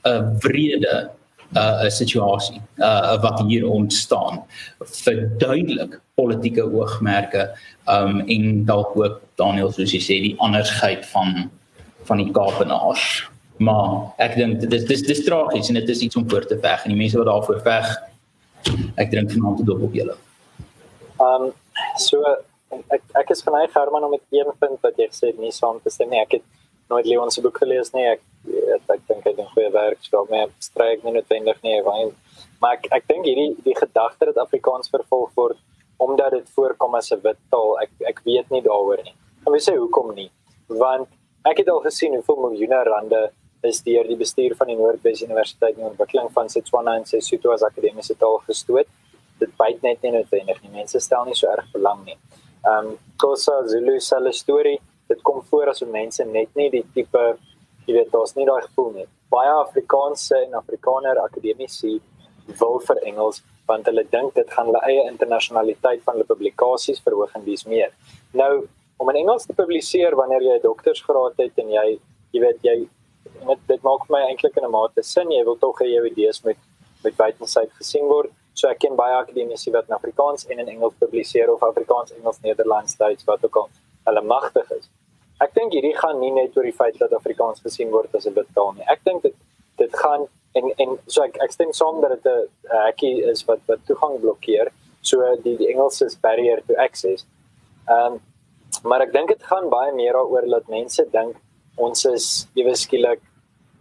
uh, 0.09 0.23
wrede 0.41 1.11
'n 1.53 1.59
uh, 1.59 1.91
situasie 1.91 2.61
uh, 2.79 3.21
wat 3.23 3.43
hier 3.49 3.67
ontstaan 3.67 4.43
vir 5.05 5.29
duidelik 5.39 6.01
politieke 6.15 6.63
oogmerke 6.63 7.51
um 7.91 8.21
en 8.21 8.65
dalk 8.65 8.97
ook 8.97 9.21
Daniel 9.35 9.73
soos 9.73 9.93
jy 9.93 10.01
sê 10.01 10.21
die 10.23 10.37
andersheid 10.39 11.07
van 11.07 11.51
van 12.09 12.23
die 12.23 12.31
Kaapenaars 12.33 13.31
maar 13.61 14.15
ek 14.17 14.37
dink 14.41 14.61
dit 14.63 14.73
is 14.79 14.87
dis 14.89 15.03
dis 15.05 15.25
tragies 15.25 15.69
en 15.69 15.77
dit 15.77 15.89
is 15.93 16.01
iets 16.07 16.17
om 16.17 16.29
voor 16.31 16.47
te 16.49 16.57
veg 16.61 16.85
en 16.85 16.95
die 16.95 17.01
mense 17.01 17.19
wat 17.21 17.29
daarvoor 17.29 17.61
veg 17.67 17.91
ek 19.03 19.11
drink 19.13 19.33
vanaand 19.35 19.61
te 19.61 19.67
dop 19.69 19.83
op 19.89 19.97
julle. 19.97 20.17
Ehm 21.21 21.45
um, 21.49 21.53
so 22.01 22.23
ek 22.97 23.03
ek 23.21 23.33
is 23.35 23.45
geneig 23.45 23.75
Herman 23.77 24.07
om 24.07 24.15
met 24.17 24.25
een 24.33 24.51
punt 24.63 24.81
wat 24.87 24.97
jy 24.97 25.11
gesê 25.11 25.33
nie 25.37 25.53
saam 25.53 25.81
te 25.85 25.93
stem 25.93 26.11
nie. 26.13 26.23
Ek 26.23 26.39
het 26.39 26.47
nooit 26.91 27.07
Leon 27.07 27.31
se 27.31 27.43
boek 27.45 27.61
gelees 27.63 27.93
nie. 27.97 28.07
Ek 28.15 28.23
ek, 28.77 28.85
ek 28.97 29.03
dink 29.09 29.27
hy 29.29 29.35
doen 29.37 29.51
goeie 29.53 29.73
werk, 29.75 30.01
so 30.07 30.25
maar 30.31 30.49
stryk 30.65 31.05
nie 31.05 31.15
noodwendig 31.19 31.61
nie, 31.67 31.77
want 31.87 32.17
maar 32.63 32.79
ek 32.79 32.89
ek 33.01 33.09
dink 33.13 33.29
hierdie 33.29 33.51
die 33.67 33.77
gedagte 33.77 34.31
dat 34.31 34.41
Afrikaans 34.47 34.93
vervolg 34.93 35.35
word 35.37 35.61
omdat 36.01 36.33
dit 36.33 36.47
voorkom 36.57 36.95
as 36.97 37.13
'n 37.13 37.21
wit 37.21 37.37
taal, 37.53 37.77
ek 37.85 37.91
ek 38.09 38.23
weet 38.25 38.49
nie 38.51 38.63
daaroor 38.65 39.03
nie. 39.05 39.17
Kan 39.45 39.53
jy 39.53 39.61
sê 39.69 39.77
hoekom 39.77 40.15
nie? 40.15 40.31
Want 40.69 41.09
ek 41.45 41.59
het 41.59 41.69
al 41.69 41.85
gesien 41.85 42.15
hoeveel 42.15 42.41
miljoene 42.47 42.81
rande 42.89 43.21
is 43.63 43.83
deur 43.83 44.09
die 44.09 44.17
bestuur 44.17 44.55
van 44.57 44.71
die 44.71 44.77
Noordwes 44.77 45.23
Universiteit 45.23 45.77
in 45.79 45.91
ontwikkeling 45.91 46.31
van 46.33 46.49
Setswana 46.49 46.97
en 46.97 47.05
Sesotho 47.05 47.53
as 47.53 47.63
akademiese 47.67 48.17
taal 48.19 48.39
gestoot. 48.47 48.89
Dit 49.41 49.53
byt 49.57 49.83
net 49.83 50.03
nie 50.03 50.13
noodwendig 50.13 50.63
nie. 50.63 50.73
Mense 50.81 51.01
stel 51.01 51.27
nie 51.29 51.37
so 51.37 51.51
erg 51.53 51.69
belang 51.73 52.05
nie. 52.05 52.17
Ehm 52.65 52.93
um, 52.93 52.97
Kosa 53.21 53.61
Zulu 53.69 54.01
se 54.01 54.17
storie, 54.33 54.79
dit 55.09 55.23
kom 55.23 55.43
voor 55.51 55.69
as 55.69 55.83
mense 55.83 56.25
net 56.25 56.57
nie 56.57 56.71
die 56.71 56.85
tipe 56.95 57.37
jy 57.87 57.97
weet 57.97 58.11
daar's 58.13 58.37
nie 58.37 58.47
daai 58.47 58.63
gevoel 58.63 58.93
nie. 58.95 59.07
Baie 59.33 59.51
Afrikaanse 59.51 60.37
en 60.47 60.55
Afrikaner 60.59 61.19
akademici 61.23 61.99
wil 62.61 62.79
vir 62.87 63.01
Engels 63.07 63.43
want 63.71 63.87
hulle 63.87 64.03
dink 64.11 64.35
dit 64.35 64.49
gaan 64.51 64.67
hulle 64.67 64.81
eie 64.89 65.07
internasionaliteit 65.07 66.03
van 66.07 66.17
hulle 66.17 66.27
publikasies 66.27 67.03
verhoog 67.05 67.35
en 67.39 67.45
dis 67.47 67.67
meer. 67.71 67.93
Nou 68.35 68.67
om 69.01 69.11
in 69.13 69.21
Engels 69.23 69.47
te 69.49 69.57
publiseer 69.57 70.17
wanneer 70.19 70.43
jy 70.43 70.57
'n 70.59 70.67
doktorsgraad 70.67 71.39
het 71.39 71.59
en 71.59 71.71
jy 71.71 71.87
jy 72.33 72.41
weet 72.41 72.61
jy 72.63 72.89
dit 73.47 73.63
dit 73.67 73.83
maak 73.83 74.07
vir 74.07 74.17
my 74.17 74.23
eintlik 74.29 74.57
in 74.57 74.65
'n 74.65 74.71
mate 74.71 75.03
sin. 75.03 75.31
Jy 75.31 75.45
wil 75.45 75.59
tog 75.59 75.81
hê 75.81 75.89
jou 75.95 76.05
idees 76.07 76.43
moet 76.45 76.57
met 77.05 77.17
buitensyd 77.17 77.71
gesien 77.81 78.07
word. 78.09 78.31
So 78.55 78.69
ek 78.69 78.79
ken 78.79 78.97
baie 78.97 79.15
akademici 79.15 79.73
wat 79.73 79.89
in 79.89 79.95
Afrikaans 79.95 80.47
en 80.47 80.59
in 80.59 80.69
Engels 80.69 80.95
publiseer 80.99 81.53
of 81.53 81.63
Afrikaans 81.63 82.13
Engels 82.13 82.41
Nederlands 82.43 82.97
Duits 82.97 83.25
wat 83.25 83.45
ook 83.45 83.57
al 83.57 83.69
hulle 84.05 84.23
magtig 84.23 84.71
is. 84.71 84.89
Ek 85.41 85.55
dink 85.55 85.73
hierdie 85.73 85.97
gaan 85.97 86.21
nie 86.21 86.33
net 86.37 86.57
oor 86.57 86.67
die 86.69 86.77
feit 86.77 86.99
dat 86.99 87.13
Afrikaans 87.17 87.63
gesien 87.65 87.91
word 87.91 88.15
as 88.15 88.27
'n 88.27 88.35
betaal 88.35 88.73
nie. 88.77 88.85
Ek 88.89 89.01
dink 89.05 89.23
dit 89.23 89.35
dit 89.79 89.97
gaan 90.03 90.27
en 90.55 90.73
en 90.85 90.99
so 91.07 91.23
ek 91.23 91.37
ek 91.45 91.53
stem 91.53 91.73
saam 91.73 92.01
dat 92.01 92.23
dit 92.23 92.27
'n 92.27 92.49
hekkie 92.87 93.25
is 93.33 93.45
wat 93.45 93.61
wat 93.69 93.87
toegang 93.87 94.21
blokkeer. 94.21 94.73
So 95.03 95.37
die 95.45 95.57
die 95.57 95.69
Engels 95.69 96.03
is 96.03 96.17
barrier 96.17 96.61
to 96.67 96.75
access. 96.75 97.25
Ehm 97.89 98.13
um, 98.13 98.21
maar 98.85 99.01
ek 99.03 99.13
dink 99.13 99.29
dit 99.29 99.43
gaan 99.43 99.69
baie 99.69 99.93
meer 99.93 100.13
daaroor 100.13 100.47
dat 100.51 100.69
mense 100.69 101.05
dink 101.11 101.37
ons 101.77 102.05
is 102.05 102.47
ewe 102.55 102.75
skielik 102.75 103.21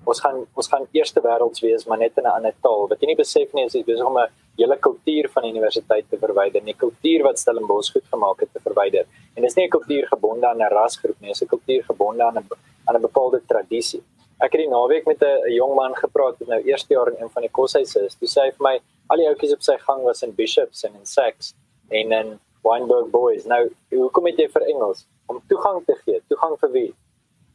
ons 0.06 0.22
gaan 0.22 0.46
ons 0.56 0.68
gaan 0.68 0.86
eerste 0.92 1.22
wêrelds 1.22 1.62
wees 1.62 1.86
maar 1.86 1.98
net 1.98 2.18
in 2.18 2.24
'n 2.24 2.36
ander 2.38 2.56
taal. 2.62 2.88
Wat 2.88 3.00
jy 3.02 3.08
nie 3.08 3.16
besef 3.16 3.54
nie 3.54 3.66
is 3.66 3.74
jy 3.74 3.84
besig 3.84 4.06
om 4.06 4.18
'n 4.18 4.28
hele 4.58 4.78
kultuur 4.78 5.30
van 5.30 5.44
die 5.44 5.52
universiteit 5.52 6.10
te 6.10 6.18
verwyder, 6.18 6.62
'n 6.62 6.74
kultuur 6.74 7.24
wat 7.24 7.40
Stellenbosch 7.40 7.92
goed 7.92 8.06
gemaak 8.14 8.40
het 8.40 8.54
te 8.54 8.60
verwyder. 8.60 9.06
En 9.36 9.44
dis 9.44 9.56
nie 9.56 9.66
'n 9.66 9.70
kultuur 9.70 10.08
gebonde 10.08 10.48
aan 10.48 10.62
'n 10.62 10.72
rasgroep 10.72 11.20
nie, 11.22 11.30
dis 11.30 11.42
'n 11.42 11.48
kultuur 11.48 11.84
gebonde 11.84 12.24
aan 12.24 12.38
'n 12.38 12.48
aan 12.86 12.96
'n 12.96 13.02
bepaalde 13.02 13.42
tradisie. 13.48 14.04
Ek 14.40 14.54
het 14.54 14.62
die 14.62 14.70
naweek 14.70 15.06
met 15.06 15.22
'n 15.22 15.52
jong 15.52 15.76
man 15.76 15.96
gepraat 15.96 16.40
wat 16.40 16.48
nou 16.48 16.62
eerste 16.62 16.94
jaar 16.94 17.08
in 17.08 17.22
een 17.22 17.30
van 17.30 17.42
die 17.42 17.52
koshuise 17.52 18.06
is. 18.06 18.16
Toe 18.16 18.28
sê 18.28 18.42
hy 18.46 18.52
vir 18.52 18.64
my 18.70 18.80
al 19.08 19.18
die 19.18 19.28
ouetjies 19.28 19.54
op 19.54 19.62
sy 19.62 19.78
gang 19.78 20.04
was 20.04 20.24
in 20.24 20.36
Bishops 20.36 20.84
en 20.84 20.94
in 20.96 21.06
Saks 21.06 21.54
en 21.90 22.12
in 22.12 22.40
Wynberg 22.64 23.10
Boys. 23.10 23.46
Nou, 23.46 23.70
hoekom 23.90 24.26
het 24.26 24.38
jy 24.38 24.48
vir 24.50 24.62
Engels 24.62 25.06
om 25.28 25.42
toegang 25.48 25.86
te 25.86 25.96
gee? 26.06 26.22
Toegang 26.28 26.58
vir 26.60 26.72
wie? 26.72 26.96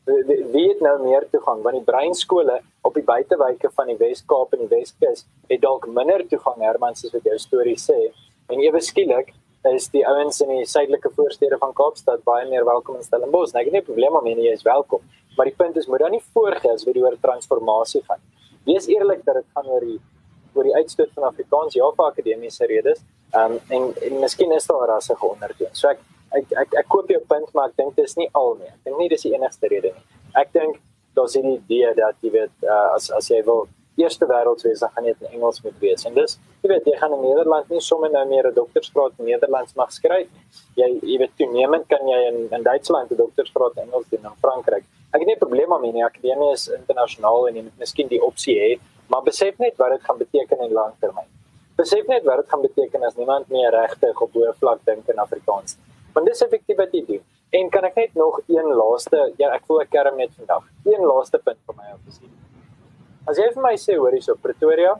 Wie 0.04 0.68
het 0.68 0.80
nou 0.84 0.96
meer 1.02 1.24
toegang 1.32 1.62
want 1.62 1.78
die 1.78 1.84
breinskole 1.84 2.58
op 2.82 2.94
die 2.94 3.04
buitewyke 3.04 3.70
van 3.76 3.86
die 3.86 3.96
Wes-Kaap 3.96 4.52
en 4.52 4.66
die 4.66 4.72
Weskus 4.76 5.24
het 5.48 5.62
dalk 5.62 5.86
minder 5.86 6.26
toegang 6.28 6.60
Herman 6.60 6.94
soos 6.98 7.14
wat 7.16 7.24
jou 7.24 7.38
storie 7.38 7.78
sê 7.80 8.00
en 8.52 8.60
ewe 8.60 8.80
skielik 8.84 9.32
is 9.70 9.88
die 9.88 10.02
ouens 10.04 10.40
in 10.44 10.50
die 10.52 10.66
suidelike 10.68 11.10
voorstede 11.16 11.56
van 11.60 11.72
Kaapstad 11.72 12.24
baie 12.24 12.44
meer 12.50 12.66
welkom 12.68 12.98
in 12.98 13.04
Stellenbosch. 13.06 13.54
Nou 13.54 13.62
ek 13.62 13.70
het 13.70 13.72
nie 13.72 13.80
'n 13.80 13.88
probleem 13.90 14.16
om 14.16 14.26
jy 14.26 14.52
is 14.52 14.62
welkom, 14.62 15.00
maar 15.36 15.46
die 15.46 15.56
punt 15.56 15.76
is 15.76 15.86
moet 15.86 16.00
dan 16.00 16.10
nie 16.10 16.22
voorgee 16.34 16.76
wie 16.84 17.02
oor 17.02 17.16
transformasie 17.20 18.02
gaan. 18.02 18.20
Wees 18.66 18.86
eerlik 18.86 19.24
dat 19.24 19.34
dit 19.34 19.44
gaan 19.54 19.66
oor 19.66 19.80
die 19.80 20.00
oor 20.54 20.64
die 20.64 20.74
uitstoot 20.74 21.10
van 21.14 21.24
Afrikaans 21.24 21.74
ja 21.74 21.90
vir 21.96 22.04
akademiese 22.04 22.66
redes. 22.66 23.00
Ehm 23.32 23.52
um, 23.52 23.60
en 23.68 23.94
en 24.02 24.20
miskien 24.20 24.52
is 24.52 24.66
daar 24.66 24.86
rassige 24.86 25.26
ondertoon. 25.26 25.72
So 25.72 25.88
ek 25.88 25.98
ek 26.38 26.52
ek 26.62 26.74
ek 26.80 26.88
koop 26.88 27.08
jou 27.10 27.20
punt 27.28 27.54
maar 27.54 27.68
ek 27.70 27.76
dink 27.76 27.96
dis 27.96 28.16
nie 28.16 28.28
al 28.32 28.56
nie. 28.58 28.70
Ek 28.72 28.82
dink 28.84 28.98
nie 28.98 29.08
dis 29.08 29.22
die 29.22 29.34
enigste 29.34 29.70
rede 29.72 29.94
nie. 29.94 30.04
Ek 30.42 30.52
dink 30.52 30.80
daar's 31.14 31.36
'n 31.36 31.46
idee 31.60 31.94
dat 31.94 32.16
jy 32.20 32.30
weet 32.30 32.54
uh, 32.62 32.94
as 32.96 33.10
as 33.10 33.28
jy 33.30 33.42
wil 33.44 33.68
eerste 33.96 34.26
wêreld 34.26 34.62
wees, 34.62 34.80
dan 34.80 34.90
gaan 34.94 35.04
jy 35.04 35.14
in 35.20 35.36
Engels 35.36 35.62
moet 35.62 35.78
wees. 35.78 36.04
En 36.08 36.14
dis 36.14 36.38
jy 36.62 36.70
weet 36.72 36.86
jy 36.88 36.96
gaan 36.98 37.12
in 37.12 37.22
Nederland 37.22 37.68
nie 37.70 37.80
sommer 37.80 38.10
nou 38.10 38.24
meer 38.26 38.48
'n 38.48 38.54
doktorsgraad 38.54 39.12
in 39.18 39.24
Nederlands 39.30 39.74
mag 39.74 39.92
skryf. 39.92 40.28
Jy 40.76 40.88
jy 41.02 41.18
weet 41.18 41.36
toenemend 41.36 41.86
kan 41.88 42.08
jy 42.08 42.20
in 42.30 42.48
in 42.50 42.62
Duitsland 42.62 43.10
'n 43.10 43.16
doktorsgraad 43.16 43.76
in 43.76 43.82
Engels 43.82 44.08
doen 44.10 44.24
in 44.24 44.36
Frankryk. 44.42 44.84
Ek 45.12 45.20
het 45.20 45.26
nie 45.26 45.34
'n 45.34 45.44
probleem 45.46 45.68
daarmee 45.68 45.92
nie. 45.92 46.04
Akademie 46.04 46.52
is 46.52 46.68
internasionaal 46.68 47.48
en 47.48 47.54
jy 47.54 47.62
moet 47.62 47.78
miskien 47.78 48.08
die 48.08 48.22
opsie 48.22 48.58
hê, 48.58 48.80
maar 49.08 49.22
besef 49.22 49.58
net 49.58 49.76
wat 49.76 49.90
dit 49.90 50.02
gaan 50.02 50.18
beteken 50.18 50.58
in 50.58 50.72
langtermyn. 50.72 51.28
Besef 51.76 52.06
net 52.06 52.24
wat 52.24 52.36
dit 52.36 52.48
gaan 52.48 52.62
beteken 52.62 53.02
as 53.02 53.16
niemand 53.16 53.48
meer 53.48 53.70
regtig 53.70 54.20
op 54.20 54.32
hoë 54.32 54.54
vlak 54.58 54.80
dink 54.84 55.08
in 55.08 55.18
Afrikaans 55.18 55.76
nie. 55.76 55.93
Want 56.14 56.26
dis 56.30 56.42
effektief 56.46 56.78
wat 56.78 56.92
jy 56.94 57.02
doen. 57.08 57.24
En 57.54 57.70
kan 57.70 57.84
ek 57.84 57.96
net 57.96 58.14
nog 58.14 58.40
een 58.48 58.70
laaste 58.74 59.32
ja, 59.38 59.50
ek 59.54 59.66
voel 59.66 59.82
ek 59.82 59.90
kerm 59.90 60.16
net 60.16 60.30
vandag. 60.38 60.68
Een 60.84 61.02
laaste 61.06 61.38
punt 61.38 61.58
vir 61.66 61.76
my 61.78 61.90
op 61.94 62.06
te 62.06 62.14
sien. 62.18 62.30
As 63.26 63.38
jy 63.40 63.48
vir 63.54 63.62
my 63.62 63.74
sê 63.80 63.98
hoor 63.98 64.14
hierso 64.14 64.34
Pretoria 64.36 64.94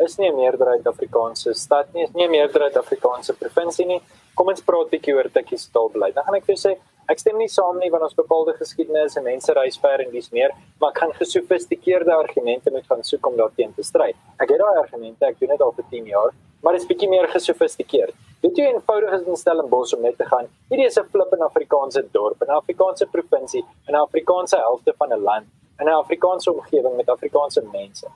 is 0.00 0.18
nie 0.18 0.28
'n 0.30 0.36
meerderheid 0.36 0.86
Afrikaanse 0.86 1.54
stad 1.54 1.92
nie, 1.94 2.04
is 2.04 2.14
nie 2.14 2.26
'n 2.26 2.30
meerderheid 2.30 2.76
Afrikaanse 2.76 3.34
provinsie 3.34 3.86
nie. 3.86 4.00
Kom 4.34 4.48
ons 4.48 4.60
praat 4.60 4.86
'n 4.86 4.90
bietjie 4.90 5.14
oor 5.14 5.28
tikkie 5.30 5.58
staalbeleid. 5.58 6.14
Dan 6.14 6.24
gaan 6.24 6.34
ek 6.34 6.44
vir 6.44 6.54
jou 6.54 6.70
sê 6.70 6.78
Ek 7.04 7.20
stem 7.20 7.36
nie 7.36 7.50
saam 7.52 7.76
nie 7.82 7.90
want 7.92 8.06
ons 8.06 8.16
bepaalde 8.16 8.54
geskiedenis 8.56 9.18
en 9.18 9.26
mense 9.26 9.52
reis 9.52 9.76
ver 9.80 10.00
en 10.00 10.12
dis 10.12 10.30
meer, 10.32 10.54
maar 10.80 10.94
ek 10.94 11.02
gaan 11.02 11.12
gesofistikeerde 11.18 12.14
argumente 12.14 12.72
moet 12.72 12.86
gaan 12.88 13.04
soek 13.04 13.26
om 13.28 13.36
daarteen 13.36 13.74
te 13.76 13.84
stry. 13.84 14.14
Ek 14.40 14.48
het 14.48 14.62
daai 14.62 14.78
argumente, 14.80 15.26
ek 15.28 15.36
doen 15.40 15.52
dit 15.52 15.64
al 15.66 15.74
vir 15.76 15.84
10 15.90 16.08
jaar, 16.08 16.32
maar 16.64 16.72
dit 16.72 16.82
is 16.82 16.88
bietjie 16.88 17.08
meer 17.12 17.28
gesofistikeerd. 17.28 18.14
Weet 18.40 18.56
jy 18.56 18.70
eenvoudig 18.70 19.12
is 19.18 19.26
in 19.28 19.36
Stellenbosch 19.36 19.92
om 19.96 20.00
net 20.04 20.16
te 20.16 20.24
gaan? 20.28 20.48
Hierdie 20.70 20.86
is 20.88 20.96
'n 20.98 21.04
flip 21.12 21.32
in 21.36 21.42
Afrikaanse 21.44 22.02
dorp, 22.12 22.40
'n 22.42 22.56
Afrikaanse 22.60 23.06
provinsie, 23.06 23.64
'n 23.88 23.94
Afrikaanse 23.94 24.56
helfte 24.56 24.94
van 24.98 25.12
'n 25.12 25.20
land, 25.20 25.46
'n 25.80 25.88
Afrikaanse 25.88 26.52
omgewing 26.52 26.96
met 26.96 27.08
Afrikaanse 27.08 27.62
mense. 27.72 28.06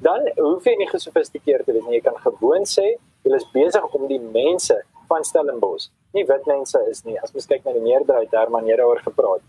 Dan 0.00 0.30
hoef 0.36 0.64
jy 0.64 0.74
nie 0.76 0.88
gesofistikeerd 0.88 1.64
te 1.64 1.72
wees 1.72 1.84
nie. 1.84 1.94
Jy 1.94 2.00
kan 2.00 2.18
gewoon 2.18 2.64
sê 2.64 2.96
jy 3.22 3.34
is 3.34 3.46
besig 3.52 3.94
om 3.94 4.06
die 4.06 4.20
mense 4.20 4.82
van 5.08 5.24
Stellenbosch, 5.24 5.88
nie 6.12 6.24
wit 6.24 6.46
mense 6.46 6.78
is 6.90 7.02
nie. 7.04 7.20
As 7.20 7.32
mens 7.32 7.46
kyk 7.46 7.64
na 7.64 7.72
die 7.72 7.84
meerderheid 7.84 8.30
daar 8.30 8.50
man 8.50 8.66
jy 8.66 8.76
daaroor 8.76 9.02
gepraat. 9.04 9.40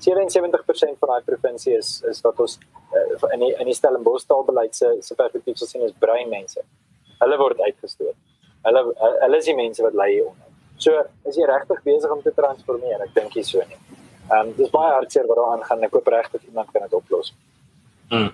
77% 0.00 0.98
van 0.98 1.08
daai 1.08 1.22
provinsie 1.22 1.76
is 1.76 2.02
is 2.08 2.20
wat 2.24 2.40
ons 2.40 2.58
uh, 2.94 3.32
in 3.34 3.40
die 3.44 3.52
in 3.58 3.66
die 3.66 3.74
Stellenbosch 3.74 4.26
taalbeleid 4.26 4.74
se 4.74 4.96
se 5.00 5.14
perspektief 5.14 5.56
sou 5.56 5.68
sien 5.68 5.82
as 5.82 5.92
bruin 5.98 6.28
mense. 6.28 6.64
Hulle 7.20 7.38
word 7.40 7.60
uitgestoot. 7.60 8.16
Hulle 8.66 8.84
hulle 9.24 9.38
is 9.38 9.48
die 9.48 9.56
mense 9.56 9.82
wat 9.82 9.94
lei 9.94 10.10
hieronder. 10.14 10.48
So, 10.80 10.96
is 11.28 11.36
jy 11.36 11.46
regtig 11.48 11.82
besig 11.84 12.12
om 12.12 12.22
te 12.24 12.32
transformeer? 12.36 13.02
Ek 13.04 13.14
dink 13.14 13.36
jy 13.36 13.44
so 13.44 13.64
nie. 13.68 13.80
Ehm 14.30 14.50
um, 14.50 14.52
dis 14.56 14.72
baie 14.72 14.92
hartseer 14.96 15.26
wat 15.28 15.40
daar 15.40 15.54
aangaan. 15.56 15.84
Ek 15.84 15.96
hoop 15.96 16.12
regtig 16.14 16.44
iemand 16.48 16.72
kan 16.72 16.86
dit 16.86 16.94
oplos. 16.96 17.34
Mm. 18.10 18.30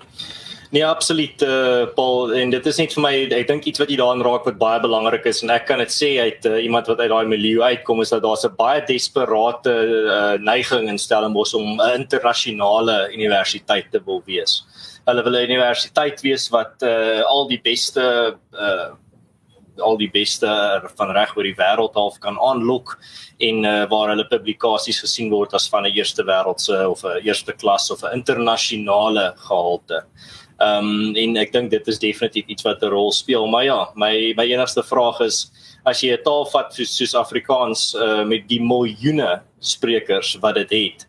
Nee, 0.70 0.86
absoluut 0.86 1.42
uh, 1.42 1.86
Paul 1.94 2.32
en 2.34 2.50
dit 2.50 2.66
is 2.66 2.78
net 2.80 2.94
vir 2.96 3.02
my 3.04 3.12
ek 3.38 3.46
dink 3.46 3.68
iets 3.70 3.78
wat 3.78 3.90
jy 3.92 3.98
daarin 4.00 4.24
raak 4.26 4.48
wat 4.48 4.58
baie 4.58 4.80
belangrik 4.82 5.28
is 5.30 5.44
en 5.44 5.52
ek 5.54 5.68
kan 5.68 5.78
dit 5.78 5.92
sê 5.94 6.08
uit 6.18 6.48
uh, 6.50 6.56
iemand 6.64 6.88
wat 6.90 7.02
uit 7.04 7.10
daai 7.12 7.28
milieu 7.30 7.62
uitkom 7.62 8.02
is 8.02 8.10
dat 8.10 8.24
daar's 8.24 8.44
'n 8.44 8.56
baie 8.58 8.82
desperate 8.88 9.70
uh, 9.70 10.34
neiging 10.42 10.88
in 10.90 10.98
Stellenbosch 10.98 11.54
om 11.54 11.78
'n 11.78 12.02
internasionale 12.02 13.12
universiteit 13.14 13.90
te 13.92 14.02
wil 14.04 14.22
wees. 14.26 14.64
Hulle 15.06 15.22
wil 15.22 15.36
'n 15.38 15.50
universiteit 15.50 16.20
wees 16.20 16.48
wat 16.50 16.82
uh, 16.82 17.22
al 17.22 17.46
die 17.48 17.60
beste 17.62 18.36
uh, 18.52 18.94
al 19.78 19.98
die 20.00 20.10
beste 20.10 20.48
van 20.96 21.12
reg 21.12 21.36
oor 21.36 21.44
die 21.44 21.56
wêreld 21.58 21.94
half 21.94 22.18
kan 22.18 22.38
aanlok 22.40 22.96
en 23.44 23.64
uh, 23.64 23.84
waar 23.90 24.12
hulle 24.12 24.24
publikasies 24.30 25.02
gesien 25.04 25.30
word 25.30 25.54
as 25.54 25.68
van 25.68 25.84
'n 25.84 25.92
eerste 25.92 26.24
wêreldse 26.24 26.88
of 26.88 27.04
'n 27.04 27.20
eerste 27.22 27.52
klas 27.52 27.90
of 27.90 28.02
'n 28.02 28.14
internasionale 28.16 29.34
gehalte. 29.36 30.04
Ehm 30.58 30.88
um, 30.88 31.16
en 31.16 31.36
ek 31.36 31.52
dink 31.52 31.70
dit 31.70 31.88
is 31.88 31.98
definitief 31.98 32.46
iets 32.48 32.64
wat 32.64 32.82
'n 32.82 32.88
rol 32.88 33.12
speel. 33.12 33.46
Maar 33.46 33.64
ja, 33.64 33.88
my 33.94 34.32
my 34.36 34.44
enigste 34.44 34.82
vraag 34.82 35.20
is 35.20 35.50
as 35.84 36.00
jy 36.00 36.12
'n 36.16 36.22
taal 36.24 36.46
vat 36.46 36.72
soos, 36.74 36.96
soos 36.96 37.14
Afrikaans 37.14 37.94
uh, 37.94 38.24
met 38.24 38.48
die 38.48 38.60
miljoene 38.60 39.42
sprekers 39.60 40.38
wat 40.40 40.54
dit 40.54 40.70
het, 40.70 41.06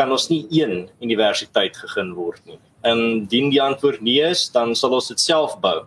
kan 0.00 0.10
ons 0.14 0.30
nie 0.32 0.46
een 0.48 0.88
universiteit 1.04 1.76
gegeen 1.76 2.14
word 2.16 2.40
nie. 2.48 2.58
En 2.88 3.26
dien 3.28 3.50
die 3.52 3.60
antwoord 3.60 4.00
nee 4.04 4.24
is, 4.24 4.46
dan 4.54 4.72
sal 4.78 4.96
ons 4.96 5.10
dit 5.12 5.20
self 5.20 5.58
bou. 5.60 5.84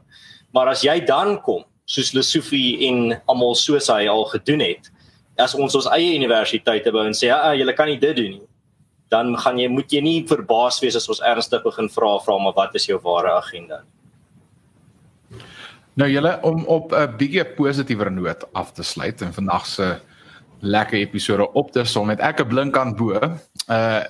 Maar 0.53 0.75
as 0.75 0.83
jy 0.85 0.99
dan 1.07 1.39
kom 1.41 1.63
soos 1.89 2.13
Lesofie 2.13 2.85
en 2.87 3.15
almal 3.29 3.57
soos 3.57 3.89
hy 3.91 4.05
al 4.11 4.27
gedoen 4.31 4.61
het. 4.63 4.91
As 5.41 5.55
ons 5.57 5.73
ons 5.79 5.89
eie 5.95 6.13
universiteite 6.13 6.93
bou 6.93 7.01
en 7.07 7.17
sê 7.17 7.31
ja, 7.31 7.55
julle 7.57 7.73
kan 7.73 7.89
nie 7.89 7.97
dit 8.01 8.15
doen 8.19 8.37
nie. 8.37 8.45
Dan 9.13 9.33
gaan 9.41 9.59
jy 9.61 9.67
moet 9.69 9.91
jy 9.93 10.01
nie 10.05 10.19
verbaas 10.29 10.79
wees 10.81 10.97
as 10.97 11.09
ons 11.09 11.23
ernstig 11.25 11.65
begin 11.65 11.89
vra 11.91 12.15
vra 12.21 12.37
maar 12.41 12.55
wat 12.57 12.77
is 12.77 12.87
jou 12.89 12.99
ware 13.01 13.33
agenda? 13.33 13.81
Nou 15.99 16.09
julle 16.09 16.37
om 16.45 16.63
op 16.65 16.93
'n 16.93 17.17
bietjie 17.17 17.45
positiewer 17.57 18.11
noot 18.11 18.45
af 18.53 18.73
te 18.73 18.83
sluit 18.83 19.21
en 19.21 19.33
vandag 19.33 19.65
se 19.65 19.99
lekker 20.63 20.97
episode 21.01 21.45
op 21.59 21.71
te 21.75 21.83
som 21.85 22.07
met 22.07 22.23
ek 22.23 22.41
'n 22.41 22.47
blink 22.47 22.77
aan 22.77 22.95
bo. 22.95 23.19
Uh 23.67 24.03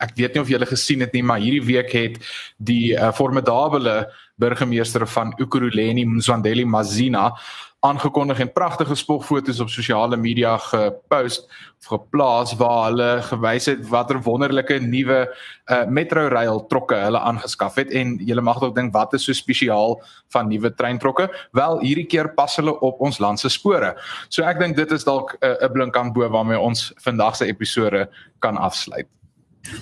ek 0.00 0.14
weet 0.16 0.32
nie 0.34 0.40
of 0.40 0.48
julle 0.48 0.66
gesien 0.66 1.00
het 1.04 1.12
nie, 1.12 1.22
maar 1.22 1.42
hierdie 1.42 1.60
week 1.60 1.90
het 1.92 2.14
die 2.56 2.96
uh, 2.96 3.12
formidable 3.12 4.08
burgemeester 4.40 5.04
van 5.06 5.34
Ukuruleni 5.36 6.06
Mzwandeli 6.08 6.64
Mazina 6.64 7.34
aangekondig 7.80 8.40
en 8.44 8.52
pragtige 8.52 8.94
spogfoto's 8.94 9.60
op 9.60 9.70
sosiale 9.72 10.16
media 10.16 10.56
gepost 10.60 11.46
of 11.80 11.86
geplaas 11.88 12.52
waar 12.60 12.90
hulle 12.90 13.08
gewys 13.24 13.70
het 13.70 13.86
watter 13.88 14.20
wonderlike 14.22 14.76
nuwe 14.84 15.20
uh, 15.24 15.84
metro 15.88 16.26
rail 16.28 16.60
trokke 16.68 16.98
hulle 17.00 17.18
aangeskaf 17.18 17.78
het. 17.80 17.92
En 17.96 18.18
julle 18.24 18.44
mag 18.44 18.60
dalk 18.60 18.74
dink 18.76 18.92
wat 18.92 19.16
is 19.16 19.24
so 19.24 19.32
spesiaal 19.36 19.96
van 20.34 20.52
nuwe 20.52 20.74
treintrokke? 20.76 21.30
Wel 21.56 21.80
hierdie 21.80 22.04
keer 22.04 22.28
pas 22.36 22.56
hulle 22.60 22.76
op 22.84 23.00
ons 23.00 23.18
land 23.18 23.40
se 23.40 23.48
spore. 23.48 23.94
So 24.28 24.44
ek 24.44 24.60
dink 24.60 24.76
dit 24.76 24.92
is 24.92 25.08
dalk 25.08 25.38
eh, 25.40 25.56
'n 25.56 25.64
uh, 25.64 25.72
blink 25.72 25.96
aan 25.96 26.12
bo 26.12 26.28
waarmee 26.28 26.60
ons 26.60 26.92
vandag 27.00 27.36
se 27.36 27.48
episode 27.48 28.08
kan 28.38 28.56
afsluit. 28.56 29.08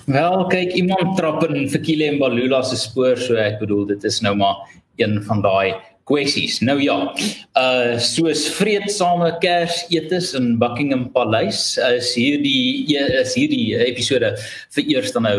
Wel, 0.05 0.47
kyk, 0.47 0.71
iemand 0.75 1.17
trap 1.17 1.43
in 1.47 1.69
Fikile 1.69 2.07
en 2.11 2.17
Balula 2.19 2.63
se 2.63 2.75
spoor, 2.75 3.17
so 3.17 3.35
ek 3.35 3.59
bedoel 3.59 3.85
dit 3.85 4.03
is 4.03 4.19
nou 4.21 4.35
maar 4.35 4.55
een 4.99 5.23
van 5.23 5.41
daai 5.41 5.75
kwessies. 6.09 6.59
Nou 6.65 6.79
ja, 6.81 6.97
uh 7.59 7.95
soos 8.01 8.47
vreedsame 8.57 9.31
Kersetes 9.43 10.33
in 10.37 10.57
Buckingham 10.61 11.07
Paleis 11.13 11.77
is 11.77 12.11
hierdie 12.17 12.97
is 13.21 13.37
hierdie 13.37 13.77
episode 13.85 14.33
vir 14.75 14.93
eers 14.95 15.13
dan 15.15 15.27
nou 15.29 15.37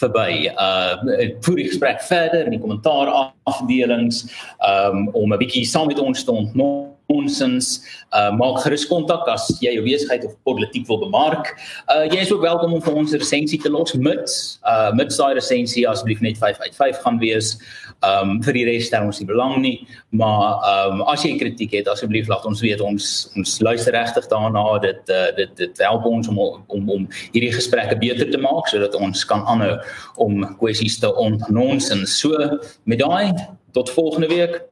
verby. 0.00 0.48
Uh 0.54 1.28
voer 1.44 1.60
die 1.60 1.68
gesprek 1.68 2.00
verder 2.08 2.46
in 2.46 2.56
die 2.56 2.62
kommentaar 2.62 3.12
afdelings 3.50 4.24
um 4.62 5.08
om 5.12 5.32
'n 5.32 5.42
bietjie 5.42 5.66
saam 5.68 5.90
met 5.90 6.00
ons 6.00 6.24
te 6.24 6.32
ontmoet 6.32 6.91
onsens 7.12 7.80
uh 8.16 8.30
maak 8.36 8.62
gerus 8.64 8.84
kontak 8.88 9.28
as 9.32 9.46
jy 9.62 9.74
jou 9.76 9.84
besigheid 9.86 10.24
of 10.28 10.34
politiek 10.48 10.86
wil 10.88 11.00
bemark. 11.04 11.52
Uh 11.92 12.04
jy 12.08 12.22
is 12.24 12.32
ook 12.32 12.42
welkom 12.44 12.74
om 12.76 12.82
vir 12.82 12.98
ons 13.02 13.12
'n 13.12 13.20
resensie 13.22 13.60
te 13.60 13.70
los 13.70 13.94
mits 13.94 14.58
uh 14.64 14.90
mits 14.96 15.16
daai 15.16 15.34
resensie 15.34 15.86
asseblief 15.88 16.20
net 16.20 16.38
5 16.38 16.60
uit 16.60 16.74
5 16.76 17.02
gaan 17.04 17.18
wees. 17.18 17.56
Um 18.02 18.42
vir 18.42 18.52
die 18.58 18.64
res 18.66 18.86
stel 18.90 19.06
ons 19.06 19.20
nie 19.20 19.28
belang 19.28 19.56
nie, 19.62 19.86
maar 20.10 20.60
um 20.72 21.02
as 21.02 21.24
jy 21.24 21.36
kritiek 21.38 21.72
het 21.72 21.88
asseblief 21.88 22.28
laat 22.28 22.46
ons 22.46 22.60
weet 22.60 22.80
ons 22.80 23.08
ons 23.36 23.60
luister 23.60 23.92
regtig 23.92 24.28
daarna. 24.28 24.78
Dit 24.82 25.08
uh 25.08 25.30
dit 25.36 25.56
dit 25.56 25.78
help 25.78 26.04
ons 26.04 26.28
om 26.28 26.38
om 26.66 26.90
om 26.90 27.08
hierdie 27.32 27.52
gesprekke 27.52 27.96
beter 27.98 28.30
te 28.30 28.38
maak 28.38 28.68
sodat 28.68 28.94
ons 28.94 29.24
kan 29.24 29.44
aanhou 29.46 29.78
om 30.16 30.44
kwessies 30.58 30.98
te 30.98 31.10
ontnonsens. 31.14 32.18
So 32.20 32.58
met 32.84 32.98
daai 32.98 33.32
tot 33.72 33.90
volgende 33.90 34.28
week. 34.28 34.71